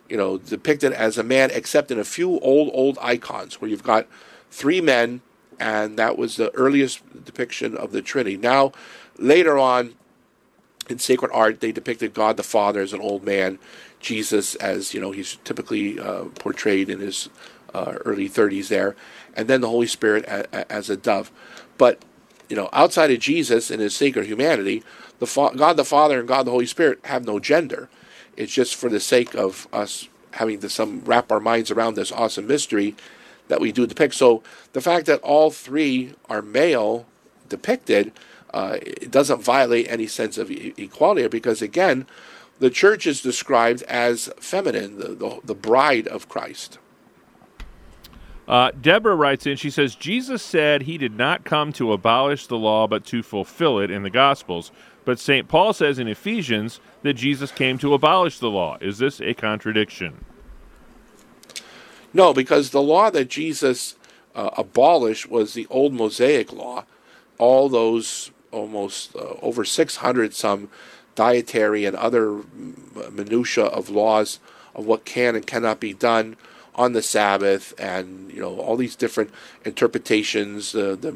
you 0.09 0.15
know, 0.15 0.37
depicted 0.37 0.93
as 0.93 1.17
a 1.17 1.23
man, 1.23 1.49
except 1.53 1.91
in 1.91 1.99
a 1.99 2.03
few 2.03 2.39
old, 2.39 2.69
old 2.73 2.97
icons 3.01 3.59
where 3.59 3.69
you've 3.69 3.83
got 3.83 4.07
three 4.49 4.81
men, 4.81 5.21
and 5.59 5.97
that 5.97 6.17
was 6.17 6.35
the 6.35 6.53
earliest 6.55 7.25
depiction 7.25 7.75
of 7.75 7.91
the 7.91 8.01
Trinity. 8.01 8.37
Now, 8.37 8.71
later 9.17 9.57
on 9.57 9.95
in 10.89 10.99
sacred 10.99 11.31
art, 11.33 11.59
they 11.59 11.71
depicted 11.71 12.13
God 12.13 12.37
the 12.37 12.43
Father 12.43 12.81
as 12.81 12.93
an 12.93 13.01
old 13.01 13.23
man, 13.23 13.59
Jesus 13.99 14.55
as, 14.55 14.93
you 14.93 15.01
know, 15.01 15.11
he's 15.11 15.37
typically 15.43 15.99
uh, 15.99 16.25
portrayed 16.35 16.89
in 16.89 16.99
his 16.99 17.29
uh, 17.73 17.95
early 18.05 18.29
30s 18.29 18.69
there, 18.69 18.95
and 19.35 19.47
then 19.47 19.61
the 19.61 19.69
Holy 19.69 19.87
Spirit 19.87 20.25
a, 20.25 20.47
a, 20.53 20.71
as 20.71 20.89
a 20.89 20.97
dove. 20.97 21.31
But 21.77 22.03
you 22.49 22.55
know, 22.55 22.69
outside 22.71 23.11
of 23.11 23.19
Jesus 23.19 23.69
and 23.69 23.81
his 23.81 23.95
sacred 23.95 24.25
humanity, 24.25 24.83
the 25.19 25.27
Fa- 25.27 25.51
God 25.55 25.77
the 25.77 25.83
Father 25.83 26.19
and 26.19 26.27
God 26.27 26.45
the 26.45 26.51
Holy 26.51 26.65
Spirit 26.65 26.99
have 27.05 27.25
no 27.25 27.39
gender. 27.39 27.89
It's 28.35 28.53
just 28.53 28.75
for 28.75 28.89
the 28.89 28.99
sake 28.99 29.35
of 29.35 29.67
us 29.73 30.07
having 30.31 30.59
to 30.59 30.69
some 30.69 31.01
wrap 31.03 31.31
our 31.31 31.39
minds 31.39 31.71
around 31.71 31.95
this 31.95 32.11
awesome 32.11 32.47
mystery 32.47 32.95
that 33.47 33.61
we 33.61 33.71
do 33.71 33.87
depict. 33.87 34.13
So 34.13 34.43
the 34.73 34.81
fact 34.81 35.05
that 35.05 35.21
all 35.21 35.51
three 35.51 36.13
are 36.29 36.41
male 36.41 37.05
depicted, 37.49 38.11
uh, 38.53 38.77
it 38.81 39.11
doesn't 39.11 39.41
violate 39.41 39.87
any 39.89 40.07
sense 40.07 40.37
of 40.37 40.51
e- 40.51 40.73
equality 40.77 41.27
because 41.27 41.61
again, 41.61 42.05
the 42.59 42.69
church 42.69 43.05
is 43.05 43.21
described 43.21 43.83
as 43.83 44.29
feminine, 44.39 44.97
the, 44.97 45.09
the, 45.09 45.39
the 45.43 45.55
bride 45.55 46.07
of 46.07 46.27
Christ. 46.27 46.79
Uh, 48.47 48.71
Deborah 48.79 49.15
writes 49.15 49.45
in, 49.45 49.57
she 49.57 49.69
says, 49.69 49.93
Jesus 49.93 50.41
said 50.41 50.83
he 50.83 50.97
did 50.97 51.17
not 51.17 51.43
come 51.43 51.73
to 51.73 51.91
abolish 51.91 52.47
the 52.47 52.57
law, 52.57 52.87
but 52.87 53.05
to 53.07 53.21
fulfill 53.21 53.79
it 53.79 53.91
in 53.91 54.03
the 54.03 54.09
Gospels. 54.09 54.71
But 55.03 55.19
St. 55.19 55.47
Paul 55.47 55.73
says 55.73 55.99
in 55.99 56.07
Ephesians 56.07 56.79
that 57.01 57.13
Jesus 57.13 57.51
came 57.51 57.77
to 57.79 57.93
abolish 57.93 58.39
the 58.39 58.49
law. 58.49 58.77
Is 58.79 58.97
this 58.97 59.19
a 59.19 59.33
contradiction? 59.33 60.23
No, 62.17 62.33
because 62.33 62.71
the 62.71 62.81
law 62.81 63.11
that 63.11 63.29
Jesus 63.29 63.95
uh, 64.33 64.49
abolished 64.57 65.29
was 65.29 65.53
the 65.53 65.67
old 65.69 65.93
Mosaic 65.93 66.51
law. 66.51 66.83
All 67.37 67.69
those 67.69 68.31
almost 68.51 69.15
uh, 69.15 69.35
over 69.43 69.63
600 69.63 70.33
some 70.33 70.69
dietary 71.13 71.85
and 71.85 71.95
other 71.95 72.41
minutia 73.11 73.65
of 73.65 73.91
laws 73.91 74.39
of 74.73 74.87
what 74.87 75.05
can 75.05 75.35
and 75.35 75.45
cannot 75.45 75.79
be 75.79 75.93
done 75.93 76.37
on 76.73 76.93
the 76.93 77.03
Sabbath, 77.03 77.75
and 77.77 78.31
you 78.31 78.41
know 78.41 78.59
all 78.59 78.77
these 78.77 78.95
different 78.95 79.29
interpretations. 79.63 80.73
Uh, 80.73 80.95
the 80.99 81.13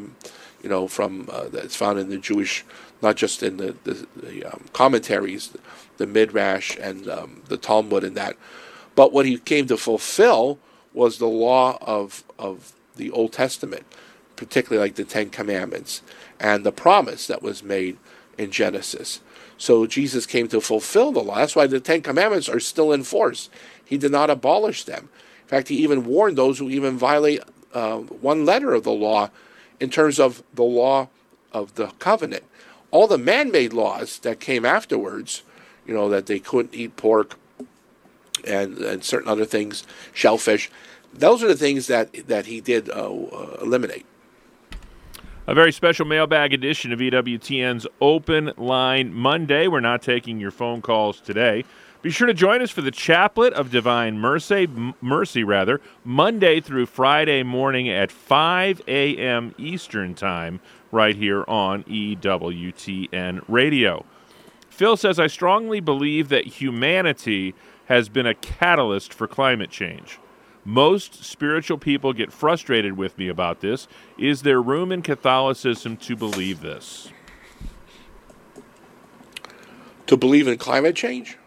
you 0.61 0.69
know 0.69 0.87
from 0.87 1.27
uh, 1.31 1.47
that's 1.47 1.75
found 1.75 1.97
in 1.97 2.09
the 2.09 2.17
Jewish, 2.19 2.63
not 3.01 3.15
just 3.15 3.41
in 3.41 3.57
the 3.57 3.75
the, 3.85 4.05
the 4.15 4.45
um, 4.45 4.65
commentaries, 4.71 5.51
the 5.97 6.05
Midrash 6.05 6.77
and 6.79 7.09
um, 7.09 7.41
the 7.47 7.57
Talmud 7.57 8.03
and 8.03 8.15
that, 8.17 8.35
but 8.93 9.11
what 9.11 9.25
he 9.25 9.39
came 9.39 9.65
to 9.65 9.77
fulfill 9.77 10.59
was 10.93 11.17
the 11.17 11.27
law 11.27 11.77
of 11.81 12.23
of 12.37 12.73
the 12.95 13.11
Old 13.11 13.33
Testament, 13.33 13.85
particularly 14.35 14.85
like 14.85 14.95
the 14.95 15.03
Ten 15.03 15.29
Commandments 15.29 16.01
and 16.39 16.63
the 16.63 16.71
promise 16.71 17.27
that 17.27 17.41
was 17.41 17.63
made 17.63 17.97
in 18.37 18.51
Genesis. 18.51 19.21
So 19.57 19.85
Jesus 19.85 20.25
came 20.25 20.47
to 20.49 20.59
fulfill 20.59 21.11
the 21.11 21.21
law. 21.21 21.35
That's 21.35 21.55
why 21.55 21.67
the 21.67 21.79
Ten 21.79 22.01
Commandments 22.01 22.49
are 22.49 22.59
still 22.59 22.91
in 22.91 23.03
force. 23.03 23.49
He 23.85 23.97
did 23.97 24.11
not 24.11 24.29
abolish 24.29 24.83
them. 24.83 25.09
In 25.43 25.47
fact, 25.47 25.67
he 25.67 25.75
even 25.77 26.05
warned 26.05 26.37
those 26.37 26.59
who 26.59 26.69
even 26.69 26.97
violate 26.97 27.41
uh, 27.73 27.97
one 27.97 28.45
letter 28.45 28.73
of 28.73 28.83
the 28.83 28.91
law 28.91 29.29
in 29.79 29.89
terms 29.89 30.19
of 30.19 30.43
the 30.53 30.63
law 30.63 31.09
of 31.51 31.75
the 31.75 31.87
covenant. 31.99 32.43
All 32.89 33.07
the 33.07 33.17
man 33.17 33.51
made 33.51 33.73
laws 33.73 34.19
that 34.19 34.39
came 34.39 34.65
afterwards, 34.65 35.43
you 35.85 35.93
know, 35.93 36.09
that 36.09 36.25
they 36.25 36.39
couldn't 36.39 36.75
eat 36.75 36.97
pork 36.97 37.35
and, 38.45 38.77
and 38.77 39.03
certain 39.03 39.29
other 39.29 39.45
things, 39.45 39.83
shellfish, 40.13 40.69
those 41.13 41.43
are 41.43 41.47
the 41.47 41.55
things 41.55 41.87
that, 41.87 42.27
that 42.27 42.45
he 42.45 42.61
did 42.61 42.89
uh, 42.89 42.93
uh, 42.93 43.57
eliminate. 43.61 44.05
A 45.47 45.53
very 45.53 45.71
special 45.71 46.05
mailbag 46.05 46.53
edition 46.53 46.93
of 46.93 46.99
EWTN's 46.99 47.87
Open 47.99 48.53
Line 48.57 49.13
Monday. 49.13 49.67
We're 49.67 49.79
not 49.79 50.01
taking 50.01 50.39
your 50.39 50.51
phone 50.51 50.81
calls 50.81 51.19
today. 51.19 51.65
Be 52.01 52.09
sure 52.09 52.27
to 52.27 52.33
join 52.33 52.61
us 52.61 52.71
for 52.71 52.81
the 52.81 52.91
Chaplet 52.91 53.53
of 53.53 53.69
Divine 53.69 54.17
Mercy, 54.17 54.67
Mercy 55.01 55.43
rather, 55.43 55.81
Monday 56.03 56.59
through 56.59 56.87
Friday 56.87 57.43
morning 57.43 57.89
at 57.89 58.11
5 58.11 58.81
a.m. 58.87 59.53
Eastern 59.57 60.15
Time, 60.15 60.61
right 60.91 61.15
here 61.15 61.43
on 61.47 61.83
EWTN 61.83 63.43
Radio. 63.47 64.05
Phil 64.69 64.97
says, 64.97 65.19
I 65.19 65.27
strongly 65.27 65.79
believe 65.79 66.29
that 66.29 66.45
humanity 66.45 67.53
has 67.91 68.07
been 68.07 68.25
a 68.25 68.33
catalyst 68.33 69.13
for 69.13 69.27
climate 69.27 69.69
change. 69.69 70.17
Most 70.63 71.25
spiritual 71.25 71.77
people 71.77 72.13
get 72.13 72.31
frustrated 72.31 72.95
with 72.95 73.17
me 73.17 73.27
about 73.27 73.59
this. 73.59 73.85
Is 74.17 74.43
there 74.43 74.61
room 74.61 74.93
in 74.93 75.01
Catholicism 75.01 75.97
to 75.97 76.15
believe 76.15 76.61
this? 76.61 77.09
To 80.07 80.15
believe 80.15 80.47
in 80.47 80.57
climate 80.57 80.95
change? 80.95 81.37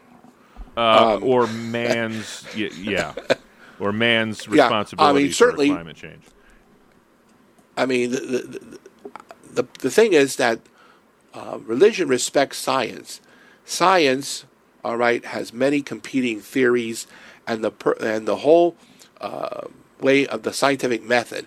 Uh, 0.76 1.14
um. 1.14 1.24
Or 1.24 1.46
man's, 1.46 2.46
yeah, 2.54 3.14
or 3.80 3.92
man's 3.92 4.46
responsibility 4.46 5.14
yeah, 5.14 5.20
I 5.20 5.24
mean, 5.24 5.32
certainly, 5.32 5.68
for 5.68 5.76
climate 5.76 5.96
change. 5.96 6.24
I 7.74 7.86
mean, 7.86 8.10
the, 8.10 8.20
the, 8.20 8.78
the, 9.62 9.68
the 9.78 9.90
thing 9.90 10.12
is 10.12 10.36
that 10.36 10.60
uh, 11.32 11.58
religion 11.64 12.06
respects 12.06 12.58
science. 12.58 13.22
Science, 13.64 14.44
all 14.84 14.96
right, 14.96 15.24
has 15.24 15.52
many 15.52 15.80
competing 15.80 16.40
theories, 16.40 17.06
and 17.46 17.64
the 17.64 17.70
per, 17.70 17.92
and 18.00 18.28
the 18.28 18.36
whole 18.36 18.76
uh, 19.20 19.62
way 20.00 20.26
of 20.26 20.42
the 20.42 20.52
scientific 20.52 21.02
method 21.02 21.46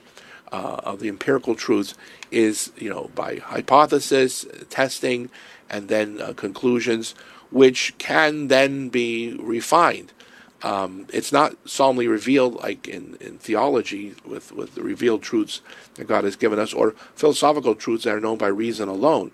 uh, 0.52 0.80
of 0.84 1.00
the 1.00 1.08
empirical 1.08 1.56
truths 1.56 1.94
is, 2.32 2.72
you 2.78 2.90
know, 2.90 3.12
by 3.16 3.38
hypothesis, 3.38 4.46
testing, 4.70 5.30
and 5.70 5.88
then 5.88 6.22
uh, 6.22 6.34
conclusions, 6.34 7.14
which 7.52 7.94
can 7.98 8.48
then 8.48 8.90
be 8.90 9.36
refined. 9.40 10.12
Um, 10.64 11.06
it's 11.14 11.32
not 11.32 11.56
solemnly 11.70 12.08
revealed 12.08 12.56
like 12.56 12.88
in, 12.88 13.16
in 13.22 13.38
theology 13.38 14.16
with, 14.26 14.52
with 14.52 14.74
the 14.74 14.82
revealed 14.82 15.22
truths 15.22 15.62
that 15.96 16.08
God 16.08 16.24
has 16.24 16.36
given 16.36 16.58
us, 16.58 16.74
or 16.74 16.92
philosophical 17.16 17.76
truths 17.76 18.06
that 18.06 18.16
are 18.16 18.20
known 18.20 18.40
by 18.40 18.48
reason 18.48 18.90
alone. 18.90 19.32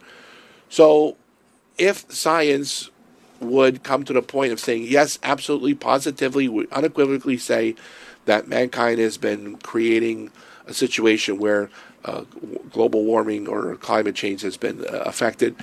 So, 0.69 1.15
if 1.77 2.11
science 2.11 2.89
would 3.43 3.83
come 3.83 4.03
to 4.05 4.13
the 4.13 4.21
point 4.21 4.51
of 4.51 4.59
saying, 4.59 4.83
yes, 4.83 5.19
absolutely, 5.23 5.73
positively, 5.73 6.67
unequivocally 6.71 7.37
say 7.37 7.75
that 8.25 8.47
mankind 8.47 8.99
has 8.99 9.17
been 9.17 9.57
creating 9.57 10.31
a 10.65 10.73
situation 10.73 11.37
where 11.37 11.69
uh, 12.05 12.23
global 12.71 13.03
warming 13.03 13.47
or 13.47 13.75
climate 13.77 14.15
change 14.15 14.41
has 14.41 14.57
been 14.57 14.83
uh, 14.85 15.03
affected. 15.05 15.55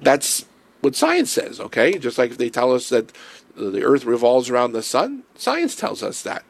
That's 0.00 0.46
what 0.80 0.94
science 0.94 1.30
says, 1.30 1.60
okay? 1.60 1.98
Just 1.98 2.18
like 2.18 2.30
if 2.30 2.38
they 2.38 2.50
tell 2.50 2.72
us 2.72 2.88
that 2.90 3.12
the 3.56 3.82
earth 3.82 4.04
revolves 4.04 4.50
around 4.50 4.72
the 4.72 4.82
sun, 4.82 5.22
science 5.36 5.74
tells 5.74 6.02
us 6.02 6.22
that. 6.22 6.44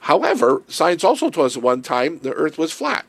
However, 0.00 0.62
science 0.68 1.04
also 1.04 1.28
told 1.28 1.46
us 1.46 1.56
one 1.56 1.82
time 1.82 2.20
the 2.20 2.32
earth 2.32 2.56
was 2.56 2.72
flat. 2.72 3.04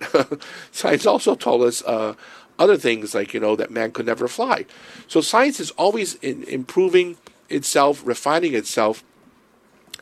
science 0.72 1.06
also 1.06 1.36
told 1.36 1.62
us 1.62 1.84
uh, 1.84 2.16
other 2.60 2.78
things 2.78 3.16
like, 3.16 3.34
you 3.34 3.40
know, 3.40 3.56
that 3.56 3.72
man 3.72 3.92
could 3.92 4.06
never 4.06 4.28
fly. 4.28 4.66
So 5.08 5.22
science 5.22 5.60
is 5.60 5.72
always 5.72 6.16
in 6.16 6.44
improving 6.44 7.18
itself, 7.50 8.02
refining 8.06 8.54
itself, 8.54 9.04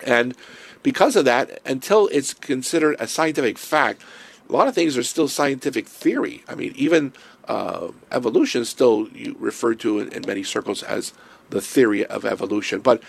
and 0.06 0.36
because 0.84 1.16
of 1.16 1.26
that, 1.26 1.60
until 1.66 2.08
it's 2.12 2.34
considered 2.34 2.96
a 3.00 3.08
scientific 3.08 3.58
fact, 3.58 4.02
a 4.48 4.52
lot 4.52 4.68
of 4.68 4.76
things 4.76 4.98
are 4.98 5.04
still 5.04 5.28
scientific 5.28 5.88
theory. 5.88 6.44
I 6.48 6.56
mean, 6.56 6.74
even 6.76 7.14
uh, 7.48 7.90
evolution 8.12 8.62
is 8.62 8.70
still 8.70 9.08
referred 9.38 9.80
to 9.82 10.00
in, 10.00 10.12
in, 10.14 10.24
many 10.26 10.44
circles 10.44 10.84
as 10.84 11.14
the 11.50 11.62
theory 11.62 12.06
of 12.06 12.26
evolution, 12.26 12.82
but 12.82 13.02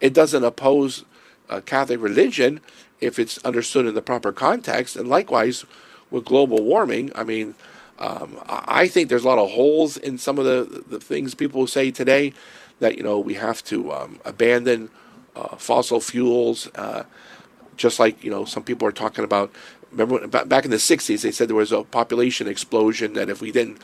it 0.00 0.14
doesn't 0.14 0.44
oppose 0.44 1.04
uh, 1.48 1.60
Catholic 1.60 2.00
religion 2.00 2.60
if 3.00 3.18
it's 3.18 3.38
understood 3.38 3.86
in 3.86 3.94
the 3.94 4.02
proper 4.02 4.32
context. 4.32 4.96
And 4.96 5.08
likewise, 5.08 5.64
with 6.10 6.24
global 6.24 6.62
warming, 6.62 7.10
I 7.14 7.24
mean, 7.24 7.54
um, 8.00 8.38
I 8.48 8.88
think 8.88 9.08
there's 9.08 9.24
a 9.24 9.28
lot 9.28 9.38
of 9.38 9.50
holes 9.50 9.96
in 9.96 10.18
some 10.18 10.38
of 10.38 10.44
the, 10.44 10.82
the 10.88 10.98
things 10.98 11.34
people 11.34 11.66
say 11.66 11.90
today 11.90 12.32
that, 12.80 12.96
you 12.96 13.02
know, 13.02 13.18
we 13.18 13.34
have 13.34 13.62
to 13.64 13.92
um, 13.92 14.20
abandon 14.24 14.90
uh, 15.36 15.56
fossil 15.56 16.00
fuels. 16.00 16.68
Uh, 16.74 17.04
just 17.80 17.98
like 17.98 18.22
you 18.22 18.30
know, 18.30 18.44
some 18.44 18.62
people 18.62 18.86
are 18.86 18.92
talking 18.92 19.24
about. 19.24 19.50
Remember 19.90 20.44
back 20.44 20.64
in 20.64 20.70
the 20.70 20.76
'60s, 20.76 21.22
they 21.22 21.32
said 21.32 21.48
there 21.48 21.56
was 21.56 21.72
a 21.72 21.82
population 21.82 22.46
explosion. 22.46 23.14
That 23.14 23.28
if 23.28 23.40
we 23.40 23.50
didn't 23.50 23.80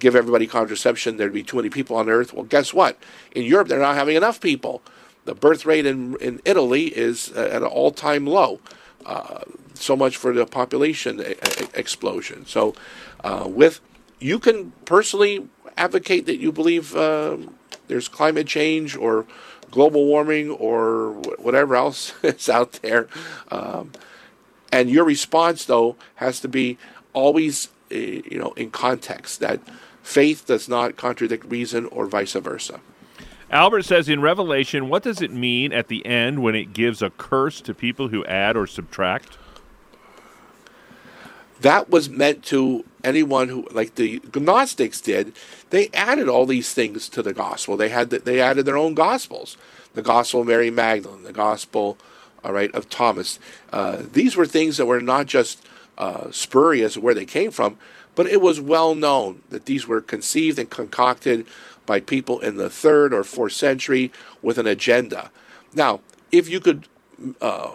give 0.00 0.16
everybody 0.16 0.46
contraception, 0.46 1.18
there'd 1.18 1.32
be 1.32 1.44
too 1.44 1.56
many 1.56 1.68
people 1.68 1.96
on 1.96 2.08
Earth. 2.08 2.32
Well, 2.32 2.44
guess 2.44 2.74
what? 2.74 2.98
In 3.32 3.44
Europe, 3.44 3.68
they're 3.68 3.78
not 3.78 3.94
having 3.94 4.16
enough 4.16 4.40
people. 4.40 4.82
The 5.26 5.34
birth 5.34 5.66
rate 5.66 5.86
in 5.86 6.16
in 6.16 6.40
Italy 6.44 6.86
is 6.86 7.30
at 7.32 7.62
an 7.62 7.68
all-time 7.68 8.26
low. 8.26 8.58
Uh, 9.04 9.42
so 9.74 9.94
much 9.94 10.16
for 10.16 10.32
the 10.32 10.46
population 10.46 11.20
explosion. 11.74 12.46
So, 12.46 12.74
uh, 13.24 13.46
with 13.48 13.80
you 14.18 14.38
can 14.38 14.72
personally 14.84 15.48
advocate 15.76 16.26
that 16.26 16.38
you 16.38 16.52
believe 16.52 16.96
uh, 16.96 17.36
there's 17.88 18.08
climate 18.08 18.46
change 18.46 18.96
or 18.96 19.26
global 19.70 20.06
warming 20.06 20.50
or 20.50 21.12
whatever 21.38 21.76
else 21.76 22.12
is 22.22 22.48
out 22.48 22.72
there. 22.82 23.08
Um, 23.50 23.92
and 24.72 24.90
your 24.90 25.04
response, 25.04 25.64
though, 25.64 25.96
has 26.16 26.40
to 26.40 26.48
be 26.48 26.78
always, 27.12 27.68
uh, 27.92 27.96
you 27.96 28.38
know, 28.38 28.52
in 28.52 28.70
context 28.70 29.40
that 29.40 29.60
faith 30.02 30.46
does 30.46 30.68
not 30.68 30.96
contradict 30.96 31.44
reason 31.46 31.86
or 31.86 32.06
vice 32.06 32.32
versa. 32.34 32.80
Albert 33.50 33.84
says 33.84 34.08
in 34.08 34.20
Revelation, 34.20 34.88
what 34.88 35.04
does 35.04 35.22
it 35.22 35.32
mean 35.32 35.72
at 35.72 35.86
the 35.86 36.04
end 36.04 36.42
when 36.42 36.56
it 36.56 36.72
gives 36.72 37.00
a 37.00 37.10
curse 37.10 37.60
to 37.60 37.74
people 37.74 38.08
who 38.08 38.24
add 38.24 38.56
or 38.56 38.66
subtract? 38.66 39.38
That 41.60 41.88
was 41.88 42.08
meant 42.08 42.44
to 42.46 42.84
anyone 43.06 43.48
who, 43.48 43.68
like 43.70 43.94
the 43.94 44.20
Gnostics 44.34 45.00
did, 45.00 45.32
they 45.70 45.88
added 45.94 46.28
all 46.28 46.44
these 46.44 46.74
things 46.74 47.08
to 47.10 47.22
the 47.22 47.32
gospel. 47.32 47.76
They 47.76 47.88
had 47.88 48.10
the, 48.10 48.18
they 48.18 48.40
added 48.40 48.66
their 48.66 48.76
own 48.76 48.94
gospels, 48.94 49.56
the 49.94 50.02
gospel 50.02 50.40
of 50.40 50.48
Mary 50.48 50.70
Magdalene, 50.70 51.22
the 51.22 51.32
gospel, 51.32 51.96
all 52.44 52.52
right, 52.52 52.74
of 52.74 52.90
Thomas. 52.90 53.38
Uh, 53.72 54.02
these 54.12 54.36
were 54.36 54.46
things 54.46 54.76
that 54.76 54.86
were 54.86 55.00
not 55.00 55.26
just 55.26 55.66
uh, 55.96 56.30
spurious 56.30 56.98
where 56.98 57.14
they 57.14 57.24
came 57.24 57.50
from, 57.50 57.78
but 58.14 58.26
it 58.26 58.40
was 58.40 58.60
well 58.60 58.94
known 58.94 59.42
that 59.50 59.66
these 59.66 59.86
were 59.86 60.00
conceived 60.00 60.58
and 60.58 60.68
concocted 60.68 61.46
by 61.86 62.00
people 62.00 62.40
in 62.40 62.56
the 62.56 62.68
third 62.68 63.14
or 63.14 63.22
fourth 63.22 63.52
century 63.52 64.10
with 64.42 64.58
an 64.58 64.66
agenda. 64.66 65.30
Now, 65.74 66.00
if 66.32 66.48
you 66.48 66.60
could, 66.60 66.88
uh, 67.40 67.74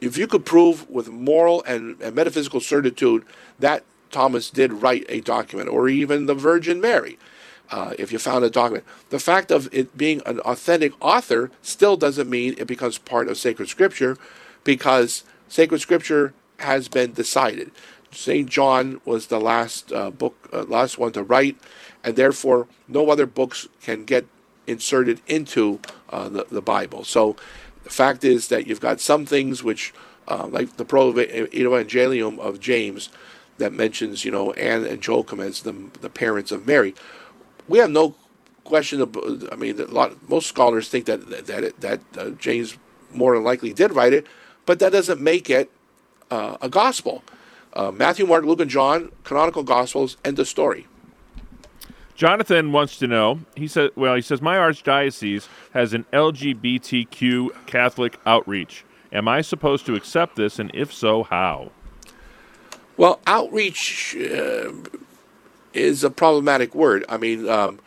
if 0.00 0.18
you 0.18 0.26
could 0.26 0.44
prove 0.44 0.88
with 0.90 1.08
moral 1.08 1.62
and, 1.64 2.00
and 2.02 2.14
metaphysical 2.16 2.60
certitude 2.60 3.24
that 3.60 3.84
Thomas 4.14 4.48
did 4.48 4.72
write 4.72 5.04
a 5.08 5.20
document, 5.20 5.68
or 5.68 5.88
even 5.88 6.26
the 6.26 6.34
Virgin 6.34 6.80
Mary, 6.80 7.18
uh, 7.70 7.94
if 7.98 8.12
you 8.12 8.18
found 8.20 8.44
a 8.44 8.50
document. 8.50 8.84
The 9.10 9.18
fact 9.18 9.50
of 9.50 9.68
it 9.72 9.98
being 9.98 10.22
an 10.24 10.38
authentic 10.40 10.92
author 11.00 11.50
still 11.62 11.96
doesn't 11.96 12.30
mean 12.30 12.54
it 12.56 12.68
becomes 12.68 12.96
part 12.96 13.26
of 13.28 13.36
sacred 13.36 13.68
scripture 13.68 14.16
because 14.62 15.24
sacred 15.48 15.80
scripture 15.80 16.32
has 16.58 16.86
been 16.86 17.12
decided. 17.12 17.72
St. 18.12 18.48
John 18.48 19.00
was 19.04 19.26
the 19.26 19.40
last 19.40 19.92
uh, 19.92 20.10
book, 20.10 20.48
uh, 20.52 20.62
last 20.62 20.96
one 20.96 21.10
to 21.12 21.24
write, 21.24 21.56
and 22.04 22.14
therefore 22.14 22.68
no 22.86 23.10
other 23.10 23.26
books 23.26 23.66
can 23.82 24.04
get 24.04 24.26
inserted 24.68 25.20
into 25.26 25.80
uh, 26.10 26.28
the, 26.28 26.46
the 26.52 26.62
Bible. 26.62 27.02
So 27.02 27.34
the 27.82 27.90
fact 27.90 28.22
is 28.22 28.46
that 28.46 28.68
you've 28.68 28.80
got 28.80 29.00
some 29.00 29.26
things 29.26 29.64
which, 29.64 29.92
uh, 30.28 30.46
like 30.46 30.76
the 30.76 30.84
Proto-Evangelium 30.84 32.38
of 32.38 32.60
James, 32.60 33.08
that 33.58 33.72
mentions, 33.72 34.24
you 34.24 34.30
know, 34.30 34.52
Anne 34.52 34.84
and 34.84 35.04
Joachim 35.04 35.40
as 35.40 35.62
the, 35.62 35.72
the 36.00 36.10
parents 36.10 36.50
of 36.50 36.66
Mary. 36.66 36.94
We 37.68 37.78
have 37.78 37.90
no 37.90 38.14
question. 38.64 39.00
About, 39.00 39.52
I 39.52 39.56
mean, 39.56 39.76
lot, 39.92 40.28
most 40.28 40.48
scholars 40.48 40.88
think 40.88 41.06
that 41.06 41.46
that 41.46 41.80
that 41.80 42.00
uh, 42.16 42.30
James 42.30 42.76
more 43.12 43.34
than 43.34 43.44
likely 43.44 43.72
did 43.72 43.92
write 43.92 44.12
it, 44.12 44.26
but 44.66 44.78
that 44.80 44.92
doesn't 44.92 45.20
make 45.20 45.48
it 45.48 45.70
uh, 46.30 46.56
a 46.60 46.68
gospel. 46.68 47.22
Uh, 47.72 47.90
Matthew, 47.90 48.26
Mark, 48.26 48.44
Luke, 48.44 48.60
and 48.60 48.70
John, 48.70 49.10
canonical 49.24 49.62
gospels, 49.62 50.16
end 50.24 50.38
of 50.38 50.48
story. 50.48 50.86
Jonathan 52.14 52.70
wants 52.70 52.96
to 52.98 53.06
know. 53.08 53.40
He 53.56 53.66
said, 53.66 53.90
"Well, 53.96 54.14
he 54.14 54.22
says 54.22 54.40
my 54.40 54.56
archdiocese 54.56 55.48
has 55.72 55.94
an 55.94 56.04
LGBTQ 56.12 57.66
Catholic 57.66 58.18
outreach. 58.24 58.84
Am 59.12 59.28
I 59.28 59.40
supposed 59.40 59.86
to 59.86 59.94
accept 59.94 60.36
this, 60.36 60.58
and 60.58 60.70
if 60.74 60.92
so, 60.92 61.24
how?" 61.24 61.70
Well, 62.96 63.20
outreach 63.26 64.16
uh, 64.16 64.72
is 65.72 66.04
a 66.04 66.10
problematic 66.10 66.74
word. 66.74 67.04
I 67.08 67.16
mean, 67.16 67.48
um, 67.48 67.80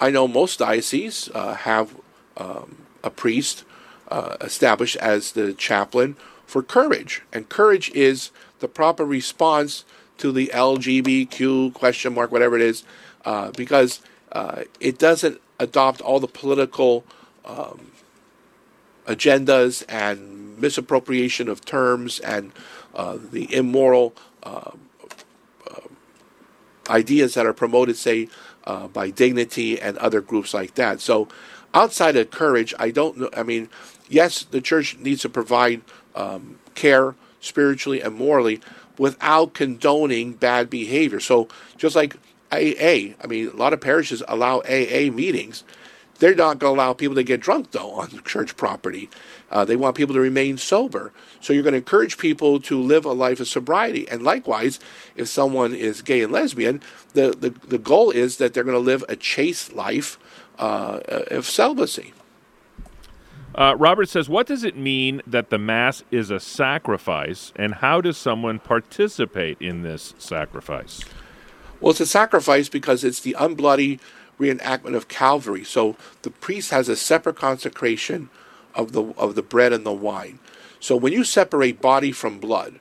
I 0.00 0.10
know 0.10 0.26
most 0.26 0.60
dioceses 0.60 1.30
uh, 1.34 1.54
have 1.54 1.94
um, 2.38 2.76
a 3.04 3.10
priest 3.10 3.64
uh, 4.08 4.36
established 4.40 4.96
as 4.96 5.32
the 5.32 5.52
chaplain 5.52 6.16
for 6.46 6.62
courage, 6.62 7.22
and 7.32 7.48
courage 7.48 7.90
is 7.90 8.30
the 8.60 8.68
proper 8.68 9.04
response 9.04 9.84
to 10.18 10.32
the 10.32 10.50
LGBTQ 10.54 11.74
question 11.74 12.14
mark, 12.14 12.32
whatever 12.32 12.56
it 12.56 12.62
is, 12.62 12.84
uh, 13.24 13.50
because 13.50 14.00
uh, 14.32 14.62
it 14.80 14.98
doesn't 14.98 15.40
adopt 15.58 16.00
all 16.00 16.20
the 16.20 16.28
political 16.28 17.04
um, 17.44 17.90
agendas 19.06 19.84
and 19.88 20.58
misappropriation 20.58 21.48
of 21.48 21.64
terms 21.64 22.18
and 22.20 22.52
uh, 22.94 23.18
the 23.32 23.52
immoral 23.54 24.14
uh, 24.42 24.72
ideas 26.88 27.34
that 27.34 27.46
are 27.46 27.52
promoted, 27.52 27.96
say, 27.96 28.28
uh, 28.64 28.88
by 28.88 29.10
Dignity 29.10 29.80
and 29.80 29.96
other 29.98 30.20
groups 30.20 30.54
like 30.54 30.74
that. 30.74 31.00
So, 31.00 31.28
outside 31.74 32.16
of 32.16 32.30
courage, 32.30 32.74
I 32.78 32.90
don't 32.90 33.18
know. 33.18 33.30
I 33.36 33.42
mean, 33.42 33.68
yes, 34.08 34.44
the 34.44 34.60
church 34.60 34.96
needs 34.98 35.22
to 35.22 35.28
provide 35.28 35.82
um, 36.14 36.58
care 36.74 37.14
spiritually 37.40 38.00
and 38.00 38.14
morally 38.14 38.60
without 38.98 39.54
condoning 39.54 40.32
bad 40.32 40.70
behavior. 40.70 41.20
So, 41.20 41.48
just 41.76 41.96
like 41.96 42.16
AA, 42.50 43.14
I 43.22 43.26
mean, 43.28 43.48
a 43.48 43.56
lot 43.56 43.72
of 43.72 43.80
parishes 43.80 44.22
allow 44.26 44.60
AA 44.60 45.10
meetings. 45.12 45.64
They're 46.18 46.34
not 46.34 46.58
going 46.58 46.74
to 46.74 46.80
allow 46.80 46.92
people 46.94 47.16
to 47.16 47.22
get 47.22 47.40
drunk, 47.40 47.72
though, 47.72 47.92
on 47.92 48.22
church 48.24 48.56
property. 48.56 49.10
Uh, 49.50 49.64
they 49.64 49.76
want 49.76 49.96
people 49.96 50.14
to 50.14 50.20
remain 50.20 50.58
sober. 50.58 51.12
So 51.40 51.52
you're 51.52 51.62
going 51.62 51.72
to 51.72 51.78
encourage 51.78 52.18
people 52.18 52.60
to 52.60 52.80
live 52.80 53.04
a 53.04 53.12
life 53.12 53.40
of 53.40 53.48
sobriety. 53.48 54.08
And 54.08 54.22
likewise, 54.22 54.80
if 55.14 55.28
someone 55.28 55.74
is 55.74 56.02
gay 56.02 56.22
and 56.22 56.32
lesbian, 56.32 56.82
the, 57.14 57.30
the, 57.30 57.50
the 57.50 57.78
goal 57.78 58.10
is 58.10 58.38
that 58.38 58.54
they're 58.54 58.64
going 58.64 58.74
to 58.74 58.80
live 58.80 59.04
a 59.08 59.16
chaste 59.16 59.72
life 59.72 60.18
uh, 60.58 61.00
of 61.30 61.46
celibacy. 61.46 62.12
Uh, 63.54 63.74
Robert 63.78 64.08
says, 64.08 64.28
What 64.28 64.46
does 64.46 64.64
it 64.64 64.76
mean 64.76 65.22
that 65.26 65.48
the 65.50 65.58
Mass 65.58 66.02
is 66.10 66.30
a 66.30 66.38
sacrifice, 66.38 67.52
and 67.56 67.74
how 67.74 68.00
does 68.02 68.18
someone 68.18 68.58
participate 68.58 69.56
in 69.60 69.82
this 69.82 70.12
sacrifice? 70.18 71.02
Well, 71.80 71.92
it's 71.92 72.00
a 72.00 72.06
sacrifice 72.06 72.68
because 72.68 73.02
it's 73.02 73.20
the 73.20 73.36
unbloody 73.38 73.98
reenactment 74.38 74.94
of 74.94 75.08
Calvary. 75.08 75.64
So 75.64 75.96
the 76.22 76.30
priest 76.30 76.70
has 76.70 76.88
a 76.88 76.96
separate 76.96 77.36
consecration 77.36 78.28
of 78.76 78.92
the 78.92 79.02
of 79.18 79.34
the 79.34 79.42
bread 79.42 79.72
and 79.72 79.84
the 79.84 79.92
wine. 79.92 80.38
So 80.78 80.94
when 80.94 81.12
you 81.12 81.24
separate 81.24 81.80
body 81.80 82.12
from 82.12 82.38
blood, 82.38 82.78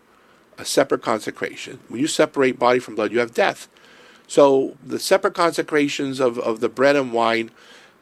a 0.58 0.66
separate 0.66 1.02
consecration. 1.02 1.80
When 1.88 2.00
you 2.00 2.08
separate 2.08 2.60
body 2.60 2.80
from 2.80 2.96
blood, 2.96 3.12
you 3.12 3.20
have 3.20 3.34
death. 3.34 3.68
So 4.28 4.78
the 4.84 5.00
separate 5.00 5.34
consecrations 5.34 6.20
of, 6.20 6.40
of 6.40 6.60
the 6.60 6.70
bread 6.70 6.96
and 6.96 7.14
wine 7.14 7.52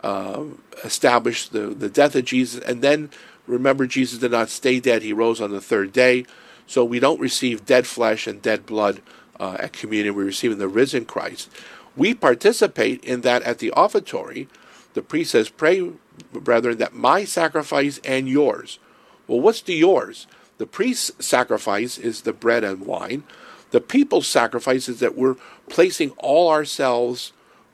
uh, 0.01 0.43
establish 0.83 1.49
the, 1.49 1.67
the 1.67 1.89
death 1.89 2.15
of 2.15 2.25
Jesus. 2.25 2.61
And 2.63 2.81
then 2.81 3.09
remember, 3.47 3.87
Jesus 3.87 4.19
did 4.19 4.31
not 4.31 4.49
stay 4.49 4.79
dead, 4.79 5.01
he 5.01 5.13
rose 5.13 5.41
on 5.41 5.51
the 5.51 5.61
third 5.61 5.93
day. 5.93 6.25
So 6.67 6.85
we 6.85 6.99
don't 6.99 7.19
receive 7.19 7.65
dead 7.65 7.85
flesh 7.85 8.25
and 8.25 8.41
dead 8.41 8.65
blood 8.65 9.01
uh, 9.39 9.57
at 9.59 9.73
communion, 9.73 10.15
we 10.15 10.23
receive 10.23 10.57
the 10.57 10.67
risen 10.67 11.05
Christ. 11.05 11.49
We 11.95 12.13
participate 12.13 13.03
in 13.03 13.21
that 13.21 13.41
at 13.43 13.59
the 13.59 13.71
offertory. 13.71 14.47
The 14.93 15.01
priest 15.01 15.31
says, 15.31 15.49
Pray, 15.49 15.91
brethren, 16.32 16.78
that 16.78 16.93
my 16.93 17.26
sacrifice 17.26 17.99
and 18.03 18.28
yours. 18.28 18.80
Well, 19.28 19.39
what's 19.39 19.61
the 19.61 19.74
yours? 19.74 20.28
The 20.57 20.66
priest's 20.66 21.26
sacrifice 21.26 21.97
is 21.97 22.22
the 22.22 22.34
bread 22.34 22.64
and 22.64 22.86
wine. 22.86 23.24
The 23.72 23.82
people's 23.82 24.28
sacrifice 24.28 24.88
is 24.88 24.99
that 24.99 25.18
we're 25.18 25.38
placing 25.68 26.11
all 26.11 26.49
ourselves 26.49 27.34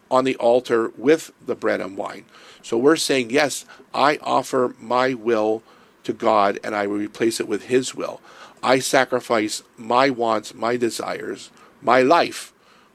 on 0.10 0.24
the 0.24 0.36
altar 0.38 0.92
with 0.98 1.32
the 1.46 1.56
bread 1.56 1.82
and 1.82 1.98
wine. 1.98 2.26
So 2.62 2.78
we're 2.78 2.96
saying, 2.96 3.30
Yes, 3.30 3.66
I 3.94 4.18
offer 4.22 4.76
my 4.80 5.14
will 5.14 5.62
to 6.04 6.14
God 6.14 6.60
and 6.64 6.76
I 6.76 6.88
will 6.88 6.98
replace 6.98 7.40
it 7.40 7.48
with 7.48 7.66
His 7.66 7.94
will. 7.94 8.22
I 8.64 8.80
sacrifice 8.80 9.64
my 9.78 10.10
wants, 10.10 10.54
my 10.54 10.78
desires, 10.78 11.52
my 11.82 12.02
life 12.02 12.54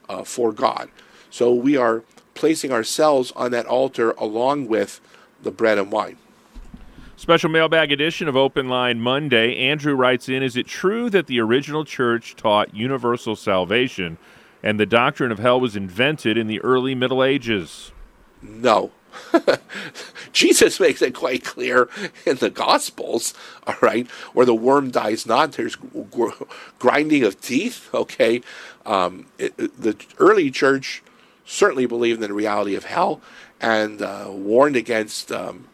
uh, 0.09 0.23
for 0.23 0.51
God. 0.51 0.89
So 1.29 1.53
we 1.53 1.77
are 1.77 2.03
placing 2.33 2.71
ourselves 2.71 3.31
on 3.35 3.51
that 3.51 3.65
altar 3.65 4.11
along 4.11 4.67
with 4.67 4.99
the 5.45 5.51
bread 5.51 5.77
and 5.77 5.89
wine. 5.89 6.17
Special 7.15 7.49
mailbag 7.49 7.93
edition 7.93 8.27
of 8.27 8.35
Open 8.35 8.67
Line 8.67 8.99
Monday. 8.99 9.55
Andrew 9.55 9.95
writes 9.95 10.27
in 10.27 10.43
Is 10.43 10.57
it 10.57 10.67
true 10.67 11.09
that 11.11 11.27
the 11.27 11.39
original 11.39 11.85
church 11.85 12.35
taught 12.35 12.75
universal 12.75 13.37
salvation 13.37 14.17
and 14.61 14.77
the 14.77 14.85
doctrine 14.85 15.31
of 15.31 15.39
hell 15.39 15.61
was 15.61 15.77
invented 15.77 16.37
in 16.37 16.47
the 16.47 16.59
early 16.59 16.93
Middle 16.93 17.23
Ages? 17.23 17.93
No. 18.41 18.91
Jesus 20.33 20.77
makes 20.77 21.01
it 21.01 21.13
quite 21.13 21.45
clear 21.45 21.87
in 22.25 22.35
the 22.37 22.49
Gospels, 22.49 23.33
all 23.65 23.75
right, 23.79 24.05
where 24.33 24.45
the 24.45 24.53
worm 24.53 24.91
dies 24.91 25.25
not, 25.25 25.53
there's 25.53 25.77
grinding 26.79 27.23
of 27.23 27.39
teeth, 27.39 27.89
okay. 27.93 28.41
Um, 28.85 29.27
it, 29.37 29.55
the 29.57 29.95
early 30.19 30.51
church 30.51 31.01
certainly 31.45 31.85
believed 31.85 32.21
in 32.21 32.27
the 32.27 32.33
reality 32.33 32.75
of 32.75 32.83
hell 32.83 33.21
and 33.65 34.03
uh, 34.03 34.27
warned 34.29 34.75
against 34.75 35.31
um, 35.31 35.67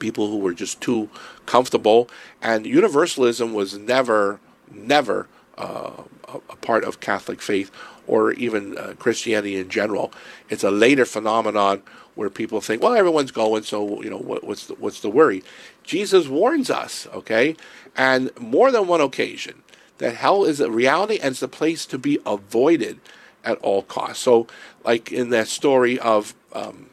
people 0.00 0.28
who 0.28 0.38
were 0.38 0.52
just 0.52 0.80
too 0.80 1.08
comfortable. 1.46 2.10
And 2.42 2.66
universalism 2.66 3.54
was 3.54 3.78
never, 3.78 4.40
never 4.68 5.28
uh, 5.56 5.92
a 6.26 6.56
part 6.56 6.82
of 6.82 6.98
Catholic 6.98 7.40
faith 7.40 7.70
or 8.08 8.32
even 8.32 8.76
uh, 8.76 8.94
Christianity 8.98 9.54
in 9.56 9.68
general. 9.68 10.12
It's 10.50 10.64
a 10.64 10.72
later 10.72 11.04
phenomenon 11.04 11.84
where 12.16 12.30
people 12.30 12.60
think, 12.60 12.82
well, 12.82 12.94
everyone's 12.94 13.30
going, 13.30 13.62
so 13.62 14.02
you 14.02 14.10
know 14.10 14.18
what, 14.18 14.42
what's 14.42 14.66
the, 14.66 14.74
what's 14.74 15.00
the 15.00 15.08
worry? 15.08 15.44
Jesus 15.84 16.26
warns 16.26 16.68
us, 16.68 17.06
okay, 17.14 17.54
and 17.96 18.36
more 18.40 18.72
than 18.72 18.88
one 18.88 19.00
occasion 19.00 19.62
that 19.98 20.16
hell 20.16 20.44
is 20.44 20.58
a 20.58 20.68
reality 20.68 21.18
and 21.18 21.30
it's 21.30 21.42
a 21.42 21.48
place 21.48 21.86
to 21.86 21.98
be 21.98 22.18
avoided 22.26 22.98
at 23.48 23.58
all 23.58 23.82
costs. 23.82 24.22
So, 24.22 24.46
like 24.84 25.10
in 25.10 25.30
that 25.30 25.48
story 25.48 25.98
of 25.98 26.34
um, 26.52 26.90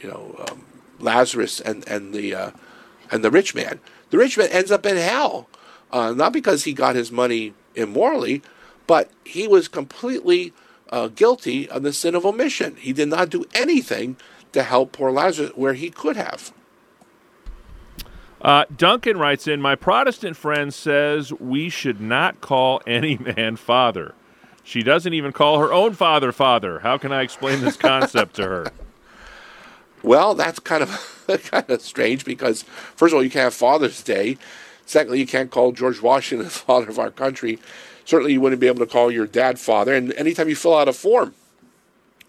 you 0.00 0.08
know 0.08 0.44
um, 0.48 0.64
Lazarus 0.98 1.60
and 1.60 1.86
and 1.86 2.12
the 2.14 2.34
uh, 2.34 2.50
and 3.10 3.22
the 3.22 3.30
rich 3.30 3.54
man, 3.54 3.80
the 4.10 4.18
rich 4.18 4.38
man 4.38 4.48
ends 4.48 4.70
up 4.70 4.86
in 4.86 4.96
hell, 4.96 5.48
uh, 5.92 6.12
not 6.12 6.32
because 6.32 6.64
he 6.64 6.72
got 6.72 6.96
his 6.96 7.12
money 7.12 7.52
immorally, 7.74 8.42
but 8.86 9.10
he 9.24 9.46
was 9.46 9.68
completely 9.68 10.52
uh, 10.90 11.08
guilty 11.08 11.68
of 11.68 11.82
the 11.82 11.92
sin 11.92 12.14
of 12.14 12.24
omission. 12.24 12.76
He 12.76 12.92
did 12.92 13.08
not 13.08 13.28
do 13.28 13.44
anything 13.54 14.16
to 14.52 14.62
help 14.62 14.92
poor 14.92 15.12
Lazarus 15.12 15.52
where 15.54 15.74
he 15.74 15.90
could 15.90 16.16
have. 16.16 16.52
Uh, 18.40 18.64
Duncan 18.74 19.18
writes 19.18 19.46
in 19.46 19.60
My 19.60 19.74
Protestant 19.74 20.36
friend 20.36 20.72
says 20.72 21.32
we 21.32 21.68
should 21.68 22.00
not 22.00 22.40
call 22.40 22.80
any 22.86 23.18
man 23.18 23.56
father. 23.56 24.14
She 24.68 24.82
doesn't 24.82 25.14
even 25.14 25.32
call 25.32 25.60
her 25.60 25.72
own 25.72 25.94
father 25.94 26.30
father. 26.30 26.80
How 26.80 26.98
can 26.98 27.10
I 27.10 27.22
explain 27.22 27.62
this 27.62 27.78
concept 27.78 28.36
to 28.36 28.42
her? 28.42 28.72
Well, 30.00 30.36
that's 30.36 30.60
kind 30.60 30.84
of 30.84 31.24
kind 31.50 31.68
of 31.68 31.82
strange 31.82 32.24
because 32.24 32.62
first 32.62 33.12
of 33.12 33.16
all, 33.16 33.24
you 33.24 33.30
can't 33.30 33.42
have 33.42 33.54
Father's 33.54 34.00
Day. 34.00 34.38
Secondly, 34.86 35.18
you 35.18 35.26
can't 35.26 35.50
call 35.50 35.72
George 35.72 36.00
Washington 36.00 36.44
the 36.44 36.50
father 36.68 36.88
of 36.88 37.00
our 37.00 37.10
country. 37.10 37.58
Certainly, 38.04 38.34
you 38.34 38.40
wouldn't 38.40 38.60
be 38.60 38.68
able 38.68 38.78
to 38.78 38.86
call 38.86 39.10
your 39.10 39.26
dad 39.26 39.58
father. 39.58 39.92
And 39.92 40.12
anytime 40.12 40.48
you 40.48 40.54
fill 40.54 40.76
out 40.76 40.86
a 40.86 40.92
form 40.92 41.34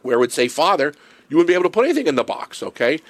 where 0.01 0.15
it 0.15 0.19
would 0.19 0.31
say 0.31 0.47
father, 0.47 0.95
you 1.29 1.37
wouldn't 1.37 1.49
be 1.49 1.53
able 1.53 1.65
to 1.65 1.69
put 1.69 1.85
anything 1.85 2.07
in 2.07 2.15
the 2.15 2.23
box. 2.23 2.63
Okay, 2.63 3.01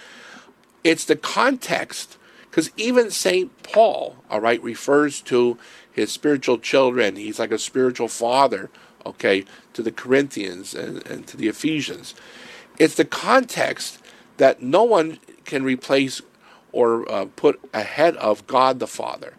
it's 0.83 1.05
the 1.05 1.15
context 1.15 2.17
because 2.49 2.69
even 2.75 3.11
St. 3.11 3.63
Paul, 3.63 4.17
all 4.29 4.41
right, 4.41 4.61
refers 4.61 5.21
to 5.21 5.57
his 5.89 6.11
spiritual 6.11 6.57
children. 6.57 7.15
He's 7.15 7.39
like 7.39 7.51
a 7.51 7.57
spiritual 7.57 8.09
father, 8.09 8.69
okay, 9.05 9.45
to 9.73 9.81
the 9.81 9.91
Corinthians 9.91 10.73
and, 10.73 11.05
and 11.07 11.27
to 11.27 11.37
the 11.37 11.47
Ephesians. 11.47 12.15
It's 12.77 12.95
the 12.95 13.05
context 13.05 13.99
that 14.37 14.61
no 14.61 14.83
one 14.83 15.19
can 15.45 15.63
replace 15.63 16.21
or 16.71 17.09
uh, 17.11 17.25
put 17.35 17.59
ahead 17.73 18.15
of 18.17 18.47
God 18.47 18.79
the 18.79 18.87
Father. 18.87 19.33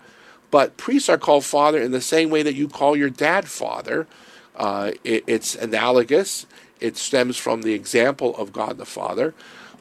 But 0.51 0.77
priests 0.77 1.09
are 1.09 1.19
called 1.19 1.45
father 1.45 1.81
in 1.81 1.93
the 1.93 2.01
same 2.01 2.31
way 2.31 2.43
that 2.43 2.55
you 2.55 2.69
call 2.69 2.97
your 2.97 3.11
dad 3.11 3.49
father. 3.49 4.07
Uh, 4.57 4.93
it, 5.05 5.25
it's 5.27 5.55
analogous. 5.55 6.47
It 6.81 6.97
stems 6.97 7.37
from 7.37 7.63
the 7.63 7.73
example 7.73 8.37
of 8.37 8.53
God 8.53 8.79
the 8.79 8.87
Father. 8.87 9.35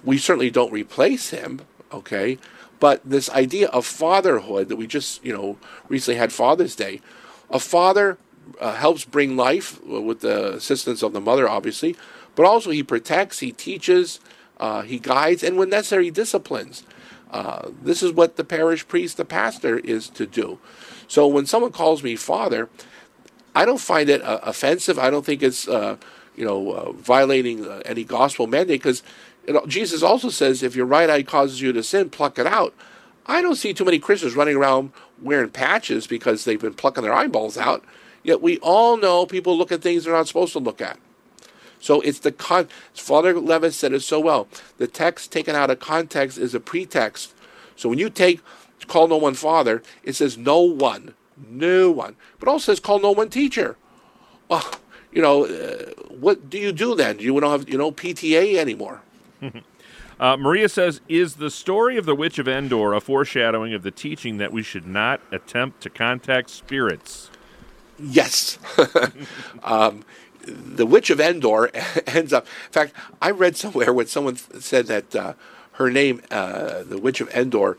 We 0.03 0.17
certainly 0.17 0.51
don't 0.51 0.71
replace 0.71 1.31
him, 1.31 1.61
okay? 1.91 2.37
But 2.79 3.01
this 3.03 3.29
idea 3.31 3.67
of 3.69 3.85
fatherhood 3.85 4.69
that 4.69 4.75
we 4.75 4.87
just, 4.87 5.23
you 5.25 5.33
know, 5.33 5.57
recently 5.87 6.17
had 6.17 6.31
Father's 6.31 6.75
Day, 6.75 7.01
a 7.49 7.59
father 7.59 8.17
uh, 8.59 8.73
helps 8.73 9.05
bring 9.05 9.35
life 9.35 9.83
with 9.83 10.21
the 10.21 10.53
assistance 10.53 11.01
of 11.03 11.13
the 11.13 11.21
mother, 11.21 11.47
obviously, 11.47 11.95
but 12.35 12.45
also 12.45 12.69
he 12.71 12.83
protects, 12.83 13.39
he 13.39 13.51
teaches, 13.51 14.19
uh, 14.59 14.81
he 14.81 14.99
guides, 14.99 15.43
and 15.43 15.57
when 15.57 15.69
necessary, 15.69 16.11
disciplines. 16.11 16.83
Uh, 17.31 17.69
this 17.81 18.01
is 18.01 18.11
what 18.11 18.35
the 18.35 18.43
parish 18.43 18.87
priest, 18.87 19.17
the 19.17 19.25
pastor, 19.25 19.77
is 19.79 20.09
to 20.09 20.25
do. 20.25 20.59
So 21.07 21.27
when 21.27 21.45
someone 21.45 21.71
calls 21.71 22.03
me 22.03 22.15
father, 22.15 22.69
I 23.55 23.65
don't 23.65 23.79
find 23.79 24.09
it 24.09 24.21
uh, 24.21 24.39
offensive. 24.43 24.97
I 24.97 25.09
don't 25.09 25.25
think 25.25 25.43
it's, 25.43 25.67
uh, 25.67 25.97
you 26.35 26.45
know, 26.45 26.71
uh, 26.71 26.91
violating 26.93 27.67
any 27.85 28.03
gospel 28.03 28.47
mandate 28.47 28.81
because 28.81 29.03
Jesus 29.67 30.03
also 30.03 30.29
says, 30.29 30.63
if 30.63 30.75
your 30.75 30.85
right 30.85 31.09
eye 31.09 31.23
causes 31.23 31.61
you 31.61 31.73
to 31.73 31.83
sin, 31.83 32.09
pluck 32.09 32.37
it 32.37 32.47
out. 32.47 32.73
I 33.25 33.41
don't 33.41 33.55
see 33.55 33.73
too 33.73 33.85
many 33.85 33.99
Christians 33.99 34.35
running 34.35 34.55
around 34.55 34.91
wearing 35.21 35.49
patches 35.49 36.07
because 36.07 36.45
they've 36.45 36.59
been 36.59 36.73
plucking 36.73 37.03
their 37.03 37.13
eyeballs 37.13 37.57
out. 37.57 37.83
Yet 38.23 38.41
we 38.41 38.57
all 38.59 38.97
know 38.97 39.25
people 39.25 39.57
look 39.57 39.71
at 39.71 39.81
things 39.81 40.03
they're 40.03 40.13
not 40.13 40.27
supposed 40.27 40.53
to 40.53 40.59
look 40.59 40.81
at. 40.81 40.97
So 41.79 42.01
it's 42.01 42.19
the 42.19 42.31
con. 42.31 42.67
Father 42.93 43.39
Levis 43.39 43.75
said 43.75 43.93
it 43.93 44.01
so 44.01 44.19
well. 44.19 44.47
The 44.77 44.87
text 44.87 45.31
taken 45.31 45.55
out 45.55 45.69
of 45.69 45.79
context 45.79 46.37
is 46.37 46.53
a 46.53 46.59
pretext. 46.59 47.33
So 47.75 47.89
when 47.89 47.99
you 47.99 48.09
take 48.09 48.41
call 48.87 49.07
no 49.07 49.17
one 49.17 49.35
father, 49.35 49.81
it 50.03 50.13
says 50.13 50.37
no 50.37 50.59
one, 50.59 51.13
no 51.37 51.91
one, 51.91 52.15
but 52.39 52.49
also 52.49 52.71
says 52.71 52.79
call 52.79 52.99
no 52.99 53.11
one 53.11 53.29
teacher. 53.29 53.77
Well, 54.49 54.69
you 55.11 55.21
know, 55.21 55.45
uh, 55.45 55.91
what 56.09 56.49
do 56.49 56.57
you 56.57 56.71
do 56.71 56.95
then? 56.95 57.19
You 57.19 57.39
don't 57.39 57.51
have 57.51 57.69
you 57.69 57.77
know 57.77 57.91
PTA 57.91 58.57
anymore. 58.57 59.01
Uh, 60.19 60.35
Maria 60.35 60.67
says, 60.67 60.99
"Is 61.07 61.35
the 61.35 61.49
story 61.49 61.95
of 61.95 62.05
the 62.05 62.13
witch 62.13 62.39
of 62.39 62.45
Endor 62.45 62.93
a 62.93 62.99
foreshadowing 62.99 63.73
of 63.73 63.83
the 63.83 63.89
teaching 63.89 64.35
that 64.37 64.51
we 64.51 64.61
should 64.61 64.85
not 64.85 65.21
attempt 65.31 65.79
to 65.83 65.89
contact 65.89 66.49
spirits?" 66.49 67.31
Yes. 68.01 68.57
um, 69.63 70.03
the 70.45 70.85
witch 70.85 71.09
of 71.09 71.19
Endor 71.19 71.69
ends 72.07 72.33
up. 72.33 72.45
In 72.67 72.71
fact, 72.71 72.93
I 73.21 73.31
read 73.31 73.57
somewhere 73.57 73.93
when 73.93 74.07
someone 74.07 74.35
said 74.35 74.87
that 74.87 75.15
uh, 75.15 75.33
her 75.73 75.89
name, 75.91 76.21
uh, 76.31 76.83
the 76.83 76.97
witch 76.97 77.21
of 77.21 77.29
Endor, 77.29 77.77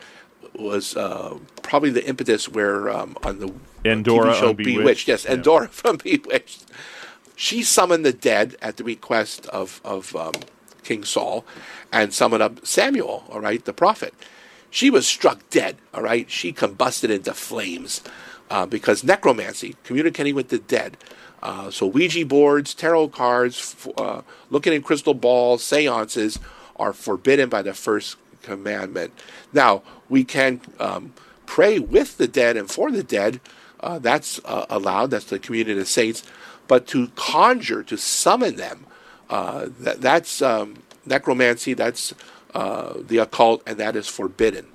was 0.54 0.96
uh, 0.96 1.38
probably 1.62 1.90
the 1.90 2.06
impetus 2.06 2.48
where 2.48 2.90
um, 2.90 3.16
on 3.22 3.38
the 3.38 3.52
Endora 3.84 4.32
TV 4.32 4.40
show 4.40 4.52
Bewitched. 4.52 4.78
Bewitched. 4.78 5.08
Yes, 5.08 5.24
Yeah. 5.24 5.32
Endora 5.32 5.68
from 5.70 5.96
Bewitched. 5.96 6.64
She 7.36 7.62
summoned 7.62 8.04
the 8.04 8.12
dead 8.12 8.56
at 8.60 8.76
the 8.76 8.84
request 8.84 9.46
of 9.46 9.80
of 9.84 10.14
um, 10.14 10.34
King 10.82 11.04
Saul, 11.04 11.44
and 11.92 12.12
summoned 12.12 12.42
up 12.42 12.66
Samuel. 12.66 13.24
All 13.30 13.40
right, 13.40 13.64
the 13.64 13.72
prophet. 13.72 14.14
She 14.72 14.90
was 14.90 15.06
struck 15.06 15.48
dead. 15.50 15.76
All 15.94 16.02
right, 16.02 16.30
she 16.30 16.52
combusted 16.52 17.10
into 17.10 17.32
flames 17.34 18.02
uh, 18.50 18.66
because 18.66 19.04
necromancy, 19.04 19.76
communicating 19.84 20.34
with 20.34 20.48
the 20.48 20.58
dead. 20.58 20.96
Uh, 21.42 21.70
so 21.70 21.86
Ouija 21.86 22.26
boards, 22.26 22.74
tarot 22.74 23.08
cards, 23.08 23.88
uh, 23.96 24.22
looking 24.50 24.72
in 24.72 24.82
crystal 24.82 25.14
balls, 25.14 25.64
seances 25.64 26.38
are 26.76 26.92
forbidden 26.92 27.48
by 27.48 27.62
the 27.62 27.72
first 27.72 28.16
commandment. 28.42 29.12
Now 29.52 29.82
we 30.08 30.24
can 30.24 30.60
um, 30.78 31.14
pray 31.46 31.78
with 31.78 32.18
the 32.18 32.28
dead 32.28 32.56
and 32.56 32.70
for 32.70 32.90
the 32.90 33.02
dead. 33.02 33.40
Uh, 33.78 33.98
that's 33.98 34.40
uh, 34.44 34.66
allowed. 34.68 35.10
That's 35.10 35.24
the 35.26 35.38
communion 35.38 35.78
of 35.78 35.88
saints. 35.88 36.22
But 36.68 36.86
to 36.88 37.08
conjure, 37.16 37.82
to 37.84 37.96
summon 37.96 38.56
them, 38.56 38.86
uh, 39.30 39.68
that, 39.80 40.00
that's 40.00 40.42
um, 40.42 40.82
necromancy. 41.06 41.72
That's 41.72 42.14
the 42.52 43.18
occult, 43.18 43.62
and 43.66 43.78
that 43.78 43.96
is 43.96 44.08
forbidden. 44.08 44.66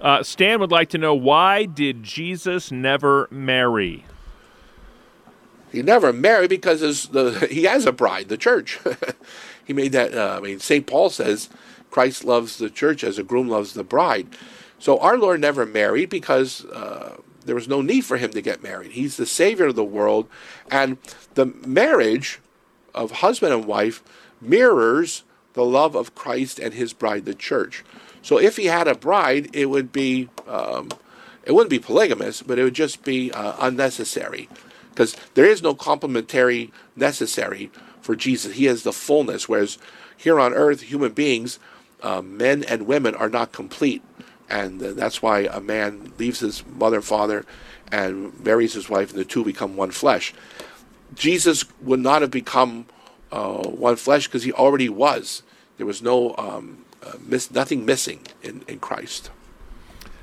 Uh, 0.00 0.22
Stan 0.22 0.60
would 0.60 0.70
like 0.70 0.90
to 0.90 0.98
know 0.98 1.14
why 1.14 1.64
did 1.64 2.02
Jesus 2.02 2.70
never 2.70 3.28
marry? 3.30 4.04
He 5.72 5.82
never 5.82 6.12
married 6.12 6.50
because 6.50 7.08
the, 7.08 7.46
he 7.50 7.64
has 7.64 7.86
a 7.86 7.92
bride, 7.92 8.28
the 8.28 8.36
church. 8.36 8.78
he 9.64 9.72
made 9.72 9.92
that. 9.92 10.14
Uh, 10.14 10.36
I 10.36 10.40
mean, 10.40 10.60
Saint 10.60 10.86
Paul 10.86 11.10
says 11.10 11.48
Christ 11.90 12.24
loves 12.24 12.58
the 12.58 12.70
church 12.70 13.02
as 13.02 13.18
a 13.18 13.22
groom 13.22 13.48
loves 13.48 13.72
the 13.74 13.84
bride. 13.84 14.28
So 14.78 14.98
our 14.98 15.16
Lord 15.16 15.40
never 15.40 15.64
married 15.64 16.10
because 16.10 16.64
uh, 16.66 17.16
there 17.44 17.54
was 17.54 17.68
no 17.68 17.80
need 17.80 18.02
for 18.02 18.18
him 18.18 18.30
to 18.32 18.42
get 18.42 18.62
married. 18.62 18.92
He's 18.92 19.16
the 19.16 19.26
Savior 19.26 19.66
of 19.66 19.76
the 19.76 19.84
world, 19.84 20.28
and 20.70 20.98
the 21.34 21.46
marriage 21.46 22.40
of 22.94 23.10
husband 23.12 23.54
and 23.54 23.64
wife 23.64 24.02
mirrors 24.40 25.24
the 25.54 25.64
love 25.64 25.94
of 25.94 26.14
Christ 26.14 26.58
and 26.58 26.74
His 26.74 26.92
bride, 26.92 27.24
the 27.24 27.34
church. 27.34 27.82
So 28.26 28.38
if 28.38 28.56
he 28.56 28.64
had 28.64 28.88
a 28.88 28.96
bride, 28.96 29.50
it 29.52 29.66
would 29.66 29.92
be 29.92 30.28
um, 30.48 30.88
it 31.44 31.52
wouldn't 31.52 31.70
be 31.70 31.78
polygamous, 31.78 32.42
but 32.42 32.58
it 32.58 32.64
would 32.64 32.74
just 32.74 33.04
be 33.04 33.30
uh, 33.30 33.54
unnecessary 33.60 34.48
because 34.90 35.14
there 35.34 35.44
is 35.44 35.62
no 35.62 35.76
complementary 35.76 36.72
necessary 36.96 37.70
for 38.00 38.16
Jesus. 38.16 38.54
He 38.54 38.66
is 38.66 38.82
the 38.82 38.92
fullness, 38.92 39.48
whereas 39.48 39.78
here 40.16 40.40
on 40.40 40.54
earth, 40.54 40.80
human 40.80 41.12
beings, 41.12 41.60
uh, 42.02 42.20
men 42.20 42.64
and 42.64 42.88
women, 42.88 43.14
are 43.14 43.28
not 43.28 43.52
complete. 43.52 44.02
And 44.50 44.82
uh, 44.82 44.92
that's 44.94 45.22
why 45.22 45.42
a 45.42 45.60
man 45.60 46.12
leaves 46.18 46.40
his 46.40 46.66
mother 46.66 46.96
and 46.96 47.04
father 47.04 47.46
and 47.92 48.44
marries 48.44 48.72
his 48.72 48.90
wife, 48.90 49.10
and 49.10 49.20
the 49.20 49.24
two 49.24 49.44
become 49.44 49.76
one 49.76 49.92
flesh. 49.92 50.34
Jesus 51.14 51.64
would 51.80 52.00
not 52.00 52.22
have 52.22 52.32
become 52.32 52.86
uh, 53.30 53.68
one 53.68 53.94
flesh 53.94 54.26
because 54.26 54.42
he 54.42 54.52
already 54.52 54.88
was. 54.88 55.44
There 55.76 55.86
was 55.86 56.02
no 56.02 56.34
um, 56.36 56.85
uh, 57.06 57.16
miss, 57.24 57.50
nothing 57.50 57.84
missing 57.84 58.20
in, 58.42 58.62
in 58.66 58.78
Christ. 58.78 59.30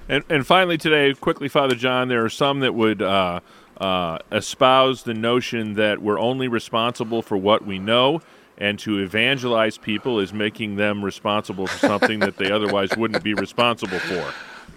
And, 0.09 0.23
and 0.29 0.45
finally, 0.45 0.77
today, 0.77 1.13
quickly, 1.13 1.47
Father 1.47 1.75
John, 1.75 2.09
there 2.09 2.25
are 2.25 2.29
some 2.29 2.59
that 2.59 2.73
would 2.73 3.01
uh, 3.01 3.39
uh, 3.77 4.19
espouse 4.31 5.03
the 5.03 5.13
notion 5.13 5.75
that 5.75 6.01
we're 6.01 6.19
only 6.19 6.47
responsible 6.47 7.21
for 7.21 7.37
what 7.37 7.65
we 7.65 7.79
know, 7.79 8.21
and 8.57 8.77
to 8.79 8.99
evangelize 8.99 9.77
people 9.77 10.19
is 10.19 10.33
making 10.33 10.75
them 10.75 11.03
responsible 11.03 11.67
for 11.67 11.87
something 11.87 12.19
that 12.19 12.37
they 12.37 12.51
otherwise 12.51 12.89
wouldn't 12.97 13.23
be 13.23 13.33
responsible 13.33 13.99
for. 13.99 14.33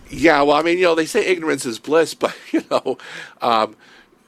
Yeah, 0.08 0.42
well, 0.42 0.56
I 0.56 0.62
mean, 0.62 0.78
you 0.78 0.84
know, 0.84 0.94
they 0.94 1.06
say 1.06 1.26
ignorance 1.26 1.66
is 1.66 1.78
bliss, 1.78 2.14
but 2.14 2.34
you 2.52 2.62
know, 2.70 2.98
um, 3.42 3.76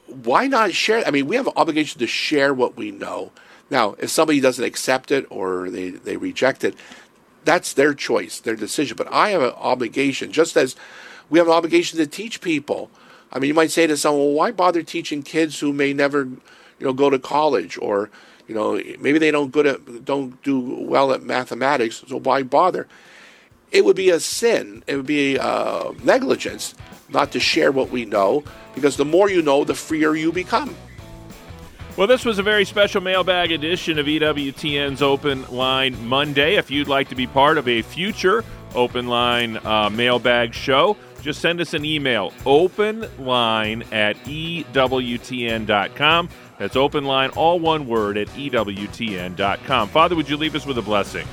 why 0.06 0.48
not 0.48 0.72
share? 0.72 1.06
I 1.06 1.10
mean, 1.10 1.26
we 1.26 1.36
have 1.36 1.46
an 1.46 1.52
obligation 1.56 2.00
to 2.00 2.06
share 2.06 2.52
what 2.52 2.76
we 2.76 2.90
know. 2.90 3.30
Now, 3.70 3.94
if 3.98 4.10
somebody 4.10 4.40
doesn't 4.40 4.64
accept 4.64 5.10
it 5.10 5.26
or 5.30 5.68
they, 5.70 5.90
they 5.90 6.16
reject 6.16 6.64
it, 6.64 6.74
that's 7.44 7.72
their 7.72 7.94
choice, 7.94 8.40
their 8.40 8.56
decision. 8.56 8.96
But 8.96 9.12
I 9.12 9.30
have 9.30 9.42
an 9.42 9.52
obligation, 9.56 10.32
just 10.32 10.56
as 10.56 10.76
we 11.30 11.38
have 11.38 11.48
an 11.48 11.54
obligation 11.54 11.98
to 11.98 12.06
teach 12.06 12.40
people. 12.40 12.90
I 13.32 13.38
mean, 13.38 13.48
you 13.48 13.54
might 13.54 13.70
say 13.70 13.86
to 13.86 13.96
someone, 13.96 14.24
well, 14.24 14.34
why 14.34 14.52
bother 14.52 14.82
teaching 14.82 15.22
kids 15.22 15.60
who 15.60 15.72
may 15.72 15.92
never, 15.92 16.24
you 16.24 16.40
know, 16.86 16.92
go 16.92 17.10
to 17.10 17.18
college 17.18 17.78
or, 17.80 18.10
you 18.46 18.54
know, 18.54 18.80
maybe 18.98 19.18
they 19.18 19.30
don't 19.30 19.52
good 19.52 19.66
at, 19.66 20.04
don't 20.04 20.42
do 20.42 20.58
well 20.60 21.12
at 21.12 21.22
mathematics, 21.22 22.02
so 22.08 22.18
why 22.18 22.42
bother? 22.42 22.88
It 23.70 23.84
would 23.84 23.96
be 23.96 24.08
a 24.08 24.18
sin. 24.18 24.82
It 24.86 24.96
would 24.96 25.06
be 25.06 25.38
uh, 25.38 25.92
negligence 26.02 26.74
not 27.10 27.32
to 27.32 27.40
share 27.40 27.70
what 27.70 27.90
we 27.90 28.06
know, 28.06 28.44
because 28.74 28.96
the 28.96 29.04
more 29.04 29.28
you 29.30 29.42
know, 29.42 29.64
the 29.64 29.74
freer 29.74 30.14
you 30.14 30.32
become. 30.32 30.74
Well, 31.98 32.06
this 32.06 32.24
was 32.24 32.38
a 32.38 32.44
very 32.44 32.64
special 32.64 33.00
mailbag 33.00 33.50
edition 33.50 33.98
of 33.98 34.06
EWTN's 34.06 35.02
Open 35.02 35.44
Line 35.48 36.06
Monday. 36.06 36.54
If 36.54 36.70
you'd 36.70 36.86
like 36.86 37.08
to 37.08 37.16
be 37.16 37.26
part 37.26 37.58
of 37.58 37.66
a 37.66 37.82
future 37.82 38.44
Open 38.76 39.08
Line 39.08 39.56
uh, 39.66 39.90
mailbag 39.90 40.54
show, 40.54 40.96
just 41.22 41.40
send 41.40 41.60
us 41.60 41.74
an 41.74 41.84
email 41.84 42.30
openline 42.44 43.92
at 43.92 44.14
EWTN.com. 44.26 44.68
That's 46.58 46.76
open 46.76 47.02
line, 47.04 47.30
all 47.30 47.58
one 47.58 47.88
word, 47.88 48.16
at 48.16 48.28
EWTN.com. 48.28 49.88
Father, 49.88 50.14
would 50.14 50.28
you 50.28 50.36
leave 50.36 50.54
us 50.54 50.64
with 50.64 50.78
a 50.78 50.82
blessing? 50.82 51.26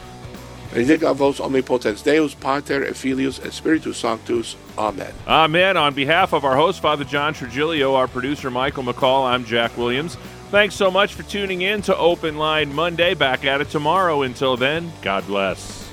Benedicat 0.71 1.15
vos 1.15 1.39
omnipotens 1.39 2.01
Deus, 2.01 2.33
Pater, 2.33 2.83
et 2.83 2.97
Filius, 2.97 3.39
et 3.45 3.53
Spiritus 3.53 3.97
Sanctus. 3.97 4.55
Amen. 4.79 5.13
Amen. 5.27 5.77
On 5.77 5.93
behalf 5.93 6.33
of 6.33 6.43
our 6.43 6.55
host, 6.55 6.81
Father 6.81 7.03
John 7.03 7.35
Trigilio, 7.35 7.93
our 7.93 8.07
producer, 8.07 8.49
Michael 8.49 8.83
McCall, 8.83 9.25
I'm 9.25 9.45
Jack 9.45 9.77
Williams. 9.77 10.17
Thanks 10.51 10.75
so 10.75 10.89
much 10.89 11.13
for 11.15 11.23
tuning 11.23 11.61
in 11.63 11.81
to 11.83 11.97
Open 11.97 12.37
Line 12.37 12.73
Monday. 12.73 13.13
Back 13.13 13.45
at 13.45 13.61
it 13.61 13.69
tomorrow. 13.69 14.21
Until 14.21 14.55
then, 14.55 14.91
God 15.01 15.25
bless. 15.27 15.89